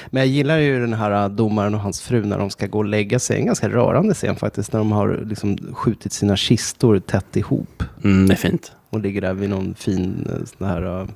Men 0.09 0.21
jag 0.21 0.27
gillar 0.27 0.57
ju 0.57 0.79
den 0.79 0.93
här 0.93 1.23
äh, 1.23 1.29
domaren 1.29 1.75
och 1.75 1.81
hans 1.81 2.01
fru 2.01 2.25
när 2.25 2.37
de 2.37 2.49
ska 2.49 2.67
gå 2.67 2.77
och 2.77 2.85
lägga 2.85 3.19
sig. 3.19 3.39
En 3.39 3.45
ganska 3.45 3.69
rörande 3.69 4.13
scen 4.13 4.35
faktiskt. 4.35 4.73
När 4.73 4.79
de 4.79 4.91
har 4.91 5.25
liksom 5.25 5.57
skjutit 5.73 6.13
sina 6.13 6.35
kistor 6.35 6.99
tätt 6.99 7.37
ihop. 7.37 7.83
Mm, 8.03 8.27
det 8.27 8.33
är 8.33 8.37
fint. 8.37 8.71
Och 8.89 8.99
ligger 8.99 9.21
där 9.21 9.33
vid 9.33 9.49
någon 9.49 9.75
fin 9.75 10.27
äh, 10.29 10.45
sån 10.57 10.67
här 10.67 11.01
äh, 11.01 11.07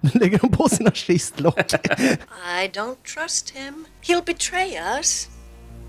lägger 0.00 0.38
de 0.38 0.50
på 0.50 0.68
sina 0.68 0.90
kistlock. 0.90 1.58
I 2.62 2.68
don't 2.72 2.96
trust 3.14 3.50
him. 3.50 3.86
He'll 4.02 4.24
betray 4.26 4.78
us. 4.98 5.28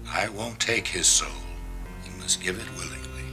I 0.06 0.28
won't 0.38 0.58
take 0.60 0.98
his 0.98 1.06
soul. 1.06 1.30
He 2.04 2.12
must 2.24 2.44
give 2.44 2.58
it 2.58 2.68
willingly. 2.78 3.24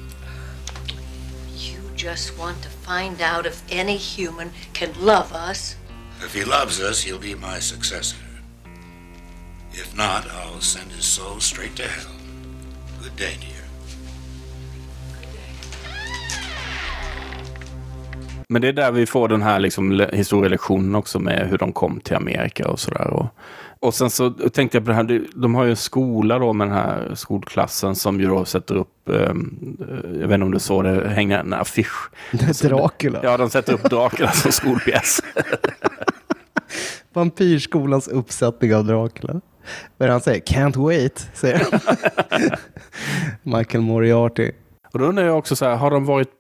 You 1.57 1.81
just 1.97 2.38
want 2.38 2.62
to 2.62 2.69
find 2.69 3.17
out 3.37 3.47
if 3.47 3.62
any 3.73 3.97
human 4.17 4.51
can 4.73 4.88
love 5.01 5.27
us. 5.51 5.77
If 6.27 6.35
he 6.35 6.45
loves 6.45 6.81
us, 6.81 7.05
he'll 7.05 7.21
be 7.21 7.35
my 7.35 7.61
successor. 7.61 8.17
If 9.73 9.97
not, 9.97 10.25
I'll 10.27 10.61
send 10.61 10.93
his 10.93 11.05
soul 11.05 11.41
straight 11.41 11.77
to 11.77 11.83
hell. 11.83 12.13
Good 13.03 13.17
day, 13.17 13.37
dear. 13.41 13.55
Men 18.49 18.63
det 18.63 18.69
är 18.69 18.73
där 18.73 18.93
vi 18.93 19.07
får 19.07 19.29
den 19.29 19.43
här 19.43 19.59
liksom 19.59 19.93
le- 19.93 20.11
historielektionen 20.13 20.95
också 20.95 21.19
med 21.19 21.49
hur 21.51 21.59
de 21.59 21.73
kom 21.73 22.01
till 22.01 22.17
Amerika 22.17 22.69
och 22.69 22.81
sådär. 22.81 23.29
Och, 23.81 23.95
sen 23.95 24.11
så 24.11 24.31
tänkte 24.31 24.77
jag 24.77 24.85
på 24.85 24.91
det 24.91 24.95
här, 24.95 25.23
de 25.35 25.55
har 25.55 25.64
ju 25.64 25.71
en 25.71 25.77
skola 25.77 26.38
då 26.38 26.53
med 26.53 26.67
den 26.67 26.77
här 26.77 27.14
skolklassen 27.14 27.95
som 27.95 28.21
ju 28.21 28.27
då 28.27 28.45
sätter 28.45 28.75
upp, 28.75 29.09
ehm, 29.09 29.77
jag 30.21 30.29
vet 30.29 30.35
inte 30.35 30.45
om 30.45 30.51
du 30.51 30.59
såg 30.59 30.85
det, 30.85 31.09
hänger 31.09 31.38
en 31.38 31.53
affisch. 31.53 32.11
Dracula. 32.62 33.21
Ja, 33.23 33.37
de 33.37 33.51
sätter 33.51 33.73
upp 33.73 33.83
Dracula 33.83 34.33
som 34.33 34.53
skolpjäs. 34.53 35.21
Vampyrskolans 37.12 38.09
uppsättning 38.09 38.75
av 38.75 38.85
Dracula. 38.85 39.41
Vad 39.97 40.05
är 40.05 40.07
det 40.07 40.12
han 40.12 40.21
säger? 40.21 40.41
Can't 40.41 40.85
wait, 40.85 41.29
säger 41.35 41.67
han. 41.71 41.81
Michael 43.59 43.85
Moriarty. 43.85 44.51
Och 44.93 44.99
då 44.99 45.05
undrar 45.05 45.25
jag 45.25 45.38
också 45.38 45.57
så 45.57 45.64
här, 45.64 45.77
har 45.77 45.91
de 45.91 46.05
varit, 46.05 46.31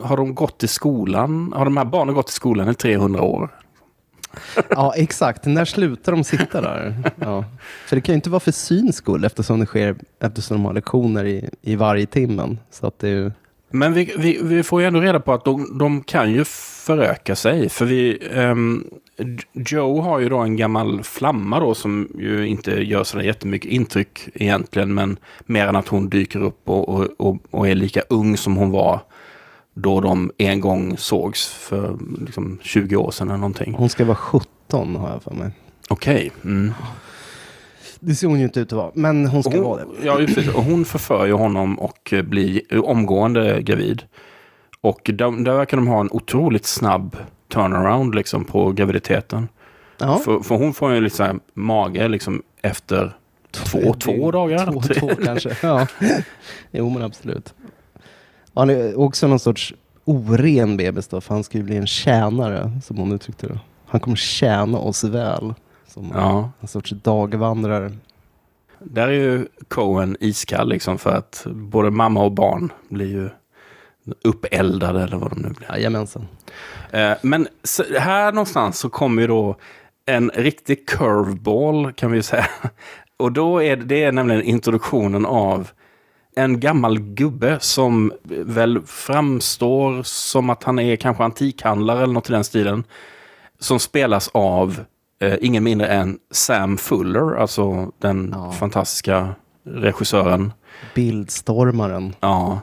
har 0.00 0.16
de 0.16 0.34
gått 0.34 0.62
i 0.62 0.68
skolan, 0.68 1.52
har 1.56 1.64
de 1.64 1.76
här 1.76 1.84
barnen 1.84 2.14
gått 2.14 2.28
i 2.28 2.32
skolan 2.32 2.68
i 2.68 2.74
300 2.74 3.22
år? 3.22 3.50
Ja, 4.70 4.94
exakt. 4.96 5.44
När 5.44 5.64
slutar 5.64 6.12
de 6.12 6.24
sitta 6.24 6.60
där? 6.60 6.94
Ja. 7.20 7.44
För 7.86 7.96
det 7.96 8.02
kan 8.02 8.12
ju 8.12 8.16
inte 8.16 8.30
vara 8.30 8.40
för 8.40 8.52
syns 8.52 8.96
skull 8.96 9.24
eftersom 9.24 9.60
det 9.60 9.66
sker, 9.66 9.96
eftersom 10.22 10.56
de 10.56 10.64
har 10.64 10.72
lektioner 10.72 11.24
i, 11.24 11.50
i 11.62 11.76
varje 11.76 12.06
timmen. 12.06 12.58
Så 12.70 12.86
att 12.86 12.98
det 12.98 13.08
är 13.08 13.12
ju... 13.12 13.32
Men 13.72 13.92
vi, 13.92 14.14
vi, 14.18 14.40
vi 14.42 14.62
får 14.62 14.80
ju 14.80 14.86
ändå 14.86 15.00
reda 15.00 15.20
på 15.20 15.32
att 15.32 15.44
de, 15.44 15.78
de 15.78 16.02
kan 16.02 16.32
ju 16.32 16.44
föröka 16.44 17.36
sig. 17.36 17.68
För 17.68 17.84
vi, 17.84 18.18
um, 18.34 18.84
Joe 19.52 20.00
har 20.00 20.18
ju 20.20 20.28
då 20.28 20.38
en 20.38 20.56
gammal 20.56 21.02
flamma 21.02 21.60
då 21.60 21.74
som 21.74 22.08
ju 22.18 22.46
inte 22.46 22.70
gör 22.70 23.04
sådär 23.04 23.24
jättemycket 23.24 23.70
intryck 23.70 24.28
egentligen. 24.34 24.94
Men 24.94 25.16
mer 25.46 25.66
än 25.66 25.76
att 25.76 25.88
hon 25.88 26.08
dyker 26.08 26.42
upp 26.42 26.68
och, 26.68 26.88
och, 26.88 27.08
och, 27.18 27.36
och 27.50 27.68
är 27.68 27.74
lika 27.74 28.02
ung 28.08 28.36
som 28.36 28.56
hon 28.56 28.70
var 28.70 29.00
då 29.74 30.00
de 30.00 30.30
en 30.38 30.60
gång 30.60 30.96
sågs 30.96 31.46
för 31.46 31.98
liksom 32.20 32.58
20 32.62 32.96
år 32.96 33.10
sedan 33.10 33.28
eller 33.28 33.38
någonting. 33.38 33.74
Hon 33.74 33.88
ska 33.88 34.04
vara 34.04 34.16
17 34.16 34.96
har 34.96 35.10
jag 35.10 35.22
för 35.22 35.34
mig. 35.34 35.50
Okej. 35.88 36.32
Mm. 36.44 36.72
Det 38.00 38.14
ser 38.14 38.26
hon 38.26 38.38
ju 38.38 38.44
inte 38.44 38.60
ut 38.60 38.72
att 38.72 38.76
vara, 38.76 38.90
men 38.94 39.26
hon 39.26 39.42
ska 39.42 39.62
vara 39.62 39.76
det. 39.76 39.84
Hon, 39.84 39.96
ja. 40.02 40.52
Och 40.54 40.64
hon 40.64 40.84
förför 40.84 41.26
ju 41.26 41.32
honom 41.32 41.78
och 41.78 42.12
eh, 42.12 42.22
blir 42.22 42.84
omgående 42.84 43.62
gravid. 43.62 44.02
Och 44.80 45.00
där, 45.04 45.44
där 45.44 45.54
verkar 45.54 45.76
de 45.76 45.86
ha 45.86 46.00
en 46.00 46.08
otroligt 46.10 46.66
snabb 46.66 47.16
turnaround 47.48 48.14
liksom 48.14 48.44
på 48.44 48.72
graviditeten. 48.72 49.48
Ja. 49.98 50.18
För, 50.18 50.40
för 50.40 50.54
hon 50.54 50.74
får 50.74 50.94
ju 50.94 51.00
liksom 51.00 51.40
mage 51.54 52.08
liksom 52.08 52.42
efter 52.62 53.16
två, 53.50 53.94
två 53.94 54.30
dagar. 54.30 54.72
Två, 54.72 54.80
två 54.80 55.10
kanske. 55.24 55.56
Ja. 55.62 55.86
Jo, 56.70 56.90
men 56.90 57.02
absolut. 57.02 57.54
Han 58.54 58.70
är 58.70 58.98
också 58.98 59.26
någon 59.28 59.38
sorts 59.38 59.74
oren 60.04 60.76
bebis 60.76 61.08
då, 61.08 61.20
för 61.20 61.34
han 61.34 61.44
ska 61.44 61.58
ju 61.58 61.64
bli 61.64 61.76
en 61.76 61.86
tjänare, 61.86 62.72
som 62.84 62.96
hon 62.96 63.12
uttryckte 63.12 63.46
det. 63.46 63.58
Han 63.86 64.00
kommer 64.00 64.16
tjäna 64.16 64.78
oss 64.78 65.04
väl. 65.04 65.54
Som 65.86 66.12
Ja, 66.14 66.50
en 66.60 66.68
sorts 66.68 66.90
dagvandrare. 66.90 67.92
där 68.78 69.08
är 69.08 69.12
ju 69.12 69.46
Cohen 69.68 70.16
iskall 70.20 70.68
liksom 70.68 70.98
för 70.98 71.10
att 71.10 71.46
både 71.50 71.90
mamma 71.90 72.22
och 72.24 72.32
barn 72.32 72.72
blir 72.88 73.06
ju 73.06 73.28
uppeldade 74.24 75.02
eller 75.02 75.16
vad 75.16 75.30
de 75.30 75.40
nu 75.42 75.48
blir. 75.48 75.68
Jajamensan. 75.68 76.26
Eh, 76.90 77.12
Men 77.22 77.48
här 77.98 78.32
någonstans 78.32 78.78
så 78.78 78.88
kommer 78.90 79.22
ju 79.22 79.28
då 79.28 79.56
en 80.06 80.30
riktig 80.34 80.88
curveball 80.88 81.92
kan 81.92 82.10
vi 82.10 82.16
ju 82.18 82.22
säga. 82.22 82.46
Och 83.16 83.32
då 83.32 83.62
är 83.62 83.76
det, 83.76 83.84
det 83.84 84.04
är 84.04 84.12
nämligen 84.12 84.42
introduktionen 84.42 85.26
av 85.26 85.70
en 86.36 86.60
gammal 86.60 86.98
gubbe 87.00 87.58
som 87.60 88.12
väl 88.28 88.82
framstår 88.86 90.02
som 90.02 90.50
att 90.50 90.64
han 90.64 90.78
är 90.78 90.96
kanske 90.96 91.24
antikhandlare 91.24 92.02
eller 92.02 92.12
något 92.14 92.30
i 92.30 92.32
den 92.32 92.44
stilen. 92.44 92.84
Som 93.58 93.78
spelas 93.80 94.30
av 94.34 94.84
eh, 95.20 95.34
ingen 95.40 95.64
mindre 95.64 95.86
än 95.86 96.18
Sam 96.30 96.76
Fuller, 96.76 97.36
alltså 97.36 97.92
den 97.98 98.30
Ja. 98.36 98.52
fantastiska 98.52 99.28
regissören. 99.64 100.52
Bildstormaren. 100.94 102.14
Ja, 102.20 102.60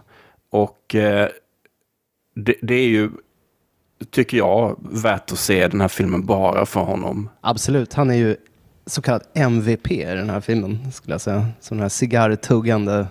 och 0.52 0.96
eh, 0.96 1.28
det, 2.36 2.56
det 2.62 2.74
är 2.76 2.88
ju, 2.88 3.10
tycker 4.12 4.38
jag, 4.38 4.78
värt 4.92 5.32
att 5.32 5.38
se 5.40 5.68
den 5.68 5.82
här 5.82 5.88
filmen 5.88 6.26
bara 6.26 6.66
för 6.66 6.80
honom. 6.82 7.30
Absolut, 7.42 7.94
han 7.94 8.10
är 8.10 8.16
ju 8.16 8.36
så 8.86 9.02
kallad 9.02 9.24
MVP 9.34 9.92
i 9.92 10.04
den 10.04 10.30
här 10.30 10.42
filmen, 10.42 10.92
skulle 10.92 11.14
jag 11.14 11.22
säga. 11.22 11.46
Som 11.60 11.78
den 11.78 11.82
här 11.82 11.90
cigarrtuggande... 11.90 13.08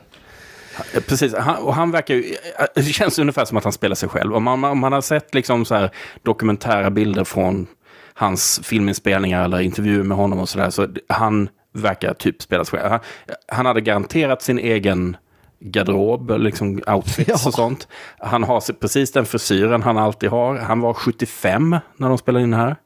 Eh, 0.94 1.00
Precis, 1.02 1.34
han, 1.34 1.56
och 1.56 1.74
han 1.74 1.90
verkar 1.90 2.14
ju, 2.14 2.34
eh, 2.58 2.66
det 2.74 2.82
känns 2.82 3.18
ungefär 3.18 3.44
som 3.44 3.56
att 3.56 3.64
han 3.64 3.72
spelar 3.72 3.94
sig 3.94 4.08
själv. 4.08 4.34
Om 4.34 4.42
man, 4.42 4.64
om 4.64 4.78
man 4.78 4.92
har 4.92 5.00
sett 5.00 5.34
liksom 5.34 5.64
så 5.64 5.74
här 5.74 5.90
dokumentära 6.22 6.90
bilder 6.90 7.24
från 7.24 7.66
hans 8.14 8.60
filminspelningar 8.64 9.44
eller 9.44 9.60
intervjuer 9.60 10.02
med 10.02 10.16
honom 10.16 10.38
och 10.38 10.48
sådär, 10.48 10.70
så 10.70 10.88
han 11.08 11.48
verkar 11.72 12.14
typ 12.14 12.42
spela 12.42 12.64
sig 12.64 12.78
själv. 12.78 12.90
Han, 12.90 13.00
han 13.48 13.66
hade 13.66 13.80
garanterat 13.80 14.42
sin 14.42 14.58
egen 14.58 15.16
garderob, 15.60 16.30
liksom 16.38 16.82
outfits 16.86 17.28
Ja. 17.44 17.48
och 17.48 17.54
sånt. 17.54 17.88
Han 18.18 18.42
har 18.44 18.72
precis 18.72 19.12
den 19.12 19.26
frisyren 19.26 19.82
han 19.82 19.98
alltid 19.98 20.30
har. 20.30 20.56
Han 20.56 20.80
var 20.80 20.94
75 20.94 21.76
när 21.96 22.08
de 22.08 22.18
spelade 22.18 22.42
in 22.44 22.54
här. 22.54 22.76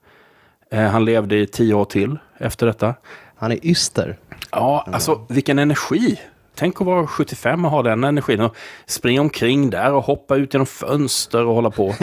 Eh, 0.71 0.85
Han 0.87 1.05
levde 1.05 1.37
i 1.37 1.47
tio 1.47 1.75
år 1.75 1.85
till 1.85 2.19
efter 2.39 2.67
detta. 2.67 2.95
Han 3.37 3.53
är 3.53 3.67
yster. 3.67 4.17
Ja, 4.51 4.87
alltså 4.93 5.27
vilken 5.29 5.59
energi. 5.59 6.21
Tänk 6.61 6.81
att 6.81 6.87
vara 6.87 7.07
75 7.07 7.65
och 7.65 7.71
ha 7.71 7.83
den 7.83 8.05
energin. 8.05 8.41
Och 8.41 8.57
springa 8.87 9.21
omkring 9.21 9.71
där 9.71 9.93
och 9.93 10.03
hoppa 10.03 10.37
ut 10.37 10.55
genom 10.55 10.67
fönster 10.67 11.47
och 11.47 11.55
hålla 11.55 11.71
på. 11.71 11.87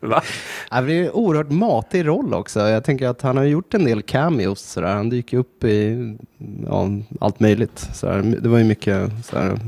Va? 0.00 0.22
Ja, 0.70 0.80
Det 0.80 0.92
är 0.92 1.04
en 1.04 1.10
oerhört 1.10 1.50
matig 1.50 2.06
roll 2.06 2.34
också. 2.34 2.60
Jag 2.60 2.84
tänker 2.84 3.08
att 3.08 3.22
han 3.22 3.36
har 3.36 3.44
gjort 3.44 3.74
en 3.74 3.84
del 3.84 4.02
cameos. 4.02 4.60
Sådär. 4.60 4.94
Han 4.94 5.08
dyker 5.08 5.36
upp 5.36 5.64
i 5.64 6.16
ja, 6.66 6.88
allt 7.20 7.40
möjligt. 7.40 7.78
Sådär. 7.78 8.22
Det 8.42 8.48
var 8.48 8.58
ju 8.58 8.64
mycket 8.64 9.10
sådär, 9.24 9.58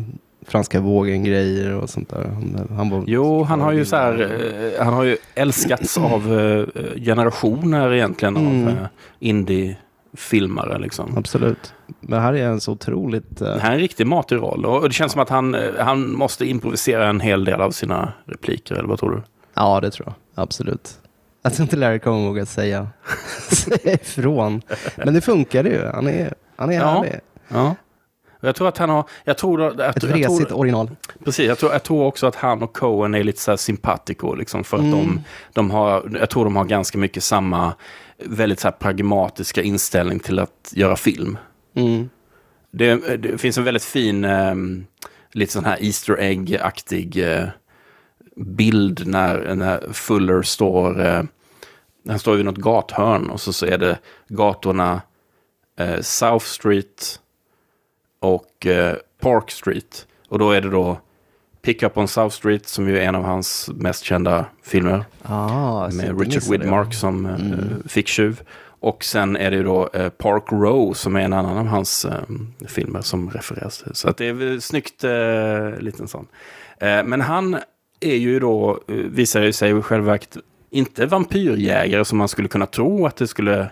franska 0.46 0.80
vågen-grejer 0.80 1.74
och 1.74 1.90
sånt 1.90 2.08
där. 2.08 2.24
Han, 2.24 2.68
han 2.76 2.90
var, 2.90 3.04
Jo, 3.06 3.42
han 3.42 3.60
har 3.60 3.72
ju 3.72 3.84
så 3.84 3.96
eh, 3.96 4.84
han 4.84 4.94
har 4.94 5.04
ju 5.04 5.16
älskats 5.34 5.98
av 5.98 6.38
eh, 6.38 6.64
generationer 7.04 7.92
egentligen 7.92 8.36
av 8.36 8.68
eh, 8.68 8.86
indie-filmare 10.12 10.78
liksom. 10.78 11.16
Absolut. 11.18 11.74
Men 12.00 12.20
här 12.22 12.32
är 12.34 12.46
en 12.48 12.60
så 12.60 12.72
otroligt... 12.72 13.40
eh, 13.40 13.48
Det 13.54 13.60
här 13.60 13.70
är 13.70 13.74
en 13.74 13.80
riktig 13.80 14.06
matig 14.06 14.36
roll 14.36 14.66
och 14.66 14.88
det 14.88 14.94
känns 14.94 15.12
som 15.12 15.20
att 15.20 15.28
han, 15.28 15.54
eh, 15.54 15.60
han 15.78 16.12
måste 16.12 16.46
improvisera 16.46 17.08
en 17.08 17.20
hel 17.20 17.44
del 17.44 17.60
av 17.60 17.70
sina 17.70 18.12
repliker, 18.26 18.74
eller 18.74 18.88
vad 18.88 18.98
tror 18.98 19.10
du? 19.10 19.22
Ja, 19.54 19.80
det 19.80 19.90
tror 19.90 20.06
jag. 20.34 20.42
Absolut. 20.42 20.98
Jag 21.42 21.54
tror 21.54 21.62
inte 21.64 21.76
Larry 21.76 21.98
Cohen 21.98 22.26
vågar 22.26 22.44
säga, 22.44 22.88
säga 23.50 23.92
ifrån. 23.94 24.62
Men 24.96 25.14
det 25.14 25.20
funkar 25.20 25.64
ju. 25.64 25.86
Han 25.94 26.06
är, 26.06 26.34
han 26.56 26.70
är 26.70 26.74
Ja. 26.74 26.86
härlig. 26.86 27.20
Ja. 27.48 27.74
Jag 28.40 28.54
tror 28.54 28.68
att 28.68 28.78
han 28.78 28.90
har... 28.90 29.04
Jag 29.24 29.38
tror, 29.38 29.62
att, 29.80 29.96
Ett 29.96 30.02
jag 30.02 30.10
vresigt 30.10 30.48
tror, 30.48 30.58
original. 30.58 30.90
Precis, 31.24 31.46
jag 31.46 31.58
tror, 31.58 31.72
jag 31.72 31.82
tror 31.82 32.04
också 32.04 32.26
att 32.26 32.34
han 32.34 32.62
och 32.62 32.72
Cohen 32.72 33.14
är 33.14 33.24
lite 33.24 33.40
så 33.40 33.50
här 33.50 33.56
simpatico. 33.56 34.34
Liksom, 34.34 34.64
för 34.64 34.76
att 34.76 34.82
Mm. 34.82 34.98
de, 34.98 35.20
de 35.52 35.70
har, 35.70 36.10
jag 36.20 36.30
tror 36.30 36.44
de 36.44 36.56
har 36.56 36.64
ganska 36.64 36.98
mycket 36.98 37.22
samma 37.22 37.72
väldigt 38.24 38.60
så 38.60 38.68
här 38.68 38.72
pragmatiska 38.72 39.62
inställning 39.62 40.20
till 40.20 40.38
att 40.38 40.72
göra 40.74 40.96
film. 40.96 41.38
Mm. 41.74 42.08
Det, 42.70 43.16
det 43.16 43.38
finns 43.38 43.58
en 43.58 43.64
väldigt 43.64 43.84
fin, 43.84 44.24
eh, 44.24 44.54
lite 45.32 45.52
sån 45.52 45.64
här 45.64 45.84
Easter 45.84 46.16
egg-aktig 46.20 47.16
eh, 47.16 47.48
bild 48.36 49.06
när, 49.06 49.54
när 49.54 49.92
Fuller 49.92 50.42
står, 50.42 51.06
eh, 51.06 51.22
han 52.08 52.18
står 52.18 52.36
vid 52.36 52.44
något 52.44 52.56
gathörn 52.56 53.30
och 53.30 53.40
så, 53.40 53.52
så 53.52 53.66
är 53.66 53.78
det 53.78 53.98
gatorna 54.28 55.02
eh, 55.78 56.00
South 56.00 56.46
Street 56.46 57.20
och 58.20 58.66
eh, 58.66 58.96
Park 59.20 59.50
Street. 59.50 60.06
Och 60.28 60.38
då 60.38 60.50
är 60.50 60.60
det 60.60 60.70
då 60.70 61.00
Pick 61.68 61.82
Up 61.82 61.98
on 61.98 62.08
South 62.08 62.36
Street 62.36 62.68
som 62.68 62.88
ju 62.88 62.98
är 62.98 63.02
en 63.02 63.14
av 63.14 63.22
hans 63.22 63.70
mest 63.74 64.04
kända 64.04 64.46
filmer. 64.62 65.04
Ah, 65.22 65.88
Med 65.88 66.20
Richard. 66.20 66.42
Widmark 66.50 66.94
som 66.94 67.26
eh, 67.26 67.88
ficktjuv. 67.88 68.40
Och 68.80 69.04
sen 69.04 69.36
är 69.36 69.50
det 69.50 69.56
ju 69.56 69.62
då 69.62 69.90
eh, 69.92 70.08
Park 70.08 70.42
Row 70.52 70.92
som 70.92 71.16
är 71.16 71.20
en 71.20 71.32
annan 71.32 71.58
av 71.58 71.66
hans 71.66 72.04
eh, 72.04 72.12
filmer 72.68 73.00
som 73.00 73.30
refereras 73.30 73.78
till. 73.78 73.94
Så 73.94 74.08
att 74.08 74.16
det 74.16 74.28
är 74.28 74.60
snyggt, 74.60 75.04
eh, 75.04 75.80
liten 75.80 76.08
sån. 76.08 76.26
Men 76.80 77.20
han 77.20 77.56
är 78.00 78.16
ju 78.16 78.40
då, 78.40 78.80
visar 78.86 79.42
ju 79.42 79.52
sig 79.52 79.78
i 79.78 79.82
själva 79.82 80.06
verket, 80.06 80.36
inte 80.70 81.06
vampyrjägare 81.06 82.04
som 82.04 82.18
man 82.18 82.28
skulle 82.28 82.48
kunna 82.48 82.66
tro 82.66 83.06
att 83.06 83.16
det 83.16 83.26
skulle 83.26 83.70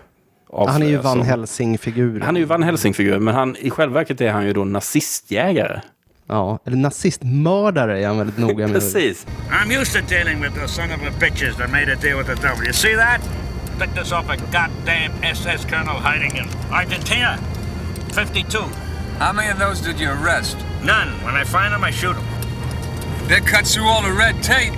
avslöjas 0.51 0.72
Han 0.72 0.82
är 0.82 0.86
ju 0.86 0.97
Van. 0.97 1.22
Helsing-figur. 1.22 2.20
Han 2.20 2.36
är 2.36 2.40
ju 2.40 2.47
Van 2.47 2.62
Helsing-figur, 2.62 3.18
men 3.18 3.34
han, 3.34 3.57
i 3.57 3.70
själva 3.70 3.94
verket 3.94 4.20
är 4.20 4.30
han 4.30 4.47
ju 4.47 4.53
då 4.53 4.64
nazistjägare. 4.64 5.80
Ja, 6.29 6.59
eller 6.66 6.77
nazistmördare 6.77 8.03
är 8.03 8.07
han 8.07 8.18
väldigt 8.18 8.39
noga 8.39 8.66
med. 8.66 8.81
Precis. 8.81 9.27
I'm 9.51 9.81
used 9.81 10.03
to 10.03 10.14
dealing 10.14 10.41
with 10.43 10.55
those 10.55 10.74
son 10.74 10.91
of 10.91 11.01
a 11.03 11.11
bitches 11.20 11.57
that 11.57 11.70
made 11.70 11.93
a 11.93 11.97
deal 12.03 12.18
with 12.18 12.27
the 12.27 12.49
devil. 12.49 12.64
You 12.64 12.72
see 12.72 12.97
that? 12.97 13.20
Picked 13.79 13.99
us 13.99 14.12
off 14.12 14.31
a 14.31 14.37
goddamn 14.37 15.12
SS 15.22 15.64
colonel 15.64 15.97
hiding 15.97 16.37
in 16.37 16.49
Argentina. 16.72 17.39
52. 18.12 18.59
How 19.18 19.33
many 19.33 19.53
of 19.53 19.59
those 19.59 19.83
did 19.83 20.01
you 20.01 20.11
arrest? 20.11 20.57
None. 20.83 21.09
When 21.24 21.43
I 21.43 21.45
find 21.45 21.72
them, 21.72 21.85
I 21.85 21.93
shoot 21.93 22.16
them. 22.16 22.24
That 23.29 23.47
cuts 23.47 23.74
through 23.74 23.89
all 23.89 24.03
the 24.03 24.12
red 24.12 24.43
tape. 24.43 24.74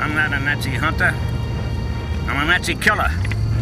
I'm 0.00 0.14
not 0.14 0.32
a 0.32 0.40
Nazi 0.40 0.70
hunter. 0.70 1.14
I'm 2.28 2.36
a 2.36 2.44
Nazi 2.44 2.74
killer. 2.74 3.10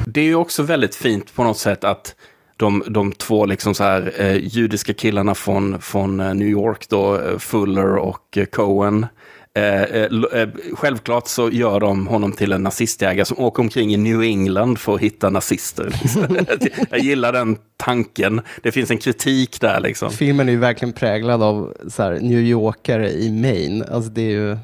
Det 0.07 0.21
är 0.21 0.25
ju 0.25 0.35
också 0.35 0.63
väldigt 0.63 0.95
fint 0.95 1.35
på 1.35 1.45
något 1.45 1.59
sätt 1.59 1.85
att 1.85 2.15
de, 2.59 2.83
de 2.89 3.13
två 3.13 3.47
liksom 3.47 3.75
så 3.75 3.85
här, 3.85 4.13
eh, 4.19 4.37
judiska 4.37 4.95
killarna 4.95 5.35
från, 5.35 5.81
från 5.81 6.21
eh, 6.21 6.35
New 6.35 6.49
York, 6.49 6.89
då, 6.89 7.17
eh, 7.17 7.39
Fuller 7.39 7.97
och 7.97 8.39
eh, 8.39 8.45
Cohen. 8.45 9.07
Eh, 9.55 9.83
eh, 9.83 10.49
självklart 10.73 11.29
så 11.29 11.51
gör 11.51 11.81
de 11.81 12.07
honom 12.07 12.33
till 12.33 12.53
en 12.53 12.63
nazistjägare 12.63 13.25
som 13.25 13.39
åker 13.39 13.63
omkring 13.63 13.95
i 13.95 13.97
New 13.97 14.23
England 14.23 14.79
för 14.79 14.95
att 14.95 15.01
hitta 15.01 15.31
nazister. 15.31 15.85
Liksom. 16.03 16.47
Jag 16.91 17.01
gillar 17.01 17.33
den 17.33 17.57
tanken. 17.77 18.41
Det 18.63 18.73
finns 18.73 18.91
en 18.91 18.99
kritik 18.99 19.61
där 19.61 19.81
liksom. 19.81 20.11
Filmen 20.11 20.49
är 20.49 20.57
verkligen 20.57 20.93
präglad 20.93 21.43
av 21.43 21.75
så 21.89 22.03
här, 22.03 22.13
New 22.21 22.41
Yorkare 22.41 23.11
i 23.11 23.31
Maine. 23.31 23.85
Alltså 23.91 24.11
det 24.11 24.23
är 24.23 24.31
ju 24.31 24.57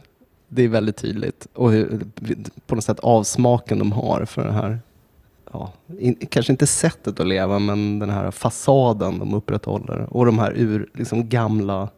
det 0.49 0.62
är 0.62 0.68
väldigt 0.68 0.97
tydligt. 0.97 1.47
Och 1.55 1.72
hur, 1.72 2.01
på 2.66 2.74
något 2.74 2.84
sätt 2.84 3.01
avsmaken 3.01 3.78
de 3.78 3.92
har 3.92 4.24
för 4.24 4.45
det 4.45 4.53
här. 4.53 4.78
Ja, 5.55 5.73
in, 5.99 6.17
kanske 6.31 6.53
inte 6.53 6.67
sättet 6.67 7.21
att 7.21 7.27
leva, 7.27 7.59
men 7.59 7.99
den 7.99 8.11
här 8.11 8.31
fasaden 8.31 9.19
de 9.19 9.35
upprätthåller. 9.35 10.07
Och 10.11 10.27
de 10.27 10.39
här 10.39 10.53
ur, 10.57 10.89
liksom 10.95 11.29
gamla 11.29 11.89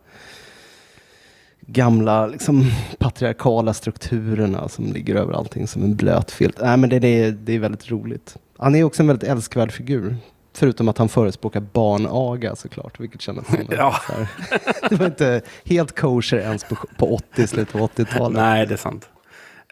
gamla 1.61 2.27
liksom, 2.27 2.71
patriarkala 2.99 3.75
strukturerna 3.75 4.69
som 4.69 4.93
ligger 4.93 5.15
över 5.15 5.33
allting 5.33 5.67
som 5.67 5.83
en 5.83 5.97
blöt 5.97 6.31
filt. 6.31 6.59
Nej, 6.61 6.77
men 6.77 6.91
det, 6.91 6.99
det, 6.99 7.25
är, 7.25 7.31
det 7.31 7.53
är 7.53 7.59
väldigt 7.59 7.91
roligt. 7.91 8.37
Han 8.59 8.75
är 8.75 8.85
också 8.85 9.03
en 9.03 9.07
väldigt 9.07 9.29
älskvärd 9.29 9.73
figur. 9.73 10.17
Förutom 10.53 10.89
att 10.89 10.99
han 10.99 11.09
förespråkar 11.09 11.61
barnaga 11.61 12.57
såklart, 12.57 13.01
vilket 13.01 13.21
kändes 13.21 13.47
som 13.47 13.57
Ja. 13.71 13.95
Det 14.89 14.97
var 14.97 15.07
inte 15.07 15.43
helt 15.65 15.99
kosher 15.99 16.39
ens 16.39 16.65
på, 16.65 16.77
på 16.99 17.15
80, 17.15 17.47
slutet 17.47 17.73
på 17.73 17.79
80-talet. 17.79 18.37
Nej, 18.37 18.67
det 18.67 18.75
är 18.75 18.79
sant. 18.79 19.09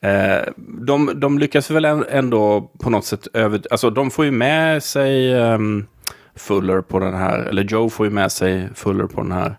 Eh, 0.05 0.49
de, 0.57 1.21
de 1.21 1.39
lyckas 1.39 1.71
väl 1.71 1.85
än- 1.85 2.05
ändå 2.09 2.71
på 2.81 2.91
något 2.91 3.05
sätt 3.05 3.27
över... 3.33 3.61
Alltså 3.71 3.91
de 3.91 4.11
får 4.11 4.25
ju 4.25 4.31
med 4.31 4.83
sig 4.83 5.35
ehm, 5.41 5.87
Fuller 6.37 6.81
på 6.81 6.99
den 6.99 7.15
här, 7.15 7.39
eller 7.39 7.63
Joe 7.65 7.91
får 7.91 8.07
ju 8.07 8.13
med 8.13 8.33
sig 8.33 8.69
Fuller 8.75 9.07
på 9.07 9.21
den 9.23 9.33
här. 9.33 9.57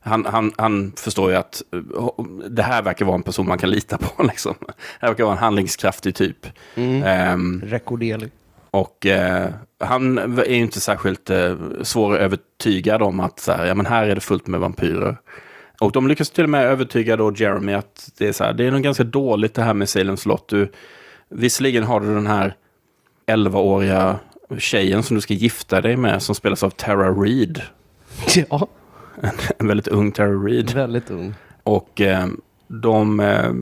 Han, 0.00 0.26
han, 0.26 0.52
han 0.56 0.92
förstår 0.96 1.30
ju 1.30 1.36
att 1.36 1.62
eh, 1.72 2.24
det 2.48 2.62
här 2.62 2.82
verkar 2.82 3.04
vara 3.04 3.14
en 3.14 3.22
person 3.22 3.46
man 3.48 3.58
kan 3.58 3.70
lita 3.70 3.98
på. 3.98 4.22
Liksom. 4.26 4.54
Det 4.60 4.72
här 5.00 5.08
verkar 5.08 5.24
vara 5.24 5.34
en 5.36 5.42
handlingskraftig 5.42 6.14
typ. 6.14 6.46
Ehm, 6.76 7.62
Rekorderlig. 7.66 8.30
och 8.70 9.06
eh, 9.06 9.46
han 9.80 10.18
är 10.38 10.44
ju 10.50 10.56
inte 10.56 10.80
särskilt 10.80 11.30
eh, 11.30 11.54
svårövertygad 11.82 13.02
om 13.02 13.20
att 13.20 13.40
så 13.40 13.52
här, 13.52 13.66
ja, 13.66 13.74
men 13.74 13.86
här 13.86 14.06
är 14.06 14.14
det 14.14 14.20
fullt 14.20 14.46
med 14.46 14.60
vampyrer. 14.60 15.16
Och 15.80 15.92
de 15.92 16.08
lyckas 16.08 16.30
till 16.30 16.44
och 16.44 16.50
med 16.50 16.64
övertyga 16.66 17.16
då 17.16 17.32
Jeremy 17.36 17.72
att 17.72 18.10
det 18.18 18.28
är, 18.28 18.32
så 18.32 18.44
här, 18.44 18.52
det 18.52 18.64
är 18.66 18.70
nog 18.70 18.82
ganska 18.82 19.04
dåligt 19.04 19.54
det 19.54 19.62
här 19.62 19.74
med 19.74 19.86
Salem's 19.86 20.28
Lot. 20.28 20.48
Du, 20.48 20.72
visserligen 21.28 21.84
har 21.84 22.00
du 22.00 22.14
den 22.14 22.26
här 22.26 22.54
11-åriga 23.26 24.18
tjejen 24.58 25.02
som 25.02 25.14
du 25.16 25.20
ska 25.20 25.34
gifta 25.34 25.80
dig 25.80 25.96
med 25.96 26.22
som 26.22 26.34
spelas 26.34 26.62
av 26.62 26.70
Tara 26.70 27.10
Reid. 27.10 27.62
Ja, 28.50 28.68
En 29.58 29.68
väldigt 29.68 29.88
ung 29.88 30.12
Tara 30.12 30.28
Reid. 30.32 30.70
väldigt 30.70 31.10
ung. 31.10 31.34
Och 31.62 32.00
eh, 32.00 32.26
de... 32.68 33.20
Eh, 33.20 33.52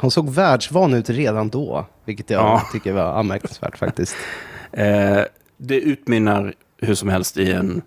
Han 0.00 0.10
såg 0.10 0.30
världsvan 0.30 0.94
ut 0.94 1.10
redan 1.10 1.48
då, 1.48 1.86
vilket 2.04 2.30
jag 2.30 2.40
Ja. 2.40 2.62
tycker 2.72 2.92
var 2.92 3.02
anmärkningsvärt 3.18 3.78
faktiskt. 3.78 4.16
Eh, 4.72 5.20
det 5.56 5.80
utmynnar 5.80 6.54
hur 6.78 6.94
som 6.94 7.08
helst 7.08 7.36
i 7.36 7.52
en 7.52 7.82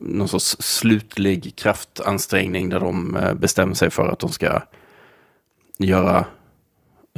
någon 0.00 0.28
sorts 0.28 0.56
slutlig 0.60 1.56
kraftansträngning 1.56 2.68
där 2.68 2.80
de 2.80 3.16
eh, 3.16 3.34
bestämmer 3.34 3.74
sig 3.74 3.90
för 3.90 4.08
att 4.08 4.18
de 4.18 4.30
ska 4.30 4.62
göra 5.78 6.24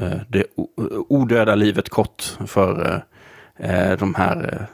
eh, 0.00 0.20
det 0.28 0.44
odöda 1.08 1.54
livet 1.54 1.88
kort 1.88 2.36
för 2.46 3.02
eh, 3.56 3.92
de 3.98 4.14
här 4.14 4.66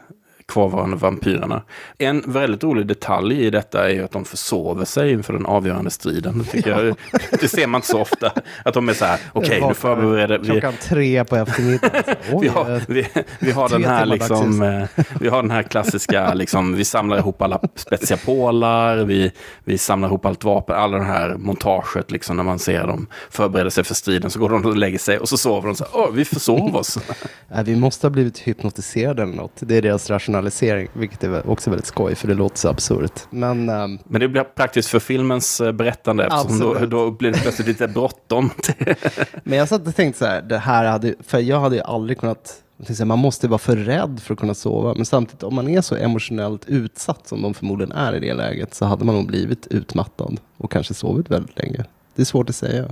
kvarvarande 0.49 0.97
vampyrerna. 0.97 1.63
En 1.99 2.23
väldigt 2.27 2.65
rolig 2.65 2.87
detalj 2.87 3.47
i 3.47 3.51
detta 3.51 3.89
är 3.89 3.95
ju 3.95 4.05
att 4.05 4.11
de 4.11 4.25
försover 4.25 4.85
sig 4.85 5.13
inför 5.13 5.33
den 5.33 5.47
avgörande 5.47 5.91
striden. 5.91 6.39
Det, 6.39 6.45
tycker 6.45 6.71
jag, 6.71 6.97
det 7.41 7.49
ser 7.49 7.67
man 7.67 7.79
inte 7.79 7.89
så 7.89 8.01
ofta. 8.01 8.33
Att 8.65 8.75
de 8.75 8.89
är 8.89 8.95
så 8.95 9.05
här, 9.05 9.19
okej 9.33 9.65
nu 9.69 9.75
förbereder 9.75 10.39
vi... 10.39 10.47
Klockan 10.47 10.75
tre 10.83 11.25
på 11.25 11.37
eftermiddagen. 11.37 12.03
Oj, 12.33 12.39
Vi 12.41 12.49
har, 12.49 12.75
eh, 12.75 12.83
vi, 12.89 13.07
vi, 13.39 13.51
har 13.51 13.69
den 13.69 13.85
här 13.85 14.07
liksom, 14.07 14.63
eh, 14.63 15.05
vi 15.21 15.29
har 15.29 15.43
den 15.43 15.51
här 15.51 15.63
klassiska, 15.63 16.35
liksom, 16.35 16.75
vi 16.75 16.85
samlar 16.85 17.19
ihop 17.19 17.43
alla 17.43 17.61
spetsiga 17.75 18.17
pålar, 18.17 18.97
vi, 18.97 19.33
vi 19.65 19.79
samlar 19.79 20.09
ihop 20.09 20.27
allt 20.27 20.45
vapen, 20.45 20.77
alla 20.77 20.99
det 20.99 21.05
här 21.05 21.35
montaget, 21.37 22.11
liksom, 22.11 22.37
när 22.37 22.45
man 22.45 22.59
ser 22.59 22.87
dem 22.87 23.07
förbereda 23.31 23.71
sig 23.71 23.85
för 23.85 23.95
striden, 23.95 24.31
så 24.31 24.39
går 24.39 24.49
de 24.49 24.65
och 24.65 24.77
lägger 24.77 24.99
sig 24.99 25.19
och 25.19 25.29
så 25.29 25.37
sover 25.37 25.67
de 25.67 25.75
så 25.77 25.85
här, 25.85 25.93
åh, 25.95 26.11
vi 26.13 26.25
försov 26.25 26.77
oss. 26.77 26.99
Nej, 27.49 27.65
vi 27.65 27.77
måste 27.77 28.07
ha 28.07 28.11
blivit 28.11 28.39
hypnotiserade 28.39 29.23
eller 29.23 29.35
något. 29.37 29.53
Det 29.61 29.77
är 29.77 29.83
deras 29.83 30.11
rationalisering, 30.39 30.89
vilket 30.93 31.25
är 31.25 31.51
också 31.51 31.71
väldigt 31.71 31.87
skoj, 31.87 32.15
för 32.15 32.29
det 32.29 32.35
låter 32.35 32.59
så 32.59 32.69
absurt. 32.69 33.21
Men 33.31 33.69
ehm, 33.69 33.99
Men 34.05 34.21
det 34.21 34.29
blir 34.29 34.45
praktiskt 34.45 34.89
för 34.89 34.99
filmens 34.99 35.61
eh, 35.61 35.73
berättande, 35.73 36.25
eftersom 36.25 36.59
då, 36.59 36.87
då 36.87 37.11
blir 37.11 37.33
det 37.33 37.39
plötsligt 37.39 37.69
lite 37.69 37.89
bråttom. 37.89 38.51
Men 39.45 39.59
jag 39.59 39.69
satt 39.69 39.87
och 39.87 39.97
tänkte 39.97 40.19
så 40.19 40.25
här, 40.27 40.43
det 40.43 40.59
här 40.59 40.85
hade, 40.85 41.15
för 41.27 41.39
jag 41.39 41.61
hade 41.61 41.77
ju 41.77 41.83
aldrig 41.83 42.19
kunnat, 42.19 42.63
man 43.05 43.19
måste 43.19 43.49
vara 43.49 43.59
för 43.59 43.77
rädd 43.77 44.21
för 44.23 44.35
att 44.35 44.41
kunna 44.41 44.55
sova. 44.55 44.95
Men 44.95 45.05
samtidigt, 45.05 45.43
om 45.43 45.55
man 45.55 45.69
är 45.69 45.81
så 45.81 45.95
emotionellt 45.97 46.65
utsatt 46.67 47.29
som 47.29 47.43
de 47.43 47.55
förmodligen 47.55 47.93
är 47.93 48.15
i 48.15 48.21
det 48.21 48.35
läget, 48.35 48.75
så 48.75 48.85
hade 48.85 49.05
man 49.05 49.15
nog 49.15 49.27
blivit 49.27 49.67
utmattad 49.67 50.41
och 50.57 50.71
kanske 50.73 50.95
sovit 50.95 51.31
väldigt 51.31 51.59
länge. 51.59 51.85
Det 52.15 52.23
är 52.23 52.27
svårt 52.27 52.49
att 52.51 52.57
säga. 52.57 52.85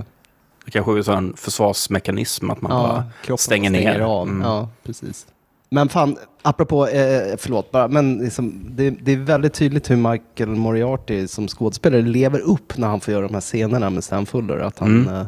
Det 0.65 0.71
kanske 0.71 0.91
är 0.91 1.17
en 1.17 1.33
försvarsmekanism, 1.37 2.49
att 2.49 2.61
man 2.61 2.71
Ja, 2.71 2.77
bara 2.87 3.03
kroppen 3.21 3.37
stänger 3.37 3.69
ner. 3.69 3.99
av. 3.99 4.27
Mm. 4.27 4.41
Ja, 4.41 4.69
precis. 4.83 5.27
Men 5.69 5.89
fan, 5.89 6.17
apropå, 6.41 6.87
eh, 6.87 7.35
förlåt 7.37 7.71
bara, 7.71 7.87
men 7.87 8.17
liksom, 8.17 8.61
det, 8.69 8.89
det 8.89 9.11
är 9.11 9.17
väldigt 9.17 9.53
tydligt 9.53 9.89
hur 9.91 9.95
Michael 9.95 10.49
Moriarty 10.49 11.27
som 11.27 11.47
skådespelare 11.47 12.01
lever 12.01 12.39
upp 12.39 12.77
när 12.77 12.87
han 12.87 12.99
får 12.99 13.13
göra 13.13 13.27
de 13.27 13.33
här 13.33 13.41
scenerna 13.41 13.89
med 13.89 14.03
Sam 14.03 14.25
Fuller. 14.25 14.57
Att 14.57 14.79
han, 14.79 15.01
Mm. 15.01 15.15
eh, 15.15 15.25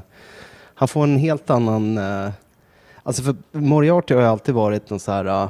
han 0.76 0.88
får 0.88 1.04
en 1.04 1.18
helt 1.18 1.50
annan... 1.50 1.98
Eh, 1.98 2.30
alltså 3.04 3.24
för 3.24 3.36
Moriarty 3.52 4.14
har 4.14 4.22
ju 4.22 4.28
alltid 4.28 4.56
varit 4.56 4.90
någon 4.90 5.00
så 5.00 5.12
här... 5.12 5.26
eh, 5.26 5.50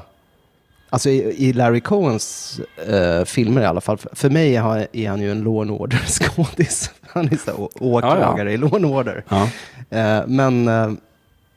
Alltså 0.91 1.09
i, 1.09 1.47
i 1.49 1.53
Larry 1.53 1.81
Cohens 1.81 2.59
eh, 2.87 3.25
filmer 3.25 3.61
i 3.61 3.65
alla 3.65 3.81
fall, 3.81 3.97
för, 3.97 4.09
för 4.15 4.29
mig 4.29 4.55
är 4.55 4.61
han, 4.61 4.85
är 4.93 5.09
han 5.09 5.21
ju 5.21 5.31
en 5.31 5.41
Law 5.43 5.61
and 5.61 5.71
Order-skådis. 5.71 6.91
Han 7.07 7.25
är 7.27 7.37
så 7.37 7.51
här, 7.51 7.59
å- 7.61 7.69
åklagare 7.79 8.51
i 8.53 8.57
Law 8.57 8.75
and 8.75 8.85
Order. 8.85 9.23
Ja. 9.29 9.49
Eh, 9.97 10.27
men, 10.27 10.67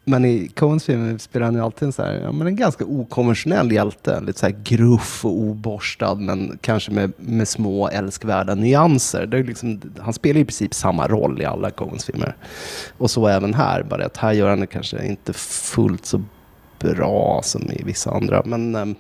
men 0.05 0.25
i 0.25 0.49
Coens 0.49 0.85
film 0.85 1.19
spelar 1.19 1.47
han 1.47 1.55
ju 1.55 1.61
alltid 1.61 1.87
en, 1.87 1.93
så 1.93 2.03
här, 2.03 2.13
ja, 2.13 2.33
men 2.33 2.47
en 2.47 2.57
ganska 2.57 2.85
okonventionell 2.85 3.73
hjälte. 3.73 4.21
Lite 4.21 4.39
så 4.39 4.47
här 4.47 4.57
gruff 4.65 5.25
och 5.25 5.39
oborstad, 5.39 6.15
men 6.15 6.59
kanske 6.61 6.91
med, 6.91 7.13
med 7.17 7.49
små 7.49 7.89
älskvärda 7.89 8.55
nyanser. 8.55 9.27
Det 9.27 9.39
är 9.39 9.45
liksom, 9.45 9.81
han 10.01 10.13
spelar 10.13 10.41
i 10.41 10.45
princip 10.45 10.75
samma 10.75 11.09
roll 11.09 11.43
i 11.43 11.45
alla 11.45 11.71
Coens 11.71 12.05
filmer. 12.05 12.37
Och 12.99 13.11
så 13.11 13.29
även 13.29 13.55
här, 13.55 13.83
bara 13.83 14.07
att 14.07 14.17
här 14.17 14.33
gör 14.33 14.49
han 14.49 14.61
det 14.61 14.67
kanske 14.67 15.07
inte 15.07 15.33
fullt 15.33 16.07
så 16.07 16.23
bra 16.79 17.41
som 17.45 17.63
i 17.63 17.83
vissa 17.85 18.11
andra. 18.11 18.43
Men, 18.45 18.75
ehm, 18.75 18.95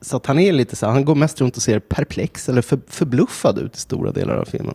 så 0.00 0.16
att 0.16 0.26
han 0.26 0.38
är 0.38 0.52
lite 0.52 0.76
så 0.76 0.86
här, 0.86 0.92
han 0.92 1.04
går 1.04 1.14
mest 1.14 1.40
runt 1.40 1.56
och 1.56 1.62
ser 1.62 1.78
perplex 1.78 2.48
eller 2.48 2.62
för, 2.62 2.80
förbluffad 2.88 3.58
ut 3.58 3.76
i 3.76 3.80
stora 3.80 4.12
delar 4.12 4.34
av 4.34 4.44
filmen 4.44 4.74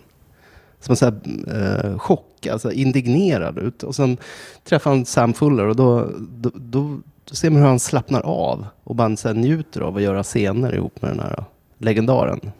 som 0.85 0.95
sån 0.95 1.21
här, 1.47 1.85
eh, 1.87 1.97
chock, 1.97 2.47
alltså 2.47 2.71
indignerad 2.71 3.57
ut. 3.57 3.83
Och 3.83 3.95
sen 3.95 4.17
träffar 4.63 4.91
han 4.91 5.05
Sam 5.05 5.33
Fuller 5.33 5.67
och 5.67 5.75
då, 5.75 6.09
då, 6.17 6.51
då, 6.53 6.99
då 7.25 7.35
ser 7.35 7.49
man 7.49 7.61
hur 7.61 7.67
han 7.67 7.79
slappnar 7.79 8.21
av 8.21 8.65
och 8.83 8.95
bara 8.95 9.17
så 9.17 9.27
här, 9.27 9.35
njuter 9.35 9.81
av 9.81 9.95
att 9.95 10.01
göra 10.01 10.23
scener 10.23 10.75
ihop 10.75 11.01
med 11.01 11.11
den 11.11 11.19
här 11.19 11.43
legendaren. 11.77 12.51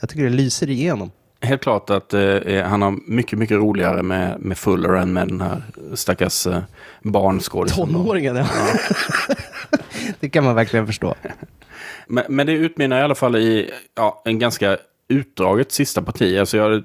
Jag 0.00 0.08
tycker 0.08 0.24
det 0.24 0.30
lyser 0.30 0.70
igenom. 0.70 1.10
Helt 1.40 1.62
klart 1.62 1.90
att 1.90 2.14
eh, 2.14 2.62
han 2.64 2.82
har 2.82 2.98
mycket, 3.06 3.38
mycket 3.38 3.56
roligare 3.56 4.02
med, 4.02 4.40
med 4.40 4.58
Fuller 4.58 4.92
än 4.94 5.12
med 5.12 5.28
den 5.28 5.40
här 5.40 5.62
stackars 5.94 6.46
eh, 6.46 6.58
barnskådisen. 7.02 7.92
då. 7.92 7.98
Tonåringen, 7.98 8.36
ja. 8.36 8.46
det 10.20 10.28
kan 10.28 10.44
man 10.44 10.54
verkligen 10.54 10.86
förstå. 10.86 11.14
Men, 12.06 12.24
men 12.28 12.46
det 12.46 12.52
utmynnar 12.52 13.00
i 13.00 13.02
alla 13.02 13.14
fall 13.14 13.36
i 13.36 13.70
ja, 13.94 14.22
en 14.24 14.38
ganska 14.38 14.78
utdraget 15.12 15.72
sista 15.72 16.02
parti. 16.02 16.38
Alltså 16.38 16.56
jag 16.56 16.82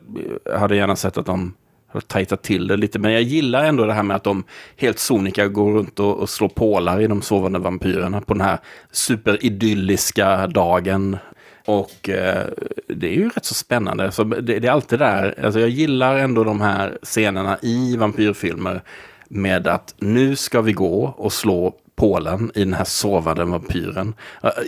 hade, 0.60 0.76
gärna 0.76 0.96
sett 0.96 1.18
att 1.18 1.26
de 1.26 1.54
hade 1.88 2.06
tajtat 2.06 2.44
till 2.44 2.68
det 2.68 2.78
lite. 2.78 3.00
Men 3.00 3.12
jag 3.12 3.22
gillar 3.22 3.64
ändå 3.64 3.86
det 3.86 3.94
här 3.94 4.04
med 4.04 4.16
att 4.16 4.24
de 4.24 4.44
helt 4.78 5.00
sonika 5.00 5.48
går 5.48 5.74
runt 5.74 6.00
och, 6.00 6.18
och 6.18 6.30
slår 6.30 6.50
pålar 6.50 7.02
i 7.02 7.08
de 7.08 7.22
sovande 7.22 7.60
vampyrerna 7.60 8.22
på 8.22 8.34
den 8.34 8.42
här 8.42 8.58
superidylliska 8.92 10.48
dagen. 10.48 11.18
Och 11.66 12.10
eh, 12.10 12.46
det 12.88 13.08
är 13.08 13.14
ju 13.14 13.30
rätt 13.30 13.46
så 13.46 13.54
spännande. 13.54 14.12
Så 14.12 14.24
det, 14.24 14.60
det 14.60 14.68
är 14.68 14.72
alltid 14.72 15.00
där. 15.00 15.46
Alltså 15.46 15.60
jag 15.60 15.70
gillar 15.70 16.16
ändå 16.16 16.44
de 16.44 16.62
här 16.62 16.98
scenerna 17.04 17.58
i 17.62 17.98
vampyrfilmer 17.98 18.82
med 19.28 19.68
att 19.68 19.96
nu 19.98 20.36
ska 20.36 20.62
vi 20.62 20.74
gå 20.74 21.14
och 21.18 21.34
slå 21.34 21.76
Polen 22.00 22.52
i 22.56 22.60
den 22.64 22.74
här 22.74 22.84
sovande 22.84 23.46
vampyren. 23.46 24.14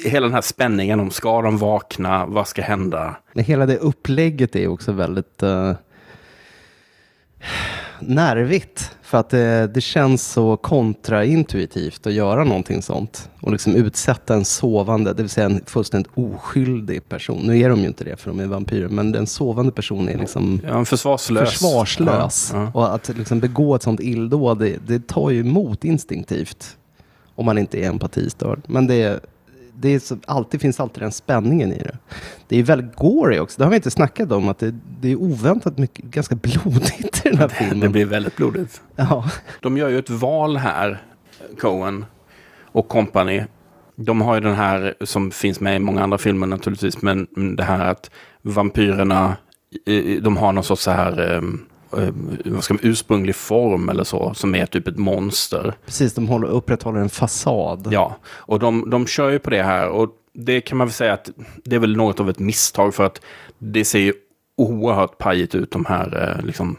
Hela 0.06 0.26
den 0.26 0.34
här 0.34 0.42
spänningen 0.42 1.00
om 1.00 1.12
ska 1.12 1.42
de 1.42 1.58
vakna, 1.58 2.26
vad 2.26 2.48
ska 2.48 2.62
hända? 2.62 3.16
Hela 3.36 3.66
det 3.66 3.78
upplägget 3.78 4.56
är 4.56 4.68
också 4.68 4.92
väldigt 4.92 5.44
eh, 5.44 5.74
nervigt. 8.00 8.92
För 9.02 9.18
att 9.18 9.30
det, 9.30 9.68
det 9.74 9.82
känns 9.82 10.28
så 10.32 10.58
kontraintuitivt 10.58 12.08
att 12.08 12.14
göra 12.14 12.44
någonting 12.44 12.82
sånt. 12.82 13.30
Och 13.42 13.52
liksom 13.52 13.76
utsätta 13.76 14.34
en 14.34 14.46
sovande, 14.46 15.14
det 15.14 15.24
vill 15.24 15.30
säga 15.30 15.46
en 15.46 15.62
fullständigt 15.66 16.12
oskyldig 16.16 17.10
person. 17.10 17.42
Nu 17.44 17.60
är 17.60 17.70
de 17.70 17.80
ju 17.80 17.88
inte 17.88 18.04
det 18.04 18.20
för 18.20 18.30
de 18.30 18.40
är 18.40 18.46
vampyrer, 18.46 18.88
men 18.88 19.12
den 19.12 19.28
sovande 19.28 19.72
personen 19.72 20.10
är 20.10 20.18
liksom 20.18 20.62
Ja, 20.68 20.78
en 20.78 20.86
försvarslös. 20.86 21.50
försvarslös. 21.50 22.52
Ja, 22.54 22.62
ja. 22.62 22.72
Och 22.74 22.96
att 22.96 23.10
liksom 23.18 23.40
begå 23.40 23.76
ett 23.76 23.84
sånt 23.84 24.00
illdåd, 24.00 24.60
det, 24.60 24.78
det 24.88 25.08
tar 25.08 25.30
ju 25.30 25.40
emot 25.40 25.84
instinktivt. 25.84 26.76
Om 27.40 27.46
man 27.46 27.58
inte 27.58 27.80
är 27.80 27.90
empatistörd. 27.90 28.60
Men 28.68 28.88
det, 28.88 29.26
det 29.76 29.90
är 29.90 30.00
så, 30.00 30.18
alltid, 30.26 30.62
finns 30.62 30.80
alltid 30.80 31.04
den 31.04 31.12
spänningen 31.12 31.74
i 31.74 31.78
det. 31.78 31.98
Det 32.48 32.60
är 32.60 32.64
väldigt 32.64 32.96
gory 32.96 33.40
också. 33.40 33.58
Det 33.58 33.64
har 33.64 33.70
vi 33.70 33.76
inte 33.76 33.92
snackat 33.92 34.32
om. 34.32 34.50
att 34.50 34.60
Det, 34.60 34.76
det 35.02 35.12
är 35.12 35.16
oväntat 35.16 35.78
mycket, 35.78 36.06
ganska 36.06 36.36
blodigt 36.36 37.26
i 37.26 37.30
den 37.30 37.38
här 37.38 37.48
filmen. 37.60 37.80
Det 37.80 37.90
blir 37.90 38.06
väldigt 38.06 38.36
blodigt. 38.36 38.82
ja. 38.96 39.30
De 39.62 39.78
gör 39.78 39.90
ju 39.90 40.00
ett 40.00 40.10
val 40.10 40.58
här, 40.58 41.02
Cohen 41.60 42.06
och 42.64 42.88
company. 42.88 43.44
De 43.96 44.22
har 44.22 44.36
ju 44.36 44.42
den 44.42 44.56
här 44.56 44.94
som 45.02 45.32
finns 45.32 45.60
med 45.60 45.76
i 45.76 45.80
många 45.80 46.04
andra 46.04 46.18
filmer 46.18 46.48
naturligtvis, 46.48 47.02
men 47.02 47.28
det 47.56 47.64
här 47.64 47.86
att 47.86 48.12
vampyrerna, 48.42 49.36
de 50.22 50.38
har 50.38 50.52
någon 50.52 50.64
sorts 50.64 50.84
så 50.84 50.92
här, 50.92 51.32
eh, 51.32 51.36
eh, 51.36 51.42
vad 52.46 52.64
ska 52.64 52.74
man, 52.74 52.82
ursprunglig 52.84 53.36
form 53.36 53.90
eller 53.90 54.04
så, 54.04 54.34
som 54.34 54.56
är 54.56 54.66
typ 54.66 54.88
ett 54.88 54.98
monster. 54.98 55.74
Precis, 55.86 56.14
de 56.14 56.28
håller, 56.28 56.48
upprätthåller 56.48 57.00
en 57.00 57.10
fasad. 57.10 57.88
Ja, 57.92 58.16
och 58.26 58.60
de, 58.60 58.90
de 58.90 59.08
kör 59.08 59.30
ju 59.30 59.40
på 59.40 59.50
det 59.50 59.64
här 59.64 59.90
och 59.90 60.10
det 60.34 60.62
kan 60.62 60.78
man 60.78 60.88
väl 60.88 60.94
säga 60.94 61.14
att 61.14 61.30
det 61.64 61.76
är 61.76 61.80
väl 61.80 61.98
något 61.98 62.20
av 62.20 62.30
ett 62.30 62.40
misstag 62.40 62.96
för 62.96 63.04
att 63.06 63.22
det 63.58 63.86
ser 63.86 64.00
ju 64.00 64.14
oerhört 64.58 65.18
pajigt 65.18 65.56
ut 65.56 65.72
de 65.72 65.86
här 65.86 66.36
eh, 66.38 66.46
liksom 66.46 66.78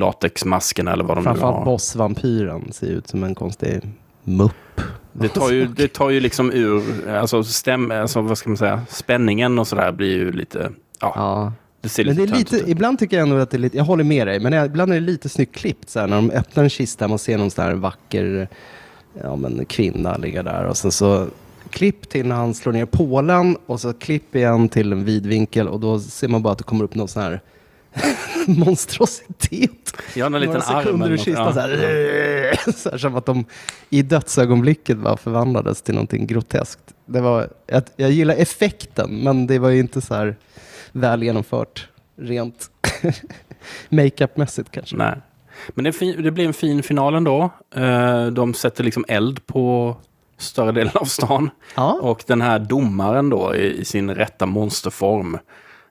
latexmaskerna 0.00 0.92
eller 0.92 1.04
vad 1.04 1.16
de 1.16 1.20
nu 1.20 1.24
Framförallt 1.24 1.56
har. 1.56 1.64
bossvampyren 1.64 2.72
ser 2.72 2.86
ut 2.86 3.08
som 3.08 3.24
en 3.24 3.34
konstig 3.34 3.80
mupp. 4.24 4.80
Det 5.12 5.28
tar 5.28 5.50
ju, 5.50 5.66
det 5.66 5.92
tar 5.92 6.10
ju 6.10 6.20
liksom 6.20 6.52
ur, 6.52 7.08
alltså, 7.08 7.44
stäm, 7.44 7.90
alltså 7.90 8.20
vad 8.20 8.38
ska 8.38 8.50
man 8.50 8.56
säga, 8.56 8.82
spänningen 8.88 9.58
och 9.58 9.66
sådär 9.66 9.92
blir 9.92 10.16
ju 10.16 10.32
lite, 10.32 10.70
ja, 11.00 11.12
Ja. 11.16 11.52
Det 11.80 12.04
Men 12.04 12.16
det 12.16 12.22
är 12.22 12.26
lite, 12.26 12.56
ut. 12.56 12.68
ibland 12.68 12.98
tycker 12.98 13.16
jag 13.16 13.22
ändå 13.28 13.36
att 13.36 13.50
det 13.50 13.56
är 13.56 13.58
lite, 13.58 13.76
jag 13.76 13.84
håller 13.84 14.04
med 14.04 14.26
dig, 14.26 14.40
men 14.40 14.64
ibland 14.66 14.92
är 14.92 14.94
det 14.94 15.06
lite 15.06 15.28
snyggt 15.28 15.54
klippt 15.54 15.90
så 15.90 16.00
här, 16.00 16.06
när 16.06 16.16
de 16.16 16.30
öppnar 16.30 16.64
en 16.64 16.70
kista, 16.70 17.08
man 17.08 17.18
ser 17.18 17.38
någon 17.38 17.50
sån 17.50 17.64
här 17.64 17.74
vacker 17.74 18.48
ja, 19.22 19.36
men 19.36 19.64
kvinna 19.64 20.16
ligga 20.16 20.42
där 20.42 20.64
och 20.64 20.76
sen 20.76 20.92
så 20.92 21.26
klipp 21.70 22.08
till 22.08 22.26
när 22.26 22.36
han 22.36 22.54
slår 22.54 22.72
ner 22.72 22.86
pålen 22.86 23.56
och 23.66 23.80
så 23.80 23.92
klipp 23.92 24.36
igen 24.36 24.68
till 24.68 24.92
en 24.92 25.04
vidvinkel 25.04 25.68
och 25.68 25.80
då 25.80 26.00
ser 26.00 26.28
man 26.28 26.42
bara 26.42 26.52
att 26.52 26.58
det 26.58 26.64
kommer 26.64 26.84
upp 26.84 26.94
någon 26.94 27.08
sån 27.08 27.22
här 27.22 27.40
monstrositet. 28.46 29.92
Ja, 30.14 30.26
en 30.26 30.32
liten 30.32 30.46
Några 30.46 30.60
sekunder 30.82 31.08
något. 31.10 31.20
kistan 31.20 31.46
Ja. 31.46 31.52
så 31.52 31.60
här, 31.60 32.72
så 32.76 32.90
här. 32.90 32.98
Som 32.98 33.16
att 33.16 33.26
de 33.26 33.44
i 33.90 34.02
dödsögonblicket 34.02 34.98
bara 34.98 35.16
förvandlades 35.16 35.82
till 35.82 35.94
någonting 35.94 36.26
groteskt. 36.26 36.80
Det 37.06 37.20
var, 37.20 37.48
jag, 37.66 37.82
jag 37.96 38.10
gillar 38.10 38.34
effekten, 38.34 39.10
men 39.22 39.46
det 39.46 39.58
var 39.58 39.68
ju 39.68 39.78
inte 39.80 40.00
så 40.00 40.14
här 40.14 40.36
väl 40.92 41.22
genomfört 41.22 41.88
rent 42.16 42.70
makeup-mässigt 43.88 44.70
kanske. 44.70 44.96
Nej. 44.96 45.14
Men 45.68 45.84
det, 45.84 45.92
fin, 45.92 46.22
det 46.22 46.30
blir 46.30 46.46
en 46.46 46.52
fin 46.52 46.82
final 46.82 47.14
ändå. 47.14 47.50
Eh, 47.74 48.26
De 48.26 48.54
sätter 48.54 48.84
liksom 48.84 49.04
eld 49.08 49.46
på 49.46 49.96
större 50.38 50.72
delen 50.72 50.92
av 50.94 51.04
stan. 51.04 51.50
Ja. 51.74 51.98
Och 52.02 52.24
den 52.26 52.40
här 52.40 52.58
domaren 52.58 53.30
då 53.30 53.54
i, 53.54 53.80
i 53.80 53.84
sin 53.84 54.10
rätta 54.14 54.46
monsterform. 54.46 55.38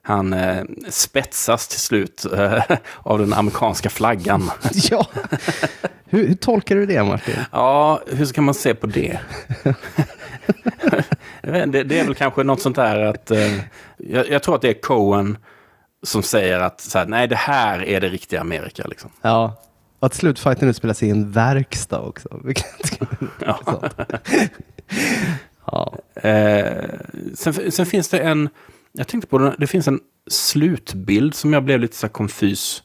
Han 0.02 0.34
eh, 0.34 0.64
spetsas 0.90 1.68
till 1.68 1.80
slut 1.80 2.26
eh, 2.38 2.64
av 3.04 3.20
den 3.20 3.34
amerikanska 3.34 3.90
flaggan. 3.90 4.52
ja. 4.92 5.06
Hur, 6.06 6.28
hur 6.28 6.36
tolkar 6.36 6.76
du 6.76 6.86
det 6.86 7.04
Martin? 7.04 7.36
Ja, 7.52 8.02
hur 8.08 8.26
ska 8.26 8.42
man 8.42 8.54
se 8.54 8.76
på 8.76 8.88
det? 8.88 9.20
Det, 11.42 11.84
det 11.84 12.00
är 12.00 12.06
väl 12.06 12.16
kanske 12.16 12.44
något 12.44 12.62
sånt 12.62 12.76
där 12.76 13.00
att... 13.00 13.32
Eh, 13.32 13.60
jag, 13.98 14.30
jag 14.30 14.44
tror 14.44 14.56
att 14.56 14.62
det 14.62 14.70
är 14.70 14.82
Cohen 14.82 15.38
som 16.04 16.24
säger 16.24 16.60
att 16.60 16.82
så 16.82 16.98
här, 16.98 17.06
nej, 17.06 17.28
det 17.28 17.36
här 17.36 17.84
är 17.84 18.02
det 18.02 18.10
riktiga 18.10 18.42
Amerika. 18.42 18.88
Liksom. 18.88 19.10
Ja. 19.22 19.56
Och 20.00 20.06
att 20.06 20.14
slutfighten 20.14 20.70
utspelar 20.70 20.94
sig 20.94 21.08
i 21.08 21.12
en 21.12 21.32
verkstad 21.32 22.00
också. 22.00 22.30
Ja. 23.46 23.60
ja. 25.66 25.98
Eh, 26.16 26.84
sen, 27.34 27.72
sen 27.72 27.86
finns 27.86 28.10
det 28.10 28.20
en... 28.20 28.50
Jag 28.92 29.08
tänkte 29.08 29.28
på 29.28 29.38
det, 29.38 29.56
det 29.58 29.68
finns 29.68 29.88
en 29.88 30.00
slutbild 30.28 31.36
som 31.36 31.54
jag 31.54 31.64
blev 31.64 31.80
lite 31.80 31.96
så 31.96 32.08
här 32.08 32.12
konfys. 32.12 32.84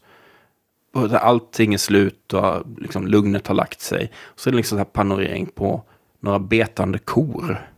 Där 0.92 1.16
Allting 1.16 1.74
är 1.74 1.78
slut 1.78 2.32
och 2.32 2.62
liksom 2.78 3.07
lugnet 3.07 3.46
har 3.46 3.55
lagt 3.55 3.80
sig. 3.80 4.12
Så 4.36 4.48
är 4.48 4.52
det 4.52 4.57
liksom 4.57 4.76
så 4.76 4.80
här 4.80 4.84
panorering 4.84 5.46
på 5.46 5.82
några 6.20 6.38
betande 6.38 6.98
kor. 6.98 7.68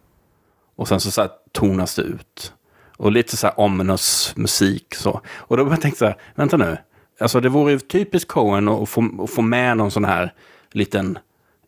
Och 0.76 0.88
sen 0.88 1.00
så, 1.00 1.10
så 1.10 1.20
här 1.20 1.30
tonas 1.52 1.94
det 1.94 2.02
ut. 2.02 2.52
Och 2.96 3.12
lite 3.12 3.36
så 3.36 3.46
här 3.46 3.60
ominous 3.60 4.32
musik 4.36 4.94
så. 4.94 5.20
Och 5.28 5.56
då 5.56 5.68
tänkte 5.68 5.88
jag 5.88 5.96
så 5.96 6.04
här, 6.04 6.16
vänta 6.34 6.56
nu. 6.56 6.76
Alltså 7.20 7.40
det 7.40 7.48
vore 7.48 7.72
ju 7.72 7.78
typiskt 7.78 8.30
Cohen 8.30 8.68
att 8.68 8.88
få, 8.88 9.24
att 9.24 9.30
få 9.30 9.42
med 9.42 9.76
någon 9.76 9.90
sån 9.90 10.04
här 10.04 10.32
liten 10.72 11.18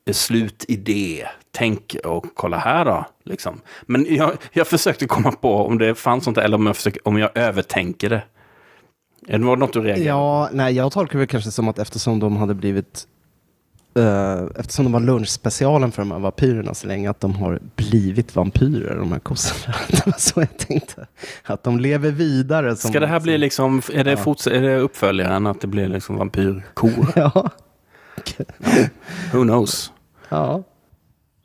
eh, 0.06 0.12
slutidé. 0.12 1.26
Tänk 1.52 1.96
och 2.04 2.26
kolla 2.34 2.58
här 2.58 2.84
då. 2.84 3.06
Liksom. 3.24 3.60
Men 3.82 4.06
jag, 4.14 4.32
jag 4.52 4.66
försökte 4.66 5.06
komma 5.06 5.32
på 5.32 5.66
om 5.66 5.78
det 5.78 5.94
fanns 5.94 6.24
sånt 6.24 6.34
där, 6.34 6.42
eller 6.42 6.56
om 6.56 6.66
jag, 6.66 6.76
försöker, 6.76 7.08
om 7.08 7.18
jag 7.18 7.30
övertänker 7.34 8.10
det. 8.10 8.22
Är 9.26 9.38
det 9.38 9.44
något 9.44 9.72
du 9.72 9.80
reagerar 9.80 10.06
Ja, 10.06 10.48
nej, 10.52 10.74
jag 10.74 10.92
tolkar 10.92 11.18
det 11.18 11.26
kanske 11.26 11.50
som 11.50 11.68
att 11.68 11.78
eftersom 11.78 12.20
de 12.20 12.36
hade 12.36 12.54
blivit 12.54 13.06
eh, 13.98 14.40
eftersom 14.56 14.84
de 14.84 14.92
var 14.92 15.00
lunchspecialen 15.00 15.92
för 15.92 16.02
de 16.02 16.10
här 16.12 16.18
vampyrerna 16.18 16.74
så 16.74 16.86
länge 16.86 17.10
att 17.10 17.20
de 17.20 17.34
har 17.34 17.58
blivit 17.76 18.36
vampyrer, 18.36 18.96
de 18.96 19.12
här 19.12 19.18
kossorna. 19.18 19.74
Det 19.88 20.06
var 20.06 20.14
så 20.18 20.40
jag 20.40 20.58
tänkte. 20.58 21.06
Att 21.44 21.62
de 21.62 21.80
lever 21.80 22.10
vidare. 22.10 22.76
Som, 22.76 22.90
Ska 22.90 23.00
det 23.00 23.06
här 23.06 23.20
bli 23.20 23.32
som- 23.34 23.40
liksom, 23.40 23.82
är 23.94 24.04
det, 24.04 24.16
forts- 24.16 24.50
är 24.50 24.62
det 24.62 24.76
uppföljaren 24.76 25.46
att 25.46 25.60
det 25.60 25.66
blir 25.66 25.88
liksom 25.88 26.16
vampyrkor? 26.16 27.06
Ja. 27.16 27.50
Who 29.32 29.42
knows? 29.42 29.92
ja. 30.28 30.62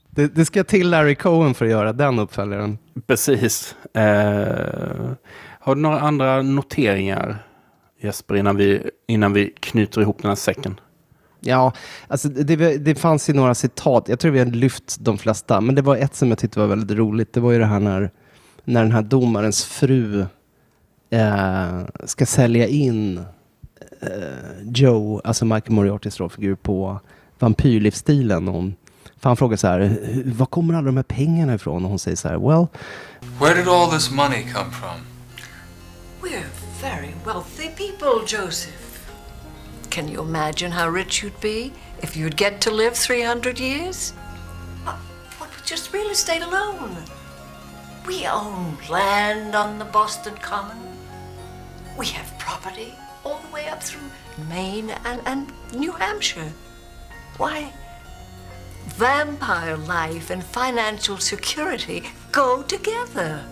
Det, 0.10 0.36
det 0.36 0.46
ska 0.46 0.64
till 0.64 0.90
Larry 0.90 1.16
Cohen 1.16 1.54
för 1.54 1.66
att 1.66 1.72
göra 1.72 1.94
den 1.94 2.20
uppföljaren. 2.20 2.78
Precis. 3.08 3.76
Eh, 3.94 4.02
har 5.60 5.76
du 5.76 5.82
några 5.82 6.00
andra 6.00 6.42
noteringar 6.42 7.44
Jesper 8.02 8.36
innan 8.36 8.56
vi, 8.56 8.90
innan 9.08 9.34
vi 9.34 9.54
knyter 9.60 10.02
ihop 10.02 10.22
den 10.22 10.30
här 10.30 10.36
säcken? 10.36 10.80
Ja, 11.46 11.74
alltså 12.08 12.28
det, 12.30 12.78
det 12.78 12.96
fanns 12.96 13.30
ju 13.30 13.34
några 13.34 13.56
citat. 13.56 14.08
Jag 14.10 14.20
tror 14.20 14.32
vi 14.32 14.40
har 14.40 14.46
lyft 14.46 14.96
de 15.00 15.18
flesta, 15.18 15.62
men 15.62 15.76
det 15.76 15.82
var 15.82 15.96
ett 15.98 16.16
som 16.16 16.30
jag 16.30 16.38
tyckte 16.38 16.60
var 16.60 16.68
väldigt 16.68 16.98
roligt. 16.98 17.34
Det 17.34 17.40
var 17.40 17.52
ju 17.52 17.60
det 17.60 17.66
här 17.66 17.80
när, 17.80 18.12
när 18.64 18.82
den 18.82 18.92
här 18.92 19.02
domarens 19.02 19.66
fru 19.66 20.26
eh, 21.10 21.80
ska 22.06 22.26
sälja 22.26 22.68
in 22.68 23.18
eh, 24.02 24.08
Joe, 24.64 25.22
alltså 25.24 25.46
Michael 25.46 25.72
Moriartys 25.72 26.20
rollfigur, 26.20 26.56
på 26.56 27.00
vampyrlivsstilen. 27.40 28.48
Och, 28.48 28.64
för 29.20 29.30
han 29.30 29.38
frågar 29.38 29.58
så 29.58 29.68
här, 29.68 29.80
"Hur- 29.80 30.32
var 30.34 30.46
kommer 30.46 30.74
alla 30.74 30.86
de 30.86 30.96
här 30.98 31.04
pengarna 31.04 31.54
ifrån? 31.56 31.84
Och 31.84 31.90
hon 31.90 32.00
säger 32.00 32.18
så 32.18 32.28
här, 32.28 32.38
well, 32.38 32.68
Where 33.40 33.56
did 33.56 33.68
all 33.68 33.92
this 33.92 34.12
money 34.12 34.44
come 34.54 34.72
from? 34.72 35.00
We're 36.22 36.46
very 36.82 37.12
wealthy 37.26 37.68
people, 37.68 38.38
Joseph. 38.38 38.83
Can 39.94 40.08
you 40.08 40.22
imagine 40.22 40.72
how 40.72 40.90
rich 40.90 41.22
you'd 41.22 41.40
be 41.40 41.72
if 42.02 42.18
you'd 42.18 42.36
get 42.36 42.60
to 42.62 42.72
live 42.72 42.96
300 42.96 43.60
years? 43.60 44.12
What, 44.84 44.96
what 45.38 45.52
with 45.52 45.64
just 45.68 45.94
real 45.94 46.10
estate 46.10 46.42
alone? 46.42 46.98
We 48.08 48.26
own 48.26 48.76
land 48.90 49.54
on 49.54 49.78
the 49.78 49.86
Boston 49.86 50.34
Common. 50.42 50.80
We 51.96 52.08
have 52.08 52.40
property 52.40 52.96
all 53.24 53.40
the 53.48 53.54
way 53.54 53.68
up 53.70 53.84
through 53.84 54.10
Maine 54.50 54.90
and, 55.06 55.22
and 55.26 55.54
New 55.76 55.92
Hampshire. 55.92 56.52
Why? 57.38 57.72
Vampire 58.98 59.78
life 59.78 60.32
and 60.32 60.44
financial 60.44 61.18
security 61.18 62.02
go 62.32 62.64
together. 62.64 63.46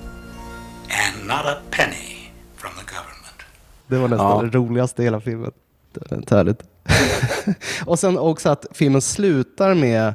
And 0.90 1.28
not 1.28 1.46
a 1.46 1.62
penny 1.70 2.32
from 2.56 2.72
the 2.76 2.84
government. 2.96 3.46
Det 3.88 3.98
var 3.98 4.08
nästan 4.08 4.28
Ja. 4.28 4.42
det 4.42 4.58
roligaste 4.58 5.02
i 5.02 5.06
hela 5.06 5.20
filmen. 5.20 5.52
Det 5.94 6.12
är 6.12 6.18
inte 6.18 6.36
härligt. 6.36 6.64
och 7.86 8.00
sen 8.00 8.18
också 8.18 8.50
att 8.50 8.66
filmen 8.72 9.02
slutar 9.02 9.74
med 9.74 10.14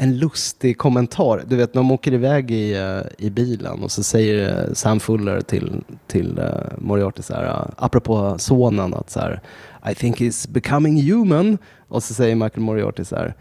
en 0.00 0.18
lustig 0.18 0.78
kommentar. 0.78 1.42
Du 1.46 1.56
vet, 1.56 1.72
de 1.72 1.90
åker 1.90 2.12
iväg 2.12 2.50
i, 2.50 2.74
eh, 2.74 3.26
i 3.26 3.30
bilen 3.30 3.82
och 3.82 3.90
så 3.90 4.02
säger 4.02 4.66
eh, 4.68 4.72
Sam 4.72 5.00
Fuller 5.00 5.40
till, 5.40 5.82
till 6.06 6.38
uh, 6.38 6.78
Moriarty 6.78 7.22
så 7.22 7.34
här, 7.34 7.44
uh, 7.44 7.66
apropå 7.76 8.34
sonen, 8.38 8.94
att 8.94 9.10
så 9.10 9.20
här, 9.20 9.40
I 9.90 9.94
think 9.94 10.20
he's 10.20 10.50
becoming 10.50 11.02
human. 11.12 11.58
Och 11.88 12.02
så 12.02 12.14
säger 12.14 12.34
Michael 12.34 12.60
Moriarty 12.60 13.04
så 13.04 13.16
här, 13.16 13.34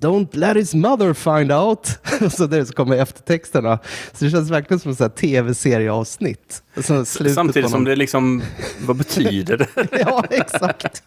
Don't 0.00 0.36
let 0.36 0.56
his 0.56 0.74
mother 0.74 1.14
find 1.14 1.52
out. 1.52 1.98
Så 2.30 2.46
där 2.46 2.64
så 2.64 2.72
kommer 2.72 2.96
eftertexterna. 2.96 3.78
Så 4.12 4.24
det 4.24 4.30
känns 4.30 4.50
verkligen 4.50 4.80
som 4.80 5.06
ett 5.06 5.16
tv-serieavsnitt. 5.16 6.62
Och 6.76 6.84
så 6.84 7.04
slutet 7.04 7.34
Samtidigt 7.34 7.70
som 7.70 7.84
det 7.84 7.96
liksom, 7.96 8.42
vad 8.86 8.96
betyder 8.96 9.56
det? 9.56 9.88
ja, 10.06 10.24
exakt. 10.30 11.02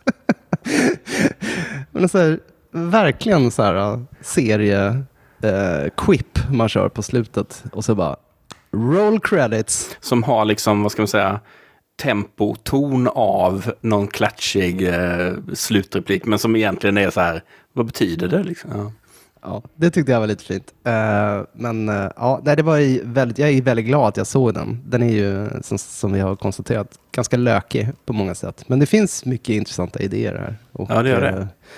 Men 1.91 2.09
så 2.09 2.17
här, 2.17 2.39
verkligen 2.71 3.51
så 3.51 3.63
här 3.63 3.93
uh, 3.93 3.99
serie 4.21 4.89
uh, 5.45 5.89
quip 5.97 6.39
man 6.51 6.69
kör 6.69 6.89
på 6.89 7.03
slutet 7.03 7.63
och 7.71 7.85
så 7.85 7.95
bara 7.95 8.15
roll 8.73 9.19
credits. 9.19 9.97
Som 9.99 10.23
har 10.23 10.45
liksom, 10.45 10.83
vad 10.83 10.91
ska 10.91 11.01
man 11.01 11.07
säga, 11.07 11.39
tempo, 12.01 12.55
ton 12.55 13.07
av 13.07 13.73
någon 13.81 14.07
klatschig 14.07 14.88
eh, 14.88 15.33
slutreplik. 15.53 16.25
Men 16.25 16.39
som 16.39 16.55
egentligen 16.55 16.97
är 16.97 17.09
så 17.09 17.21
här, 17.21 17.43
vad 17.78 17.86
betyder 17.86 18.28
det 18.28 18.43
liksom? 18.43 18.71
Ja. 18.75 18.91
Ja, 19.41 19.63
det 19.75 19.91
tyckte 19.91 20.11
jag 20.11 20.19
var 20.19 20.28
lite 20.28 20.43
fint. 20.43 20.73
Uh, 20.88 21.45
men 21.53 21.89
uh, 21.89 22.11
ja, 22.15 22.41
det 22.43 22.63
var 22.63 23.03
väldigt, 23.13 23.38
jag 23.38 23.49
är 23.49 23.61
väldigt 23.61 23.86
glad 23.86 24.07
att 24.07 24.17
jag 24.17 24.28
såg 24.28 24.53
den. 24.53 24.82
Den 24.86 25.03
är 25.03 25.13
ju, 25.13 25.49
som, 25.61 25.78
som 25.78 26.13
vi 26.13 26.19
har 26.19 26.36
konstaterat, 26.36 26.99
ganska 27.11 27.38
lökig 27.38 27.89
på 28.05 28.13
många 28.13 28.36
sätt. 28.36 28.63
Men 28.69 28.80
det 28.80 28.86
finns 28.86 29.25
mycket 29.25 29.49
intressanta 29.49 29.99
idéer 29.99 30.36
här. 30.36 30.55
Och, 30.71 30.89
Ja, 30.91 31.03
det 31.03 31.09
gör 31.09 31.21
det. 31.21 31.30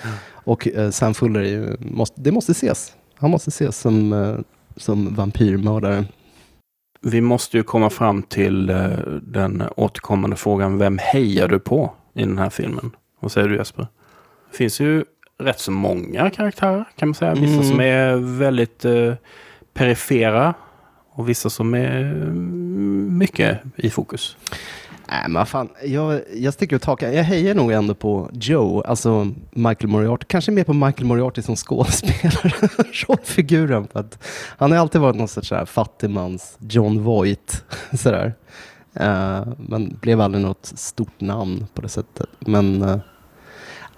eh, 0.04 0.10
och 0.32 0.68
uh, 0.76 0.90
Sam 0.90 1.14
Fuller 1.14 1.42
ju, 1.42 1.76
måste, 1.80 2.20
det 2.20 2.32
måste 2.32 2.52
ses. 2.52 2.92
Han 3.14 3.30
måste 3.30 3.48
ses 3.48 3.78
som, 3.78 4.44
som 4.76 5.14
vampyrmördare. 5.14 6.04
Vi 7.00 7.20
måste 7.20 7.56
ju 7.56 7.62
komma 7.62 7.90
fram 7.90 8.22
till 8.22 8.66
den 9.22 9.62
återkommande 9.76 10.36
frågan, 10.36 10.78
vem 10.78 10.98
hejar 10.98 11.48
du 11.48 11.58
på 11.58 11.92
i 12.14 12.22
den 12.22 12.38
här 12.38 12.50
filmen? 12.50 12.90
Vad 13.20 13.32
säger 13.32 13.48
du 13.48 13.56
Jesper? 13.56 13.86
Det 14.50 14.56
finns 14.56 14.80
ju 14.80 15.04
rätt 15.40 15.60
så 15.60 15.70
många 15.70 16.30
karaktärer 16.30 16.84
kan 16.96 17.08
man 17.08 17.14
säga. 17.14 17.34
Vissa 17.34 17.54
Mm. 17.54 17.64
som 17.64 17.80
är 17.80 18.16
väldigt 18.38 18.84
eh, 18.84 19.14
perifera 19.74 20.54
och 21.12 21.28
vissa 21.28 21.50
som 21.50 21.74
är 21.74 22.00
mm, 22.00 23.18
mycket 23.18 23.58
i 23.76 23.90
fokus. 23.90 24.36
Nej, 25.08 25.28
men 25.28 25.46
fan. 25.46 25.68
Jag, 25.84 26.20
jag 26.34 26.54
sticker 26.54 26.76
ut 26.76 26.84
hakan. 26.84 27.12
Jag 27.12 27.24
hejar 27.24 27.54
nog 27.54 27.72
ändå 27.72 27.94
på 27.94 28.30
Joe, 28.32 28.80
alltså 28.82 29.30
Michael 29.50 29.88
Moriarty. 29.88 30.24
Kanske 30.28 30.50
mer 30.52 30.64
på 30.64 30.72
Michael 30.72 31.04
Moriarty 31.06 31.42
som 31.42 31.56
skådespelare, 31.56 32.52
rollfiguren. 33.08 33.88
För 33.92 34.00
att 34.00 34.18
han 34.58 34.72
har 34.72 34.78
alltid 34.78 35.00
varit 35.00 35.16
någon 35.16 35.28
sorts 35.28 35.52
fattigmans 35.66 36.56
John 36.68 37.02
Voight. 37.02 37.64
Sådär. 37.92 38.34
Eh, 38.94 39.46
men 39.58 39.98
blev 40.00 40.20
aldrig 40.20 40.44
något 40.44 40.72
stort 40.74 41.20
namn 41.20 41.66
på 41.74 41.82
det 41.82 41.88
sättet. 41.88 42.28
Men 42.38 42.82
eh, 42.82 42.98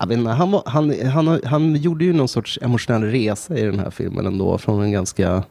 jag 0.03 0.07
vet 0.07 0.18
inte, 0.18 0.30
han, 0.30 0.50
var, 0.50 0.62
han, 0.66 1.00
han, 1.00 1.40
han 1.44 1.76
gjorde 1.76 2.05
ju 2.05 2.12
någon 2.12 2.28
sorts 2.28 2.59
emotionell 2.62 3.03
resa 3.03 3.59
i 3.59 3.62
den 3.62 3.78
här 3.78 3.90
filmen 3.90 4.26
ändå. 4.26 4.59
Från 4.59 4.82
en 4.82 4.92
ganska 4.92 5.44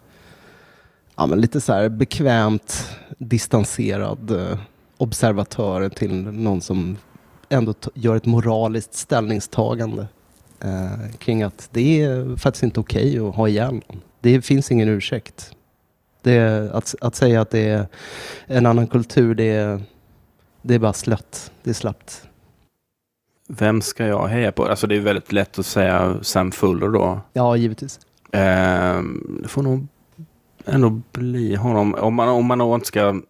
ja, 1.16 1.26
men 1.26 1.42
lite 1.42 1.62
så 1.62 1.74
här 1.74 1.90
bekvämt 1.90 2.90
distanserad 3.18 4.32
eh, 4.32 4.58
observatör 4.98 5.90
till 5.90 6.14
någon 6.14 6.62
som 6.62 6.98
ändå 7.50 7.74
gör 7.94 8.16
ett 8.16 8.26
moraliskt 8.26 8.94
ställningstagande 8.94 10.08
eh, 10.60 11.16
kring 11.18 11.44
att 11.44 11.70
det 11.72 12.02
är 12.02 12.36
faktiskt 12.36 12.64
inte 12.64 12.80
okej 12.80 13.20
att 13.20 13.36
ha 13.36 13.48
ihjäl 13.48 13.74
någon. 13.74 14.02
Det 14.20 14.42
finns 14.42 14.72
ingen 14.72 14.90
ursäkt. 14.90 15.56
Det 16.22 16.34
är, 16.34 16.70
att, 16.70 16.96
att 17.02 17.16
säga 17.16 17.42
att 17.42 17.50
det 17.50 17.70
är 17.70 17.88
en 18.46 18.66
annan 18.66 18.88
kultur, 18.88 19.36
det 19.36 19.50
är, 19.50 19.82
det 20.62 20.76
är 20.76 20.80
bara 20.80 20.94
slött. 20.94 21.52
Det 21.64 21.70
är 21.70 21.74
slappt. 21.74 22.28
Vem 23.58 23.82
ska 23.82 24.08
jag 24.08 24.28
heja 24.28 24.52
på? 24.52 24.66
Alltså 24.66 24.88
det 24.88 24.96
är 24.96 25.00
väldigt 25.00 25.32
lätt 25.32 25.60
att 25.60 25.66
säga 25.66 26.16
Sam 26.22 26.52
Fuller 26.52 26.90
då. 26.90 27.22
Ja, 27.34 27.56
givetvis. 27.56 28.00
Ehm, 28.32 29.40
det 29.44 29.48
får 29.48 29.64
nog 29.64 29.88
ändå 30.66 31.02
bli 31.12 31.56
honom. 31.56 31.96
Om 31.96 32.16
man, 32.16 32.30
om 32.30 32.46
man 32.46 32.58
nog 32.58 32.76
inte 32.76 32.88
ska 32.88 33.22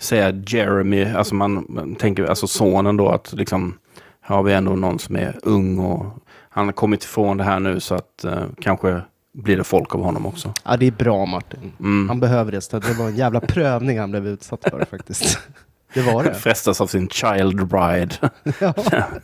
säga 0.00 0.42
Jeremy, 0.46 1.04
alltså 1.04 1.34
man, 1.34 1.66
man 1.68 1.94
tänker 1.94 2.24
alltså 2.24 2.46
sonen 2.46 2.96
då 2.96 3.08
att 3.08 3.32
liksom 3.32 3.78
har 4.20 4.42
vi 4.42 4.52
ändå 4.52 4.76
någon 4.76 4.98
som 4.98 5.16
är 5.16 5.38
ung 5.42 5.78
och 5.78 6.06
han 6.48 6.66
har 6.66 6.72
kommit 6.72 7.04
ifrån 7.04 7.36
det 7.36 7.44
här 7.44 7.60
nu 7.60 7.80
så 7.80 7.94
att 7.94 8.24
eh, 8.24 8.42
kanske 8.60 9.00
blir 9.32 9.56
det 9.56 9.64
folk 9.64 9.94
av 9.94 10.02
honom 10.02 10.26
också. 10.26 10.52
Ja, 10.64 10.76
det 10.76 10.86
är 10.86 10.90
bra 10.90 11.26
Martin. 11.26 11.72
Mm. 11.80 12.08
Han 12.08 12.20
behöver 12.20 12.52
det. 12.52 12.60
Så 12.60 12.78
det 12.78 12.92
var 12.92 13.08
en 13.08 13.16
jävla 13.16 13.40
prövning 13.40 13.98
han 13.98 14.10
blev 14.10 14.26
utsatt 14.26 14.64
för 14.70 14.84
faktiskt. 14.84 15.38
Det 15.96 16.02
var 16.02 16.24
det. 16.24 16.34
Frestas 16.40 16.80
av 16.80 16.86
sin 16.86 17.08
child 17.08 17.66
bride. 17.66 18.14
Ja, 18.60 18.74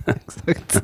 exakt. 0.06 0.82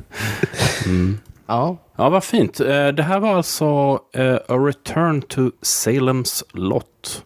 Ja, 1.47 1.77
Ja, 1.95 2.09
vad 2.09 2.23
fint. 2.23 2.59
Eh, 2.59 2.87
Det 2.87 3.03
här 3.03 3.19
var 3.19 3.35
alltså 3.35 3.99
eh, 4.13 4.35
A 4.47 4.55
Return 4.57 5.21
to 5.21 5.41
Salem's 5.61 6.43
Lot. 6.53 7.25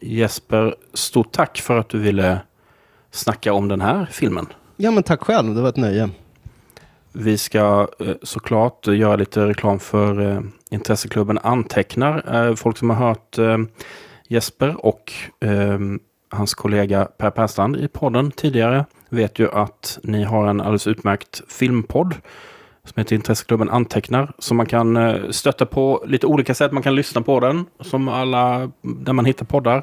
Jesper, 0.00 0.74
stort 0.94 1.32
tack 1.32 1.58
för 1.60 1.76
att 1.78 1.88
du 1.88 1.98
ville 1.98 2.38
snacka 3.10 3.52
om 3.52 3.68
den 3.68 3.80
här 3.80 4.06
filmen. 4.10 4.46
ja, 4.76 4.90
men 4.90 5.02
tack 5.02 5.20
själv. 5.22 5.54
Det 5.54 5.60
var 5.62 5.68
ett 5.68 5.76
nöje. 5.76 6.10
Vi 7.12 7.38
ska 7.38 7.88
eh, 8.00 8.14
såklart 8.22 8.86
göra 8.86 9.16
lite 9.16 9.46
reklam 9.46 9.78
för 9.78 10.42
intresseklubben 10.70 11.38
Antecknar. 11.42 12.54
Folk 12.56 12.78
som 12.78 12.90
har 12.90 12.96
hört 12.96 13.38
Jesper 14.28 14.86
och 14.86 15.12
hans 16.34 16.54
kollega 16.54 17.04
Per 17.04 17.30
Perstrand 17.30 17.76
i 17.76 17.88
podden 17.88 18.30
tidigare 18.30 18.84
vet 19.08 19.38
ju 19.38 19.50
att 19.50 19.98
ni 20.02 20.24
har 20.24 20.46
en 20.46 20.60
alldeles 20.60 20.86
utmärkt 20.86 21.42
filmpodd 21.48 22.14
som 22.84 23.00
heter 23.00 23.16
Intresseklubben 23.16 23.70
Antecknar. 23.70 24.32
Som 24.38 24.56
man 24.56 24.66
kan 24.66 24.96
eh, 24.96 25.30
stötta 25.30 25.66
på 25.66 26.04
lite 26.06 26.26
olika 26.26 26.54
sätt. 26.54 26.72
Man 26.72 26.82
kan 26.82 26.94
lyssna 26.94 27.20
på 27.20 27.40
den 27.40 27.64
som 27.80 28.08
alla 28.08 28.70
där 28.82 29.12
man 29.12 29.24
hittar 29.24 29.46
poddar. 29.46 29.82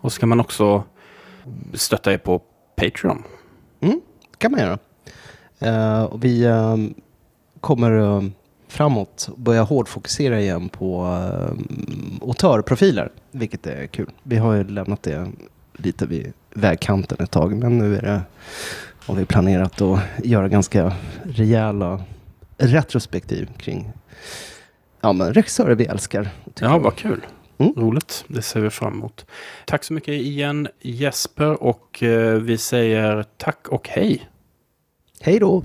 Och 0.00 0.12
så 0.12 0.20
kan 0.20 0.28
man 0.28 0.40
också 0.40 0.84
stötta 1.74 2.12
er 2.12 2.18
på 2.18 2.42
Patreon. 2.76 3.22
Mm, 3.80 4.00
kan 4.38 4.50
man 4.50 4.60
göra. 4.60 4.78
Uh, 5.62 6.16
vi 6.16 6.46
uh, 6.46 6.76
kommer 7.60 7.90
uh, 7.90 8.22
framåt 8.68 9.28
börja 9.36 9.62
hårdfokusera 9.62 10.40
igen 10.40 10.68
på 10.68 11.02
ehm, 11.02 11.58
uh, 12.22 12.28
autörprofiler, 12.28 13.12
vilket 13.30 13.66
är 13.66 13.86
kul. 13.86 14.10
Vi 14.22 14.36
har 14.36 14.54
ju 14.54 14.64
lämnat 14.64 15.02
det 15.02 15.26
lite 15.84 16.06
vid 16.06 16.32
vägkanten 16.54 17.18
ett 17.20 17.30
tag, 17.30 17.56
men 17.56 17.78
nu 17.78 17.96
är 17.96 18.02
det, 18.02 18.22
har 19.06 19.14
vi 19.14 19.24
planerat 19.24 19.80
att 19.80 20.00
göra 20.24 20.48
ganska 20.48 20.92
rejäla 21.22 22.04
retrospektiv 22.58 23.48
kring 23.56 23.92
ja, 25.00 25.12
men 25.12 25.34
regissörer 25.34 25.74
vi 25.74 25.84
älskar. 25.84 26.28
Ja, 26.60 26.78
vad 26.78 26.96
kul. 26.96 27.26
Mm. 27.58 27.72
Roligt. 27.76 28.24
Det 28.28 28.42
ser 28.42 28.60
vi 28.60 28.70
fram 28.70 28.92
emot. 28.92 29.26
Tack 29.66 29.84
så 29.84 29.92
mycket 29.92 30.14
igen 30.14 30.68
Jesper 30.80 31.62
och 31.62 32.02
eh, 32.02 32.34
vi 32.34 32.58
säger 32.58 33.24
tack 33.36 33.68
och 33.68 33.88
hej. 33.88 34.28
Hej 35.20 35.38
då! 35.38 35.64